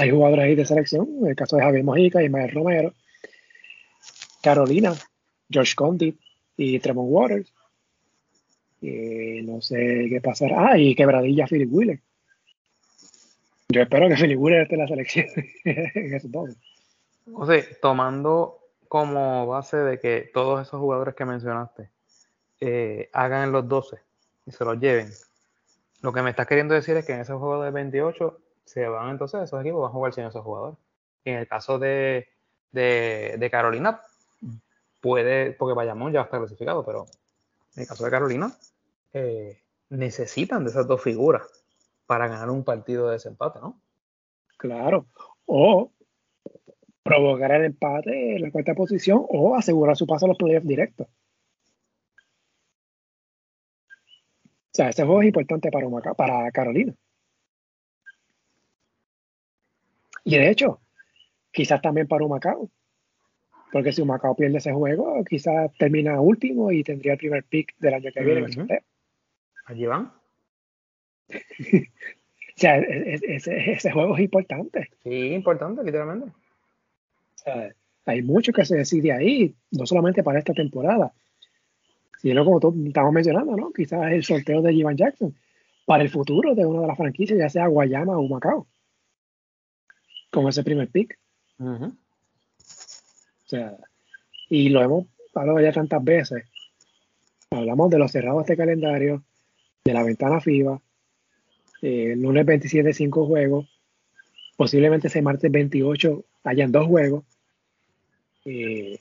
[0.00, 2.94] Hay jugadores ahí de selección, en el caso de Javier Mojica Ismael Romero.
[4.40, 4.94] Carolina,
[5.50, 6.16] George Condi
[6.56, 7.52] y Tremont Waters.
[8.80, 10.70] Y no sé qué pasará.
[10.70, 11.98] Ah, y quebradilla Philip Wheeler.
[13.70, 15.26] Yo espero que Philip Wheeler esté en la selección
[15.64, 16.46] en ese todo.
[17.46, 21.90] Sea, tomando como base de que todos esos jugadores que mencionaste
[22.60, 23.98] eh, hagan los 12
[24.46, 25.10] y se los lleven.
[26.02, 29.10] Lo que me estás queriendo decir es que en ese juego de 28 se van
[29.10, 30.78] entonces esos equipos van a jugar sin esos jugadores.
[31.24, 32.28] En el caso de,
[32.72, 34.00] de, Carolina,
[35.00, 37.06] puede, porque Bayamón ya está clasificado, pero
[37.76, 38.52] en el caso de Carolina,
[39.12, 39.60] eh,
[39.90, 41.42] necesitan de esas dos figuras
[42.06, 43.80] para ganar un partido de desempate, ¿no?
[44.56, 45.06] Claro.
[45.46, 45.90] O
[47.02, 51.06] provocar el empate en la cuarta posición o asegurar su paso a los playoffs directos.
[54.72, 56.94] O sea, ese juego es importante para, para Carolina.
[60.24, 60.80] Y de hecho,
[61.50, 62.70] quizás también para Humacao.
[63.72, 67.94] Porque si Humacao pierde ese juego, quizás termina último y tendría el primer pick del
[67.94, 68.46] año que viene.
[69.66, 70.12] Allí van.
[71.30, 74.90] o sea, ese juego es importante.
[75.02, 76.32] Sí, importante, literalmente
[78.06, 81.12] hay mucho que se decide ahí, no solamente para esta temporada,
[82.20, 83.72] sino como estamos mencionando, ¿no?
[83.72, 85.34] Quizás el sorteo de Jivan Jackson
[85.86, 88.66] para el futuro de una de las franquicias, ya sea Guayama o Macao,
[90.30, 91.18] con ese primer pick.
[91.58, 91.92] O
[93.46, 93.76] sea,
[94.48, 96.44] y lo hemos hablado ya tantas veces.
[97.50, 99.24] Hablamos de los cerrados de calendario,
[99.84, 100.80] de la ventana FIBA,
[101.82, 103.66] eh, el lunes 27, cinco juegos,
[104.56, 107.24] posiblemente ese martes 28 hayan dos juegos.
[108.44, 108.98] Eh,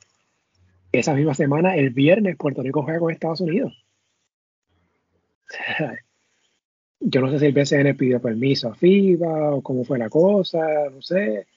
[0.91, 3.73] esa misma semana, el viernes, Puerto Rico juega con Estados Unidos.
[6.99, 10.89] Yo no sé si el BCN pidió permiso a FIBA o cómo fue la cosa,
[10.91, 11.47] no sé.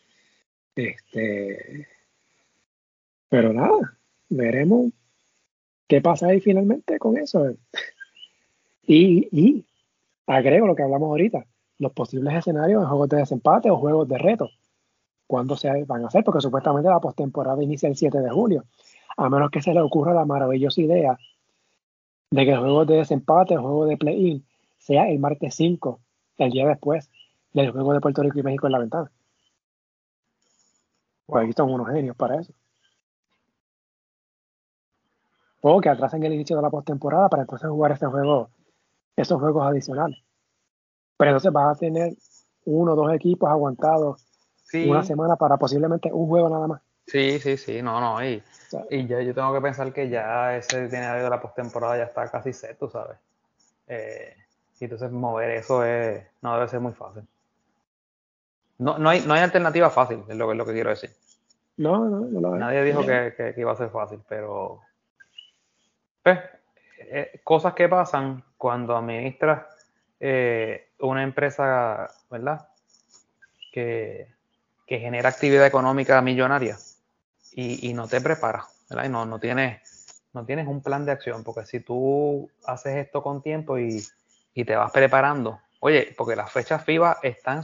[0.76, 1.88] Este,
[3.28, 3.98] pero nada,
[4.28, 4.92] veremos
[5.88, 7.54] qué pasa ahí finalmente con eso.
[8.84, 9.64] Y, y
[10.26, 11.46] agrego lo que hablamos ahorita,
[11.78, 14.50] los posibles escenarios de juegos de desempate o juegos de reto
[15.32, 18.66] cuándo se van a hacer, porque supuestamente la postemporada inicia el 7 de julio,
[19.16, 21.18] a menos que se le ocurra la maravillosa idea
[22.30, 24.44] de que el juego de desempate, el juego de play-in,
[24.76, 26.00] sea el martes 5,
[26.36, 27.08] el día después
[27.54, 29.10] del juego de Puerto Rico y México en la ventana.
[31.24, 32.52] Pues aquí son unos genios para eso.
[35.62, 38.50] O que atrasen el inicio de la postemporada para entonces jugar este juego,
[39.16, 40.18] esos juegos adicionales.
[41.16, 42.12] Pero entonces vas a tener
[42.66, 44.26] uno o dos equipos aguantados
[44.74, 46.82] una semana para posiblemente un juego nada más.
[47.06, 48.24] Sí, sí, sí, no, no.
[48.24, 48.42] Y,
[48.90, 52.30] y ya yo tengo que pensar que ya ese itinerario de la postemporada ya está
[52.30, 53.18] casi set, tú sabes.
[53.86, 54.34] Eh,
[54.80, 57.22] y entonces mover eso es, no debe ser muy fácil.
[58.78, 61.10] No, no, hay, no hay alternativa fácil, es lo, es lo que quiero decir.
[61.76, 64.80] No, no, no lo Nadie dijo que, que, iba a ser fácil, pero.
[66.22, 66.38] Pues,
[66.98, 69.66] eh, cosas que pasan cuando administras
[70.20, 72.68] eh, una empresa, ¿verdad?
[73.72, 74.28] Que,
[74.92, 76.76] que genera actividad económica millonaria
[77.54, 79.06] y, no te preparas, ¿verdad?
[79.06, 83.22] Y no, no, tienes, no tienes un plan de acción, porque si tú haces esto
[83.22, 84.04] con tiempo y,
[84.52, 87.62] te vas preparando, oye, porque las fechas FIBA están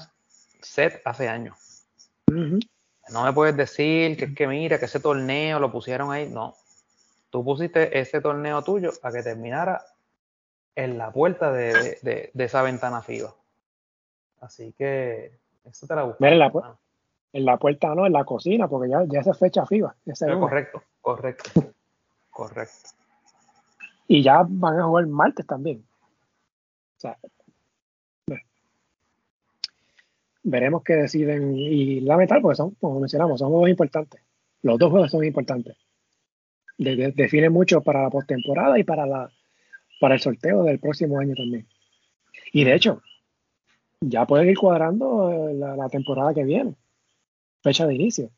[0.63, 1.85] set hace años.
[2.29, 6.31] No me puedes decir que es que mira, que ese torneo lo pusieron ahí.
[6.31, 6.55] No.
[7.29, 9.85] Tú pusiste ese torneo tuyo a que terminara
[10.75, 13.35] en la puerta de, esa ventana FIBA.
[14.41, 16.25] Así que eso te la busco.
[16.25, 16.79] Mira, la,
[17.33, 19.95] en la puerta no, en la cocina, porque ya, ya es fecha FIBA.
[20.39, 21.73] correcto, correcto,
[22.31, 22.91] correcto.
[24.07, 25.85] Y ya van a jugar martes también.
[26.97, 27.19] O sea,
[30.43, 31.55] veremos qué deciden.
[31.57, 34.21] Y la metal, porque son, como mencionamos, son juegos importantes.
[34.63, 35.77] Los dos juegos son importantes.
[36.79, 39.31] definen mucho para la postemporada y para, la,
[40.01, 41.67] para el sorteo del próximo año también.
[42.53, 43.03] Y de hecho,
[44.01, 46.75] ya pueden ir cuadrando la, temporada que viene,
[47.63, 48.31] fecha de inicio.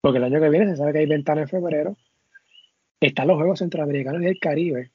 [0.00, 1.96] Porque el año que viene se sabe que hay ventana en febrero.
[3.00, 4.90] Están los Juegos Centroamericanos y el Caribe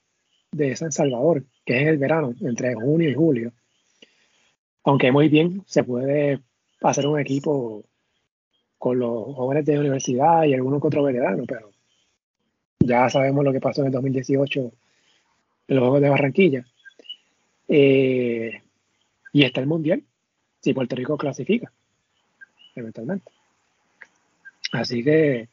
[0.51, 3.51] de San Salvador, que es en el verano, entre junio y julio.
[4.83, 6.41] Aunque muy bien se puede
[6.81, 7.83] hacer un equipo
[8.77, 11.71] con los jóvenes de universidad y algunos otros veteranos, pero
[12.79, 16.65] ya sabemos lo que pasó en el 2018 en los Juegos de Barranquilla.
[17.69, 18.61] Eh,
[19.31, 20.03] y está el Mundial,
[20.59, 21.71] si Puerto Rico clasifica,
[22.75, 23.31] eventualmente.
[24.71, 25.47] Así que,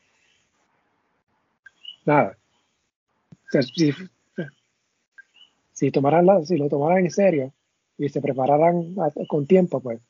[2.04, 2.36] nada.
[3.50, 3.92] Si,
[5.72, 7.52] si, tomaran si lo tomaran en serio
[7.98, 8.94] y se prepararan
[9.26, 10.00] con tiempo, pues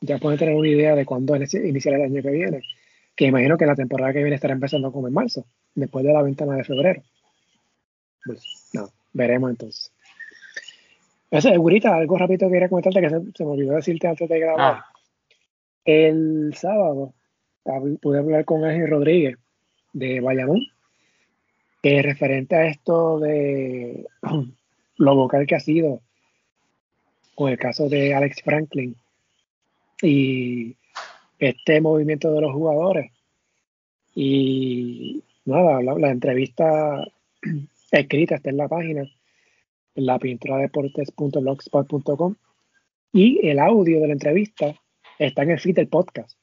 [0.00, 2.62] ya pueden tener una idea de cuándo iniciará el año que viene.
[3.14, 6.22] Que imagino que la temporada que viene estará empezando como en marzo, después de la
[6.22, 7.02] ventana de febrero.
[8.24, 9.92] Pues no, veremos entonces.
[11.30, 14.60] Eso, Gurita, algo rápido que quería comentarte que se, me olvidó decirte antes de grabar.
[14.60, 14.95] Ah.
[15.86, 17.14] El sábado
[18.02, 19.38] pude hablar con Ángel Rodríguez
[19.92, 20.66] de Bayamón,
[21.80, 24.04] que referente a esto de
[24.96, 26.00] lo vocal que ha sido
[27.36, 28.96] con el caso de Alex Franklin
[30.02, 30.74] y
[31.38, 33.12] este movimiento de los jugadores.
[34.12, 37.06] Y nada, la, entrevista
[37.92, 39.02] escrita está en la página
[39.94, 42.34] en la pintura deportes.blogspot.com
[43.12, 44.74] y el audio de la entrevista
[45.18, 46.38] está en el feed del podcast.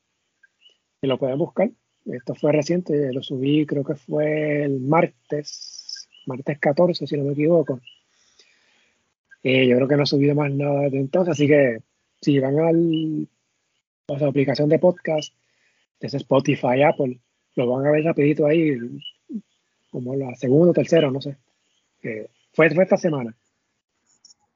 [1.02, 1.70] Y lo pueden buscar.
[2.06, 7.34] Esto fue reciente, lo subí creo que fue el martes, martes 14 si no me
[7.34, 7.80] equivoco.
[9.42, 11.80] Eh, yo creo que no he subido más nada desde entonces, así que
[12.22, 13.28] si van al,
[14.08, 15.34] a la aplicación de podcast,
[16.00, 17.20] desde Spotify, Apple,
[17.56, 18.78] lo van a ver rapidito ahí,
[19.90, 21.38] como la segunda o tercera, no sé.
[22.54, 23.36] fue, fue esta semana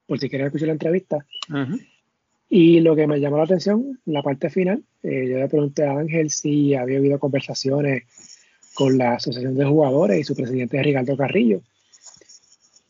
[0.08, 1.26] por si quieren escuchar la entrevista.
[2.50, 5.98] Y lo que me llamó la atención, la parte final, eh, yo le pregunté a
[5.98, 8.04] Ángel si había habido conversaciones
[8.74, 11.62] con la Asociación de Jugadores y su presidente Ricardo Carrillo.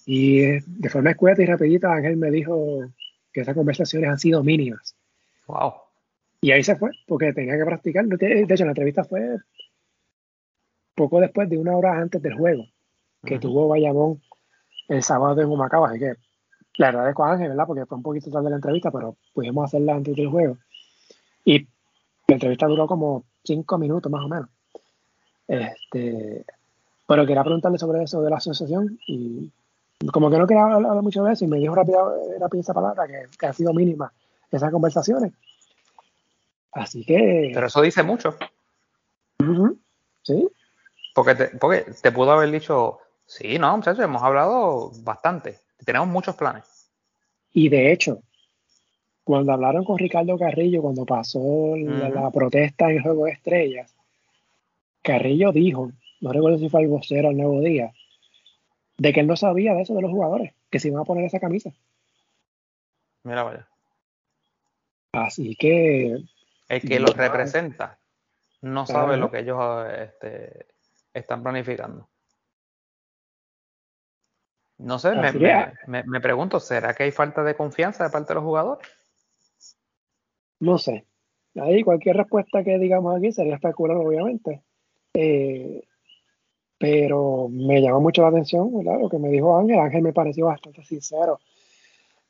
[0.05, 2.91] Y eh, de forma escueta y rapidita, Ángel me dijo
[3.33, 4.95] que esas conversaciones han sido mínimas.
[5.47, 5.73] Wow.
[6.41, 8.05] Y ahí se fue, porque tenía que practicar.
[8.05, 9.37] De hecho, la entrevista fue
[10.93, 12.65] poco después de una hora antes del juego
[13.23, 14.21] que tuvo Bayamón
[14.87, 16.13] el sábado en Humacao, así que
[16.77, 17.67] le agradezco a Ángel, ¿verdad?
[17.67, 20.57] Porque fue un poquito tarde la entrevista, pero pudimos hacerla antes del juego.
[21.43, 21.67] Y
[22.27, 24.49] la entrevista duró como cinco minutos más o menos.
[25.47, 26.45] Este,
[27.07, 29.49] pero quería preguntarle sobre eso de la asociación y
[30.11, 33.07] como que no quería hablar mucho de eso y me dijo rápido, rápido esa palabra
[33.07, 34.11] que, que ha sido mínima
[34.51, 35.33] esas conversaciones.
[36.73, 37.51] Así que...
[37.53, 38.35] Pero eso dice mucho.
[40.23, 40.47] Sí.
[41.15, 46.35] Porque te, porque te pudo haber dicho, sí, no, muchachos, hemos hablado bastante tenemos muchos
[46.35, 46.89] planes.
[47.53, 48.21] Y de hecho,
[49.23, 53.93] cuando hablaron con Ricardo Carrillo, cuando pasó la, protesta en el Juego de Estrellas,
[55.01, 55.91] Carrillo dijo,
[56.21, 57.91] no recuerdo si fue el vocero al nuevo día,
[58.97, 61.25] de que él no sabía de eso de los jugadores, que se iban a poner
[61.25, 61.71] esa camisa.
[63.23, 63.67] Mira, vaya.
[65.11, 66.17] Así que.
[66.69, 67.97] El que los representa
[68.61, 70.67] no sabe lo que ellos este,
[71.13, 72.07] están planificando.
[74.77, 75.11] No sé,
[75.87, 78.87] me, pregunto, ¿será que hay falta de confianza de parte de los jugadores?
[80.59, 81.05] No sé.
[81.55, 84.61] Ahí cualquier respuesta que digamos aquí sería especular, obviamente.
[85.13, 85.81] Eh,
[86.77, 89.79] pero me llamó mucho la atención lo que me dijo Ángel.
[89.79, 91.39] Ángel me pareció bastante sincero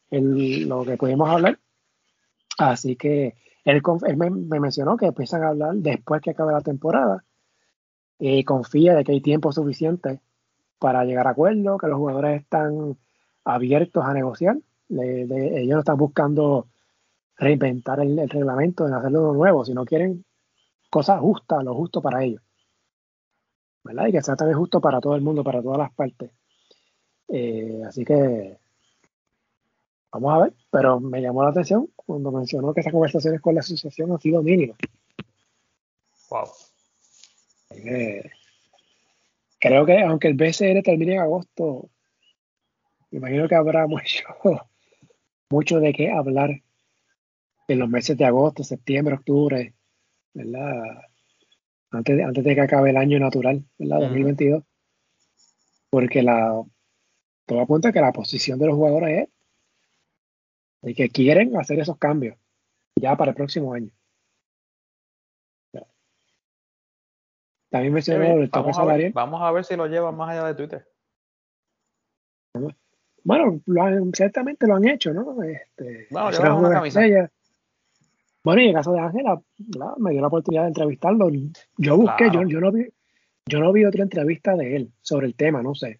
[0.09, 1.59] en lo que pudimos hablar.
[2.57, 3.81] Así que él,
[4.15, 7.25] me, mencionó que empiezan a hablar después que acabe la temporada.
[8.19, 10.21] Y confía de que hay tiempo suficiente
[10.79, 12.97] para llegar a acuerdos, que los jugadores están
[13.43, 14.57] abiertos a negociar.
[14.89, 16.67] ellos no están buscando
[17.37, 20.25] reinventar el, reglamento, en hacerlo nuevo, sino quieren
[20.89, 22.41] cosas justas, lo justo para ellos.
[23.83, 24.07] ¿Verdad?
[24.07, 26.31] Y que sea también justo para todo el mundo, para todas las partes.
[27.29, 28.57] Eh, así que
[30.11, 33.61] vamos a ver, pero me llamó la atención cuando mencionó que esas conversaciones con la
[33.61, 34.77] asociación han sido mínimas.
[36.29, 36.47] Wow
[39.59, 41.89] creo que aunque el BCN termine en agosto,
[43.11, 44.23] me imagino que habrá mucho,
[45.49, 46.61] mucho de qué hablar
[47.67, 49.73] en los meses de agosto, septiembre, octubre,
[50.33, 51.01] ¿verdad?
[51.91, 53.99] Antes de, antes de que acabe el año natural, ¿verdad?
[54.01, 54.63] 2022.
[55.89, 56.63] Porque la,
[57.45, 59.29] todo apunta que la posición de los jugadores es
[60.81, 62.37] de que quieren hacer esos cambios
[62.95, 63.91] ya para el próximo año.
[67.69, 69.11] También mencionó el tope salarial.
[69.13, 70.87] vamos a ver si lo llevan más allá de Twitter.
[73.23, 73.61] bueno,
[74.13, 75.41] ciertamente lo han hecho, ¿no?
[75.43, 77.01] Este, bueno, una camisa.
[78.43, 79.41] Bueno, y en el caso de Ángela,
[79.97, 81.29] me dio la oportunidad de entrevistarlo.
[81.77, 82.87] Yo busqué, yo, yo, no vi,
[83.45, 85.99] yo no vi otra entrevista de él sobre el tema, no sé.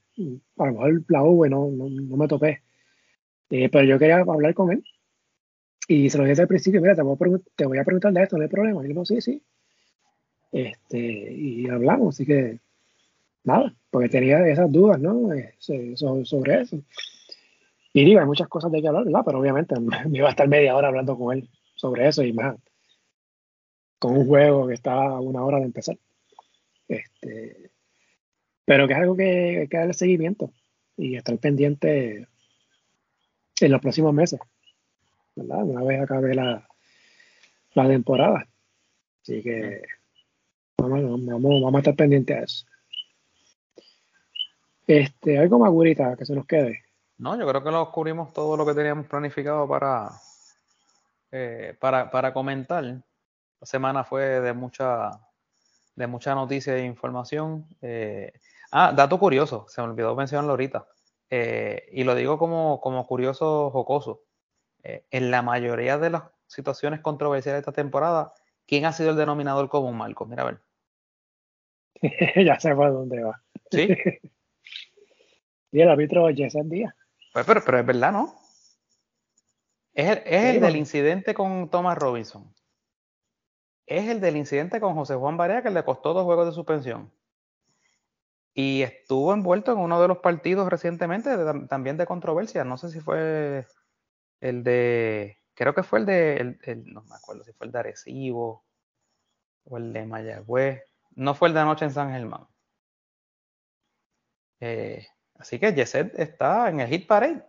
[0.58, 2.64] A lo mejor la hubo no, no, me topé.
[3.50, 4.84] Eh, pero yo quería hablar con él.
[5.90, 8.24] Y se lo dije al principio, mira, te voy, a te voy a preguntar de
[8.24, 8.84] esto, no hay problema.
[8.84, 9.44] Y dijo, sí, sí.
[10.52, 12.60] Este, y hablamos, así que
[13.44, 15.34] nada, porque tenía esas dudas, ¿no?
[15.34, 16.78] Eh, sobre, eso.
[17.94, 19.22] Y digo, hay muchas cosas de que hablar, ¿verdad?
[19.26, 19.76] Pero obviamente
[20.10, 22.56] me iba a estar media hora hablando con él sobre eso y más
[24.00, 25.98] con un juego que está a una hora de empezar.
[26.88, 27.72] Este,
[28.66, 30.52] pero que es algo que hay que darle seguimiento
[30.98, 32.28] y estar pendiente
[33.60, 34.40] en los próximos meses,
[35.36, 35.64] ¿verdad?
[35.64, 36.68] Una vez acabe la,
[37.74, 38.48] la temporada.
[39.22, 39.82] Así que
[40.78, 42.66] vamos, vamos, a estar pendientes a eso.
[44.88, 46.84] Este, algo más, Gurita, que se nos quede.
[47.18, 50.12] No, yo creo que lo cubrimos todo lo que teníamos planificado para,
[51.32, 52.84] eh, para, para, comentar.
[52.84, 55.12] La semana fue de mucha,
[55.96, 57.68] de mucha noticia e información.
[57.82, 58.32] Eh,
[58.72, 60.88] ah, dato curioso, se me olvidó mencionarlo ahorita.
[61.30, 64.24] Eh, y lo digo como, como curioso jocoso.
[64.84, 68.34] en la mayoría de las situaciones controversiales de esta temporada,
[68.66, 70.26] ¿quién ha sido el denominador común, Marco?
[70.26, 70.67] Mira a ver.
[72.46, 73.42] ya sé por dónde va.
[73.72, 73.90] Sí.
[75.72, 76.94] y el árbitro Jason Díaz.
[77.34, 78.36] Pues, pero, pero es verdad, ¿no?
[79.94, 82.54] Es el, del incidente con Thomas Robinson.
[83.88, 87.12] Es el del incidente con José Juan Barea que le costó dos juegos de suspensión.
[88.54, 91.32] Y estuvo envuelto en uno de los partidos recientemente
[91.68, 92.64] también de controversia.
[92.64, 93.66] No sé si fue
[94.40, 95.40] el de.
[95.56, 96.58] Creo que fue el de.
[96.86, 98.66] no me acuerdo si fue el de Arecibo
[99.64, 100.87] o el de Mayagüez.
[101.18, 102.48] No fue el de anoche en San Germán.
[104.60, 107.44] Eh, así que Yeset está en el hit parade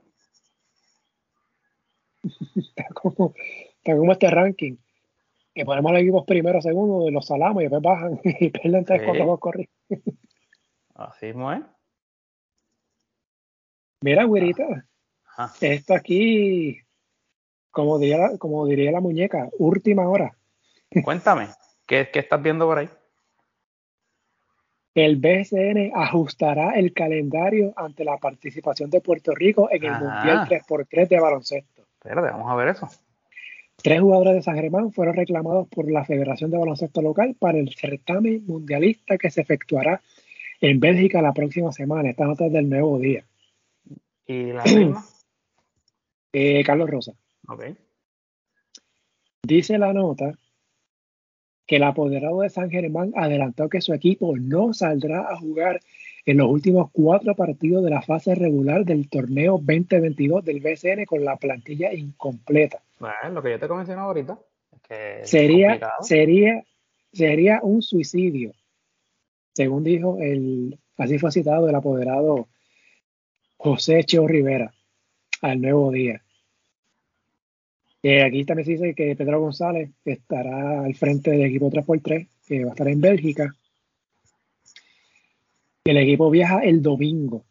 [2.57, 3.33] está, como,
[4.13, 4.77] este ranking.
[5.55, 9.03] Que ponemos los equipos primero, segundo, y los salamos y después bajan y pierden tres
[9.05, 9.73] cuatro dos corridos.
[10.95, 11.63] Así mismo es.
[14.01, 14.87] Mira, güerita.
[15.61, 16.81] Esto aquí,
[17.71, 20.37] como diría, como diría la muñeca, última hora.
[21.05, 21.49] Cuéntame,
[21.87, 22.89] ¿qué, ¿qué, estás viendo por ahí?
[24.99, 31.07] El BSN ajustará el calendario ante la participación de Puerto Rico en el Mundial 3x3
[31.07, 31.83] de baloncesto.
[31.83, 32.89] Espérate, vamos a ver eso.
[33.77, 37.73] Tres jugadores de San Germán fueron reclamados por la Federación de Baloncesto Local para el
[37.77, 40.01] certamen mundialista que se efectuará
[40.61, 42.11] en Bélgica la próxima semana.
[42.11, 43.25] Esta nota es del nuevo día.
[44.27, 45.05] ¿Y la misma?
[46.31, 47.13] Eh, Carlos Rosa.
[47.49, 47.65] Ok.
[49.43, 50.35] Dice la nota
[51.69, 55.81] que el apoderado de San Germán adelantó que su equipo no saldrá a jugar
[56.25, 61.25] en los últimos cuatro partidos de la fase regular del torneo 2022 del BCN con
[61.25, 62.81] la plantilla incompleta.
[62.99, 64.39] Bueno, lo que yo te mencionado ahorita.
[65.25, 66.65] sería, sería,
[67.13, 68.53] sería un suicidio,
[69.53, 72.49] según dijo el, así fue citado el apoderado
[73.59, 74.73] José Cheo Rivera
[75.43, 76.23] al Nuevo Día.
[78.09, 82.65] Eh, aquí también se dice que Pedro González estará al frente del equipo 3x3, que
[82.65, 83.55] va a estar en Bélgica
[85.91, 87.45] el equipo viaja el domingo.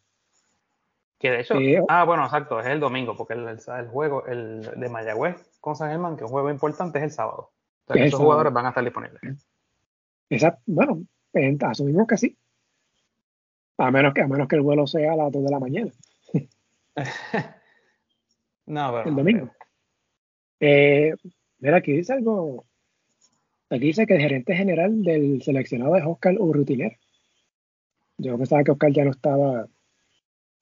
[1.20, 4.90] Que de hecho, eh, ah, bueno, exacto, es el domingo, porque el, juego el de
[4.90, 7.52] Mayagüez con San Germán, que es un juego importante, es el sábado.
[7.82, 9.22] Entonces, esos jugadores van a estar disponibles.
[10.30, 11.02] Exacto, bueno,
[11.62, 12.38] asumimos que sí.
[13.80, 15.92] A menos que, a menos que el vuelo sea a las 2 de la mañana.
[18.66, 19.10] no, pero.
[19.10, 19.52] El domingo.
[20.60, 21.14] Eh,
[21.60, 22.66] mira, aquí dice algo.
[23.70, 26.98] Aquí dice que el gerente general del seleccionado es Oscar Urrutiner.
[28.18, 29.68] Yo pensaba que Oscar ya no estaba.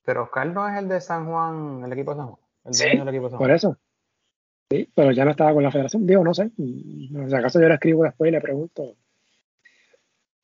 [0.03, 2.39] Pero Oscar no es el de San Juan, el equipo de San Juan.
[2.65, 3.47] El sí, del equipo de San Juan.
[3.47, 3.77] Por eso.
[4.69, 6.07] Sí, pero ya no estaba con la federación.
[6.07, 6.49] Digo, no sé.
[6.57, 8.95] Si acaso yo le escribo después y le pregunto.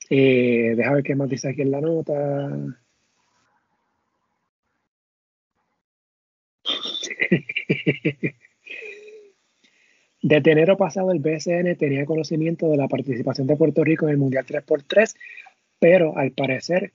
[0.10, 2.50] Eh, deja ver qué más dice aquí en la nota.
[10.22, 14.18] De enero pasado, el BSN tenía conocimiento de la participación de Puerto Rico en el
[14.18, 15.16] Mundial 3x3,
[15.80, 16.94] pero al parecer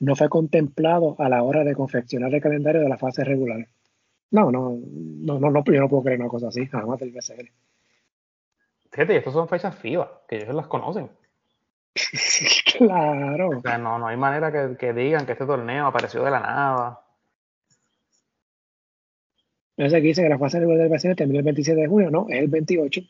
[0.00, 3.68] no fue contemplado a la hora de confeccionar el calendario de la fase regular.
[4.30, 7.48] No, no, no, no, no yo no puedo creer una cosa así, jamás del BCL.
[8.90, 11.10] Fíjate, estas son fechas FIBA, que ellos las conocen.
[12.78, 13.50] claro.
[13.58, 17.03] O sea, no, no hay manera que, digan que este torneo apareció de la nada.
[19.76, 22.26] Sé, aquí dice que la fase regular del BCL termina el 27 de junio, no,
[22.28, 23.00] es el 28.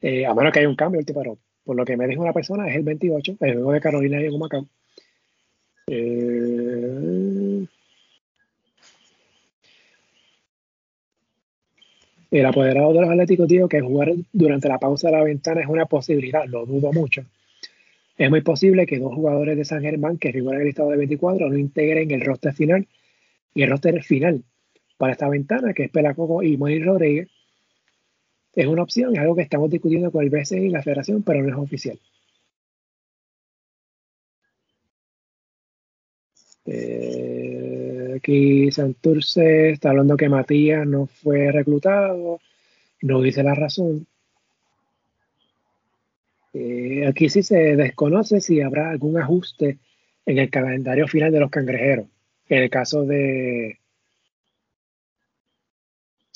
[0.00, 1.22] Eh, a menos que haya un cambio, el tipo
[1.64, 4.28] por lo que me dijo una persona, es el 28, el juego de Carolina y
[4.28, 4.66] Humacao.
[5.88, 7.66] Eh,
[12.30, 15.68] El apoderado de los Atléticos dijo que jugar durante la pausa de la ventana es
[15.68, 17.24] una posibilidad, lo dudo mucho.
[18.18, 20.96] Es muy posible que dos jugadores de San Germán que figuran en el listado de
[20.96, 22.86] 24 no integren el roster final
[23.54, 24.42] y el roster final
[24.96, 27.28] para esta ventana, que es Pelacoco y Moni Rodríguez.
[28.54, 31.42] Es una opción, es algo que estamos discutiendo con el BCI y la federación, pero
[31.42, 31.98] no es oficial.
[36.64, 42.40] Eh, aquí Santurce está hablando que Matías no fue reclutado,
[43.02, 44.06] no dice la razón.
[46.52, 49.78] Eh, aquí sí se desconoce si habrá algún ajuste
[50.24, 52.06] en el calendario final de los cangrejeros.
[52.48, 53.78] En el caso de.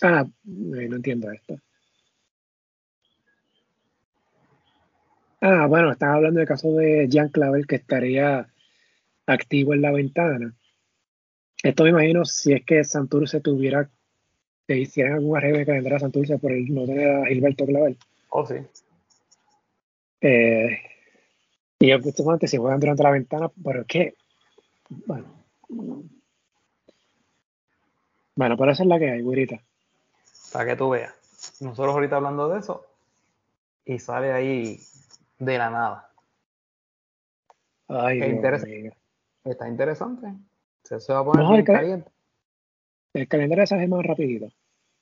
[0.02, 1.60] Ah, eh, no entiendo esto.
[5.42, 8.46] Ah, bueno, están hablando del caso de Jean Clavel que estaría
[9.26, 10.54] activo en la ventana.
[11.62, 13.90] Esto me imagino si es que Santurce tuviera,
[14.66, 17.96] que hicieran algún arreglo de calendario a Santurce por el no tener a Gilberto Clavel.
[18.30, 18.54] Oh, sí.
[20.20, 20.78] Eh,
[21.78, 24.14] y yo que si juegan durante la ventana, pero qué.
[24.90, 25.44] Bueno.
[28.36, 29.62] Bueno, pero esa es la que hay, güerita.
[30.52, 31.14] Para que tú veas.
[31.60, 32.86] Nosotros ahorita hablando de eso,
[33.84, 34.78] y sale ahí
[35.38, 36.10] de la nada.
[37.88, 38.94] Ay, Dios
[39.44, 40.28] Está interesante.
[40.84, 42.10] Se, va a poner bien caliente.
[43.14, 44.48] El calendario se hace más rapidito.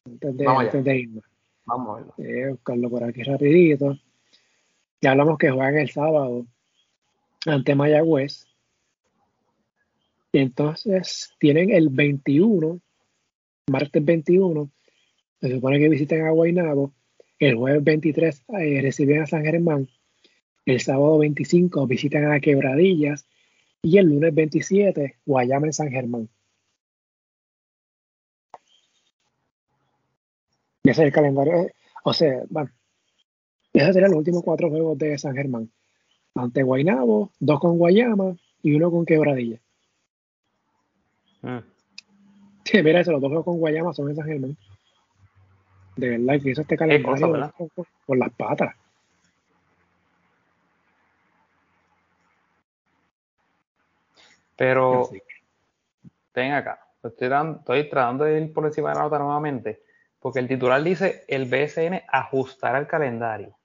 [0.07, 1.25] Antes de, Vamos antes de irnos.
[1.67, 2.15] Vamos a verlo.
[2.19, 3.97] Eh, buscarlo por aquí rapidito.
[5.01, 6.47] Ya hablamos que juegan el sábado
[7.47, 8.47] ante Mayagüez.
[10.33, 12.81] Y entonces tienen el 21,
[13.71, 14.71] martes 21,
[15.41, 16.93] se supone que visiten a Guaynabo.
[17.39, 19.89] El jueves 23 eh, reciben a San Germán.
[20.67, 23.27] El sábado 25 visitan a Quebradillas
[23.83, 26.29] y el lunes 27, Guayama en San Germán.
[30.91, 31.63] ese es el calendario.
[31.63, 31.75] Eh,
[32.05, 32.71] o sea, bueno,
[33.73, 35.71] esos serían los últimos cuatro juegos de San Germán.
[36.35, 39.61] Ante Guaynabo, dos con Guayama y uno con Quebradilla.
[41.43, 41.59] Mm.
[42.65, 44.57] Sí, mira eso, los dos juegos con Guayama son en San Germán.
[45.99, 47.53] De verdad que hizo este calendario
[48.07, 48.73] por las patas.
[54.55, 55.11] Pero,
[56.33, 59.83] ven acá, estoy, estoy tratando de ir por encima de la nota nuevamente,
[60.21, 63.57] porque el titular dice el BSN ajustará el calendario.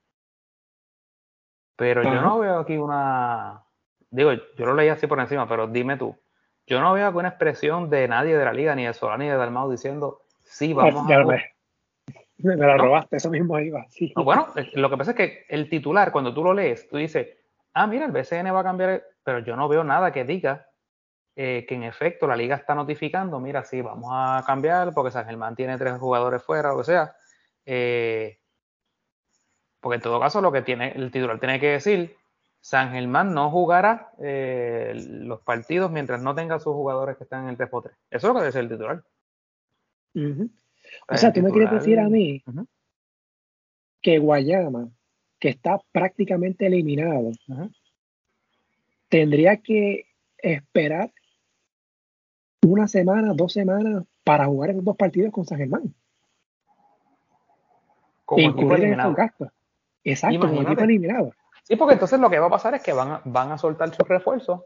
[1.75, 3.61] Pero yo no veo aquí una.
[4.09, 6.17] Digo, yo lo leí así por encima, pero dime tú.
[6.65, 9.37] Yo no veo alguna expresión de nadie de la liga, ni de Solani ni de
[9.37, 11.23] Dalmau diciendo sí, vamos a.
[11.25, 11.52] Me,
[12.43, 13.85] me la robaste, eso mismo iba.
[13.89, 14.13] Sí.
[14.15, 17.27] bueno, lo que pasa es que el titular, cuando tú lo lees, tú dices,
[17.73, 20.67] ah, mira, el BCN va a cambiar, pero yo no veo nada que diga
[21.35, 25.25] eh, que en efecto la liga está notificando, mira, sí, vamos a cambiar porque San
[25.25, 27.15] Germán tiene tres jugadores fuera, o sea,
[27.65, 28.39] eh,
[29.79, 32.15] porque en todo caso lo que tiene el titular tiene que decir,
[32.61, 37.49] San Germán no jugará eh, los partidos mientras no tenga sus jugadores que están en
[37.49, 39.03] el 3 3 Eso es lo que dice el titular.
[41.07, 42.43] O sea, tú me quieres decir a mí
[44.01, 44.89] que Guayama,
[45.39, 47.31] que está prácticamente eliminado,
[49.09, 50.07] tendría que
[50.37, 51.11] esperar
[52.65, 55.93] una semana, dos semanas para jugar esos dos partidos con San Germán.
[58.25, 59.49] Como esos gastos.
[60.03, 61.33] Exacto, como equipo eliminado.
[61.63, 63.93] Sí, porque entonces lo que va a pasar es que van a, van a soltar
[63.93, 64.61] sus refuerzos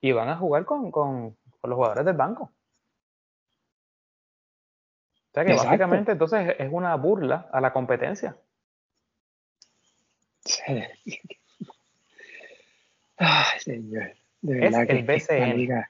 [0.00, 2.50] y van a jugar con, con, los jugadores del banco.
[5.30, 8.36] O sea que básicamente entonces es una burla a la competencia.
[13.16, 14.14] Ay, señor.
[14.40, 15.84] De verdad es el BCN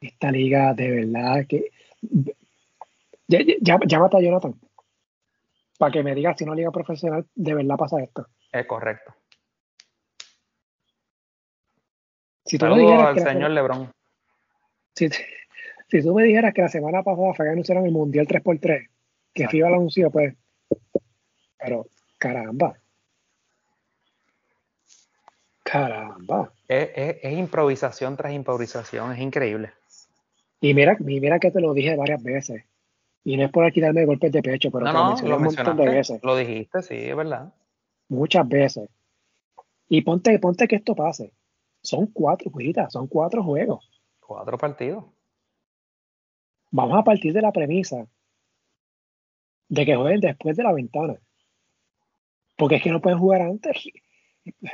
[0.00, 1.70] esta liga de verdad que.
[3.28, 4.54] Ya, ya, llámate a Jonathan
[5.78, 8.26] para que me digas si una liga profesional de verdad pasa esto.
[8.52, 9.14] Es correcto.
[12.44, 13.92] Si tú dijeras al señor Lebron.
[14.94, 15.10] Si,
[15.88, 18.88] si, tú me dijeras que la semana pasada fue que anunciaron el Mundial 3x3,
[19.32, 20.34] que FIBA lo anunció, pues.
[21.58, 21.86] Pero,
[22.18, 22.76] caramba.
[25.62, 26.52] Caramba.
[26.68, 29.72] es improvisación tras improvisación, es increíble.
[30.60, 32.64] Y mira, mira que te lo dije varias veces.
[33.24, 35.76] Y no es por quitarme golpes de pecho, pero no, te lo mencioné un montón
[35.76, 36.20] de veces.
[36.22, 37.52] Lo dijiste, sí, es verdad.
[38.08, 38.88] Muchas veces.
[39.88, 41.32] Y ponte, ponte que esto pase.
[41.82, 43.88] Son cuatro, cuiditas, son cuatro juegos.
[44.20, 45.04] Cuatro partidos.
[46.70, 48.06] Vamos a partir de la premisa
[49.68, 51.16] de que jueguen después de la ventana.
[52.56, 53.88] Porque es que no pueden jugar antes.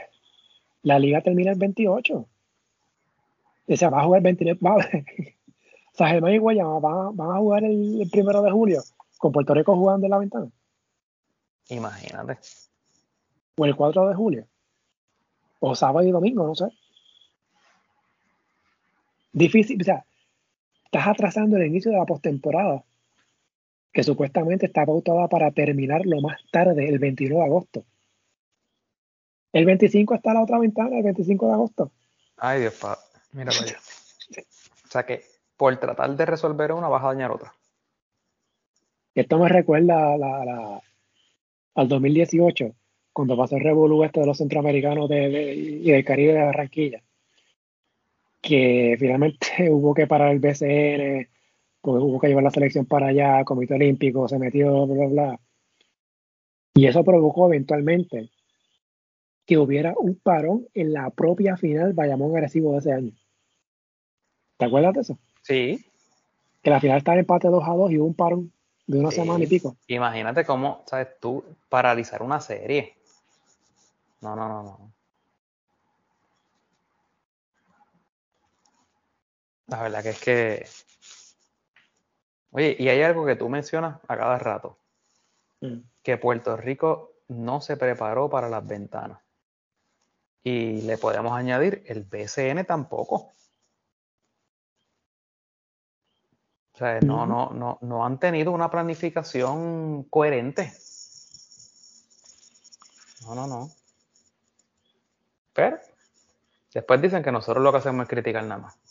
[0.82, 2.28] La liga termina el 28.
[3.68, 5.04] O sea, va a jugar el 29.
[5.92, 8.82] San Germán y Guayama van, a jugar el, primero de julio.
[9.18, 10.50] con Puerto Rico jugando en la ventana.
[11.68, 12.38] Imagínate.
[13.56, 14.46] O el 4 de julio.
[15.60, 16.66] O sábado y domingo, no sé.
[19.32, 20.04] Difícil, o sea,
[20.92, 22.84] estás atrasando el inicio de la postemporada,
[23.94, 27.84] que supuestamente está pautada para terminar lo más tarde, el 29 de agosto.
[29.54, 31.90] El 25 está la otra ventana, el 25 de agosto.
[32.36, 32.98] Ay, Dios, pa.
[33.32, 33.78] mira para allá.
[34.84, 35.22] O sea que
[35.56, 37.54] por tratar de resolver una vas a dañar otra.
[39.14, 40.12] Esto me recuerda
[41.74, 42.74] al 2018,
[43.14, 47.02] cuando pasó el revolú este de los centroamericanos y del Caribe de Barranquilla
[48.42, 51.28] que finalmente hubo que parar el BCN,
[51.80, 55.40] pues hubo que llevar la selección para allá, Comité Olímpico se metió, bla, bla, bla.
[56.74, 58.30] Y eso provocó eventualmente
[59.46, 63.12] que hubiera un parón en la propia final Bayamón agresivo de ese año.
[64.56, 65.18] ¿Te acuerdas de eso?
[65.42, 65.84] Sí.
[66.62, 68.52] Que la final estaba en empate 2 a 2 y hubo un parón
[68.86, 69.76] de una semana y pico.
[69.88, 71.08] Imagínate cómo, ¿sabes?
[71.20, 72.94] Tú paralizar una serie.
[74.20, 74.91] No, no, no, no.
[79.66, 80.66] La verdad que es que.
[82.50, 84.78] Oye, y hay algo que tú mencionas a cada rato:
[85.60, 85.78] mm.
[86.02, 89.20] que Puerto Rico no se preparó para las ventanas.
[90.44, 93.32] Y le podemos añadir el BCN tampoco.
[96.74, 100.72] O sea, no, no, no, no han tenido una planificación coherente.
[103.22, 103.70] No, no, no.
[105.52, 105.78] Pero
[106.72, 108.81] después dicen que nosotros lo que hacemos es criticar nada más.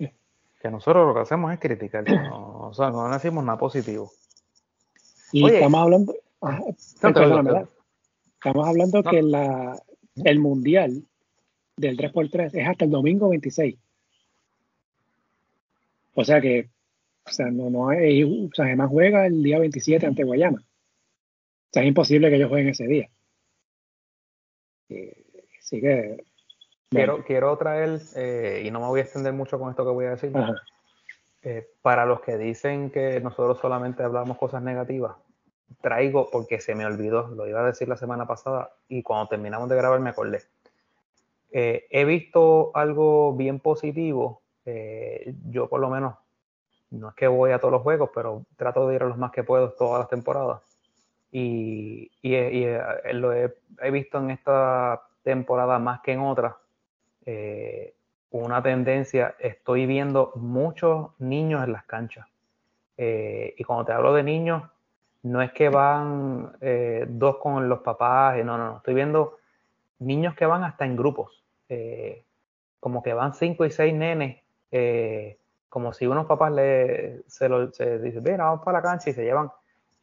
[0.58, 2.02] Que nosotros lo que hacemos es criticar,
[2.32, 4.10] o sea, no decimos nada positivo.
[5.30, 6.14] Y estamos hablando,
[6.78, 9.78] estamos hablando que la,
[10.24, 11.04] el mundial
[11.76, 13.76] del 3x3 es hasta el domingo 26.
[16.14, 16.70] O sea que,
[17.26, 20.58] o sea, no, no hay, o sea, además juega el día 27 ante Guayana.
[20.58, 23.10] O sea, es imposible que ellos jueguen ese día.
[25.58, 26.24] Así que
[26.96, 30.06] Quiero, quiero traer, eh, y no me voy a extender mucho con esto que voy
[30.06, 30.32] a decir,
[31.42, 35.16] eh, para los que dicen que nosotros solamente hablamos cosas negativas,
[35.82, 39.68] traigo, porque se me olvidó, lo iba a decir la semana pasada, y cuando terminamos
[39.68, 40.42] de grabar me acordé.
[41.52, 44.42] Eh, he visto algo bien positivo,
[45.44, 46.14] yo por lo menos,
[46.90, 49.30] no es que voy a todos los juegos, pero trato de ir a los más
[49.30, 50.60] que puedo todas las temporadas.
[51.30, 52.10] Y,
[53.12, 56.54] lo he, he visto en esta temporada más que en otras,
[57.26, 57.94] eh,
[58.30, 62.26] una tendencia, estoy viendo muchos niños en las canchas.
[62.96, 64.62] Eh, y cuando te hablo de niños,
[65.22, 69.38] no es que van eh, dos con los papás, no, no, no, estoy viendo
[69.98, 71.42] niños que van hasta en grupos,
[72.78, 74.42] como que van cinco y seis nenes,
[75.68, 79.14] como si unos papás le, se, lo, se dicen, ven, vamos para la cancha y
[79.14, 79.50] se llevan.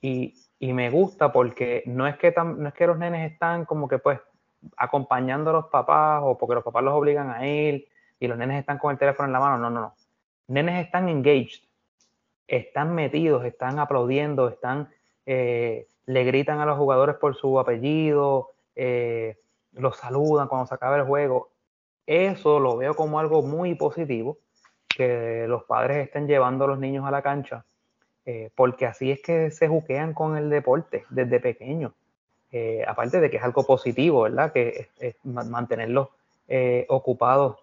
[0.02, 3.88] Y, y me gusta porque no es, que no es que los nenes están como
[3.88, 4.20] que pues
[4.78, 7.88] acompañando a los papás o porque los papás los obligan a ir
[8.20, 9.58] y los nenes están con el teléfono en la mano.
[9.58, 9.94] No, no, no.
[10.48, 11.64] Nenes están engaged,
[12.48, 14.90] están metidos, están aplaudiendo, están,
[15.26, 19.38] eh, le gritan a los jugadores por su apellido, eh,
[19.74, 21.50] los saludan cuando se acaba el juego.
[22.06, 24.38] Eso lo veo como algo muy positivo,
[24.88, 27.66] que los padres estén llevando a los niños a la cancha,
[28.26, 31.94] eh, porque así es que se juquean con el deporte desde pequeños.
[32.56, 34.52] Eh, aparte de que es algo positivo, ¿verdad?
[34.54, 36.10] Que es, mantenerlos
[36.48, 37.58] eh, ocupados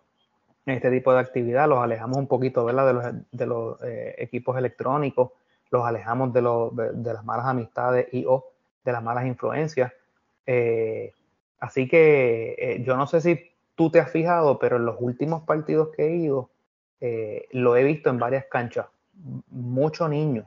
[0.66, 2.88] en este tipo de actividad, los alejamos un poquito, ¿verdad?
[2.88, 5.30] De los, de los eh, equipos electrónicos,
[5.70, 8.46] los alejamos de, las malas amistades y o
[8.84, 9.92] de las malas influencias.
[11.60, 13.38] así que yo no sé si
[13.76, 16.50] tú te has fijado, pero en los últimos partidos que he ido,
[17.52, 18.86] lo he visto en varias canchas,
[19.50, 20.46] mucho niños,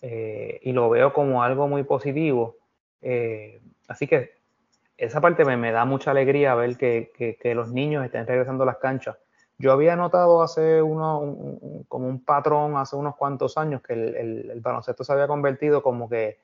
[0.00, 2.56] y lo veo como algo muy positivo.
[3.92, 4.32] Así que
[4.96, 9.18] esa parte me, da mucha alegría ver que, los niños estén regresando a las canchas.
[9.58, 11.58] Yo había notado hace uno,
[11.88, 16.40] como un patrón hace unos cuantos años que el, baloncesto se había convertido como que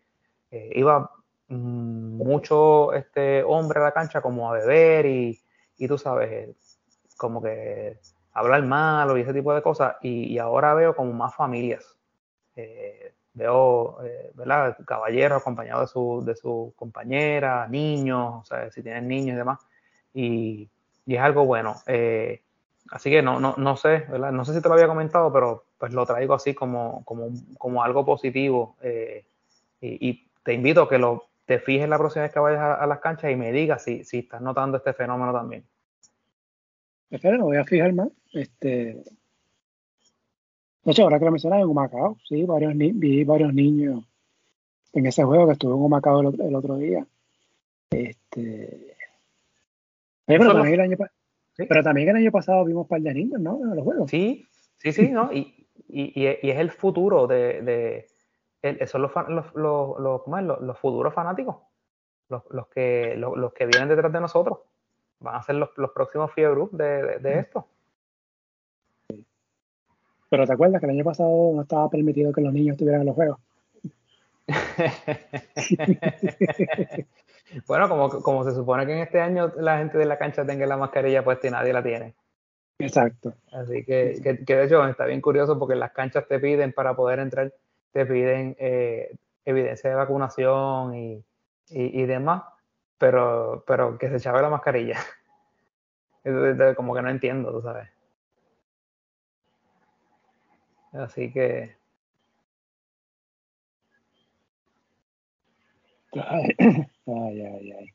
[0.51, 1.11] eh, iba
[1.49, 5.41] mm, mucho este hombre a la cancha como a beber y,
[5.89, 6.55] tú sabes,
[7.17, 7.99] como que
[8.35, 9.97] hablar malo y ese tipo de cosas.
[10.03, 11.97] Y, ahora veo como más familias.
[12.57, 14.77] Eh, veo, eh, ¿verdad?
[14.87, 19.59] Caballeros acompañados de su, de su compañera, niños, o sea, si tienen niños y demás,
[20.13, 20.69] y,
[21.07, 21.77] es algo bueno.
[21.87, 22.43] Eh,
[22.91, 24.31] así que no, no, no sé, ¿verdad?
[24.33, 27.83] No sé si te lo había comentado, pero pues lo traigo así como, como, como
[27.83, 28.77] algo positivo.
[28.83, 29.25] Eh,
[29.81, 33.01] y, te invito a que lo, te fijes la próxima vez que vayas a, las
[33.01, 35.65] canchas y me digas si, si estás notando este fenómeno también.
[37.11, 38.09] Espera, lo voy a fijar más.
[38.33, 39.03] Este,
[40.85, 44.05] De hecho, ahora que lo mencionas en Humacao, sí, varios vi varios niños
[44.93, 47.07] en ese juego que estuvo en Humacao el, otro día.
[47.91, 48.97] Este.
[50.27, 50.97] pero, también el año,
[51.57, 53.61] pero también el año pasado vimos un par de niños, ¿no?
[53.63, 54.11] En los juegos.
[54.11, 54.47] Sí,
[54.79, 55.33] sí, sí, ¿no?
[55.33, 57.63] Y, y, y, es el futuro de.
[58.63, 61.57] de son los, los, los, los, los futuros fanáticos.
[62.29, 64.59] Los, los que, los, que vienen detrás de nosotros.
[65.21, 67.67] Van a ser los, los próximos Group de, de esto.
[70.29, 73.07] Pero te acuerdas que el año pasado no estaba permitido que los niños estuvieran en
[73.07, 73.39] los juegos.
[77.67, 80.67] bueno, como, como se supone que en este año la gente de la cancha tenga
[80.67, 82.15] la mascarilla puesta y nadie la tiene.
[82.79, 83.35] Exacto.
[83.53, 87.19] Así que, que, de hecho está bien curioso porque las canchas te piden para poder
[87.19, 87.53] entrar,
[87.93, 91.25] te piden eh, evidencia de vacunación y,
[91.71, 92.43] y, demás,
[92.97, 94.99] pero, pero que se echaba la mascarilla.
[96.77, 97.89] Como que no entiendo, tú sabes.
[100.93, 101.77] Así que.
[107.07, 107.87] Ay, ay, ay.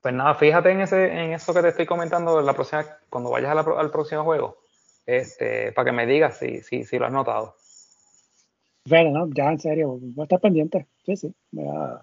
[0.00, 3.54] Pues nada, fíjate en ese, en eso que te estoy comentando la próxima, cuando vayas
[3.56, 4.58] al próximo juego,
[5.04, 7.56] este, para que me digas si, si, si lo has notado.
[8.84, 10.86] Bueno, no, ya en serio, voy a estar pendiente.
[11.04, 11.34] Sí, sí.
[11.50, 12.02] Voy a,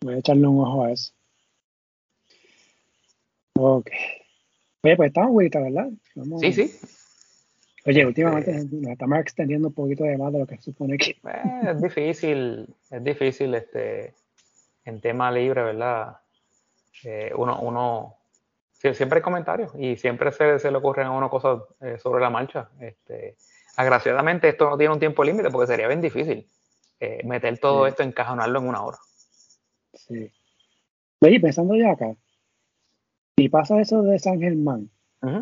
[0.00, 1.12] voy a echarle un ojo a eso.
[3.58, 3.90] Ok.
[4.82, 5.90] Oye, pues estamos güeyita, ¿verdad?
[6.40, 6.78] Sí, sí.
[7.84, 10.96] Oye, últimamente este, nos estamos extendiendo un poquito de más de lo que se supone
[10.96, 11.16] que.
[11.24, 14.14] Eh, es difícil, es difícil este,
[14.84, 16.18] en tema libre, ¿verdad?
[17.04, 18.16] Eh, uno, uno,
[18.72, 22.30] siempre hay comentarios y siempre se, se le ocurren a uno cosas eh, sobre la
[22.30, 22.68] marcha.
[22.80, 23.36] Este,
[23.76, 26.46] agraciadamente esto no tiene un tiempo límite porque sería bien difícil
[27.24, 28.98] meter todo esto, encajonarlo en una hora.
[29.92, 30.30] Sí.
[31.18, 32.14] Oye, pensando ya acá,
[33.36, 34.88] si pasa eso de San Germán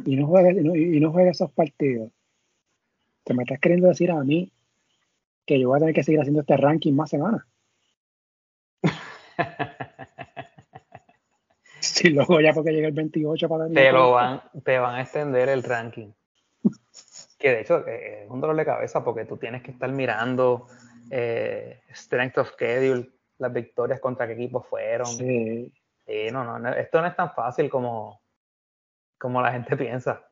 [0.07, 2.11] y, no juega, y no juega esos partidos,
[3.25, 4.53] te me estás queriendo decir a mí
[5.47, 7.43] que yo voy a tener que seguir haciendo este ranking más semanas.
[11.81, 15.49] sí, luego ya porque llega el 28 para te lo van te van a extender
[15.49, 16.13] el ranking
[17.39, 20.67] que de hecho es un dolor de cabeza porque tú tienes que estar mirando
[21.11, 25.73] eh, strength of schedule las victorias contra qué equipos fueron sí.
[26.33, 28.23] no, no, esto no es tan fácil como
[29.19, 30.30] como la gente piensa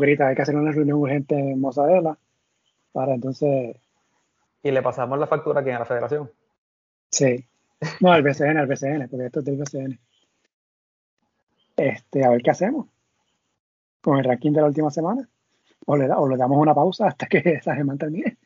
[0.00, 2.18] grita, hay que hacer una reunión urgente en Mozadela
[2.92, 3.76] para entonces...
[4.62, 6.30] Y le pasamos la factura aquí en la federación.
[7.10, 7.44] Sí.
[8.00, 10.00] No, al BCN, al BCN, porque esto es del BCN.
[11.76, 12.86] Este, a ver qué hacemos
[14.06, 15.28] con el ranking de la última semana.
[15.84, 18.36] O le, o le damos una pausa hasta que esa semana termine.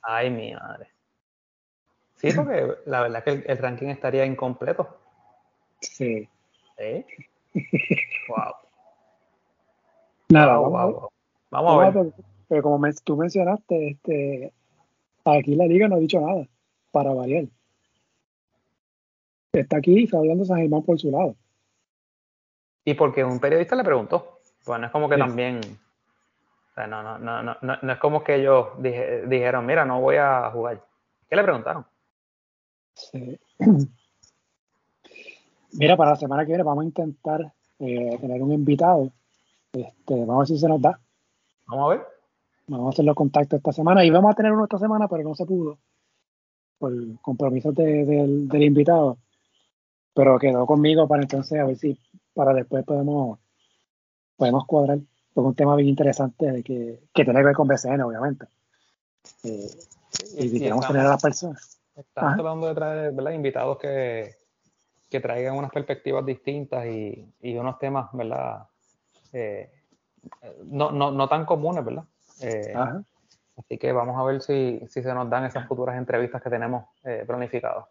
[0.00, 0.88] Ay, mi madre.
[2.14, 5.00] Sí, porque la verdad es que el, ranking estaría incompleto.
[5.80, 6.28] Sí.
[6.76, 7.04] ¿Eh?
[8.28, 8.54] wow.
[10.32, 11.10] Nada, vamos,
[11.50, 12.12] a ver.
[12.48, 14.52] Pero, como tú mencionaste, este,
[15.26, 16.48] aquí la liga no ha dicho nada,
[16.90, 17.44] para variar.
[19.52, 21.36] Está aquí hablando San Germán por su lado.
[22.86, 24.38] Y porque un periodista le preguntó.
[24.64, 25.60] Pues no es como que también.
[26.76, 30.82] no, no, no, no, no, es como que ellos dijeron, mira, no voy a jugar.
[31.28, 31.84] ¿Qué le preguntaron?
[32.94, 33.38] Sí.
[35.74, 37.40] Mira, para la semana que viene vamos a intentar
[37.78, 39.10] eh, tener un invitado
[39.72, 41.00] este, vamos a ver si se nos da.
[41.66, 42.06] Vamos a ver.
[42.66, 45.24] Vamos a hacer los contactos esta semana y vamos a tener uno esta semana, pero
[45.24, 45.78] no se pudo
[46.78, 49.18] por compromisos del, invitado.
[50.14, 51.98] Pero quedó conmigo para entonces a ver si
[52.34, 53.38] para después podemos,
[54.36, 54.98] podemos cuadrar.
[55.32, 58.46] Porque un tema bien interesante de que, que tiene que ver con BCN, obviamente.
[59.44, 59.70] Eh,
[60.36, 61.80] y, queremos tener a las personas.
[61.94, 64.34] Estamos tratando de traer invitados que,
[65.08, 68.66] que traigan unas perspectivas distintas y, y unos temas, ¿verdad?
[69.32, 69.70] Eh,
[70.64, 72.04] no, no, no, tan comunes, ¿verdad?
[72.40, 72.74] Eh,
[73.56, 76.84] así que vamos a ver si, si, se nos dan esas futuras entrevistas que tenemos
[77.04, 77.86] eh, planificadas.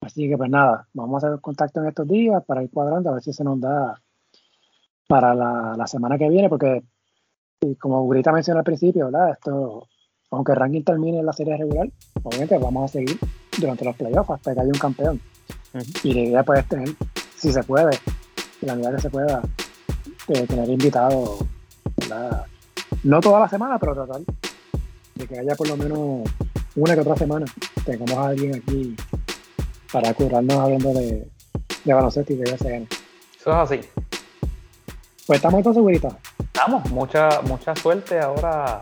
[0.00, 3.14] Así que pues nada, vamos a hacer contacto en estos días para ir cuadrando a
[3.14, 4.00] ver si se nos da
[5.08, 6.82] para la, la semana que viene, porque
[7.78, 9.30] como Grita mencionó al principio, ¿verdad?
[9.32, 9.88] Esto,
[10.30, 11.88] aunque el ranking termine en la serie regular,
[12.22, 13.18] obviamente vamos a seguir
[13.58, 15.20] durante los playoffs hasta que haya un campeón.
[16.02, 16.88] Y la idea puede tener,
[17.36, 17.98] si se puede,
[18.62, 19.42] la medida que se pueda,
[20.32, 21.44] tener invitados,
[23.02, 24.20] no toda la semana, pero tratar
[25.14, 26.28] de que haya por lo menos
[26.76, 27.46] una que otra semana
[27.84, 28.94] tengamos a alguien aquí
[29.92, 31.26] para curarnos hablando de,
[31.84, 32.88] de baloncesto y de BCN.
[33.40, 33.80] Eso es así.
[35.26, 36.16] Pues estamos entonces, güerita.
[36.38, 38.80] Estamos, mucha, mucha suerte ahora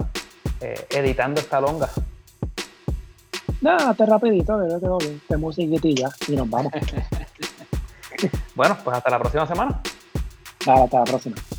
[0.60, 1.89] eh, editando esta longa.
[3.60, 5.20] Nada, te rapidito, que quedó bien.
[5.27, 6.73] Tenemos musiquitilla y nos vamos.
[8.55, 9.81] bueno, pues hasta la próxima semana.
[10.66, 11.56] Nada, hasta la próxima.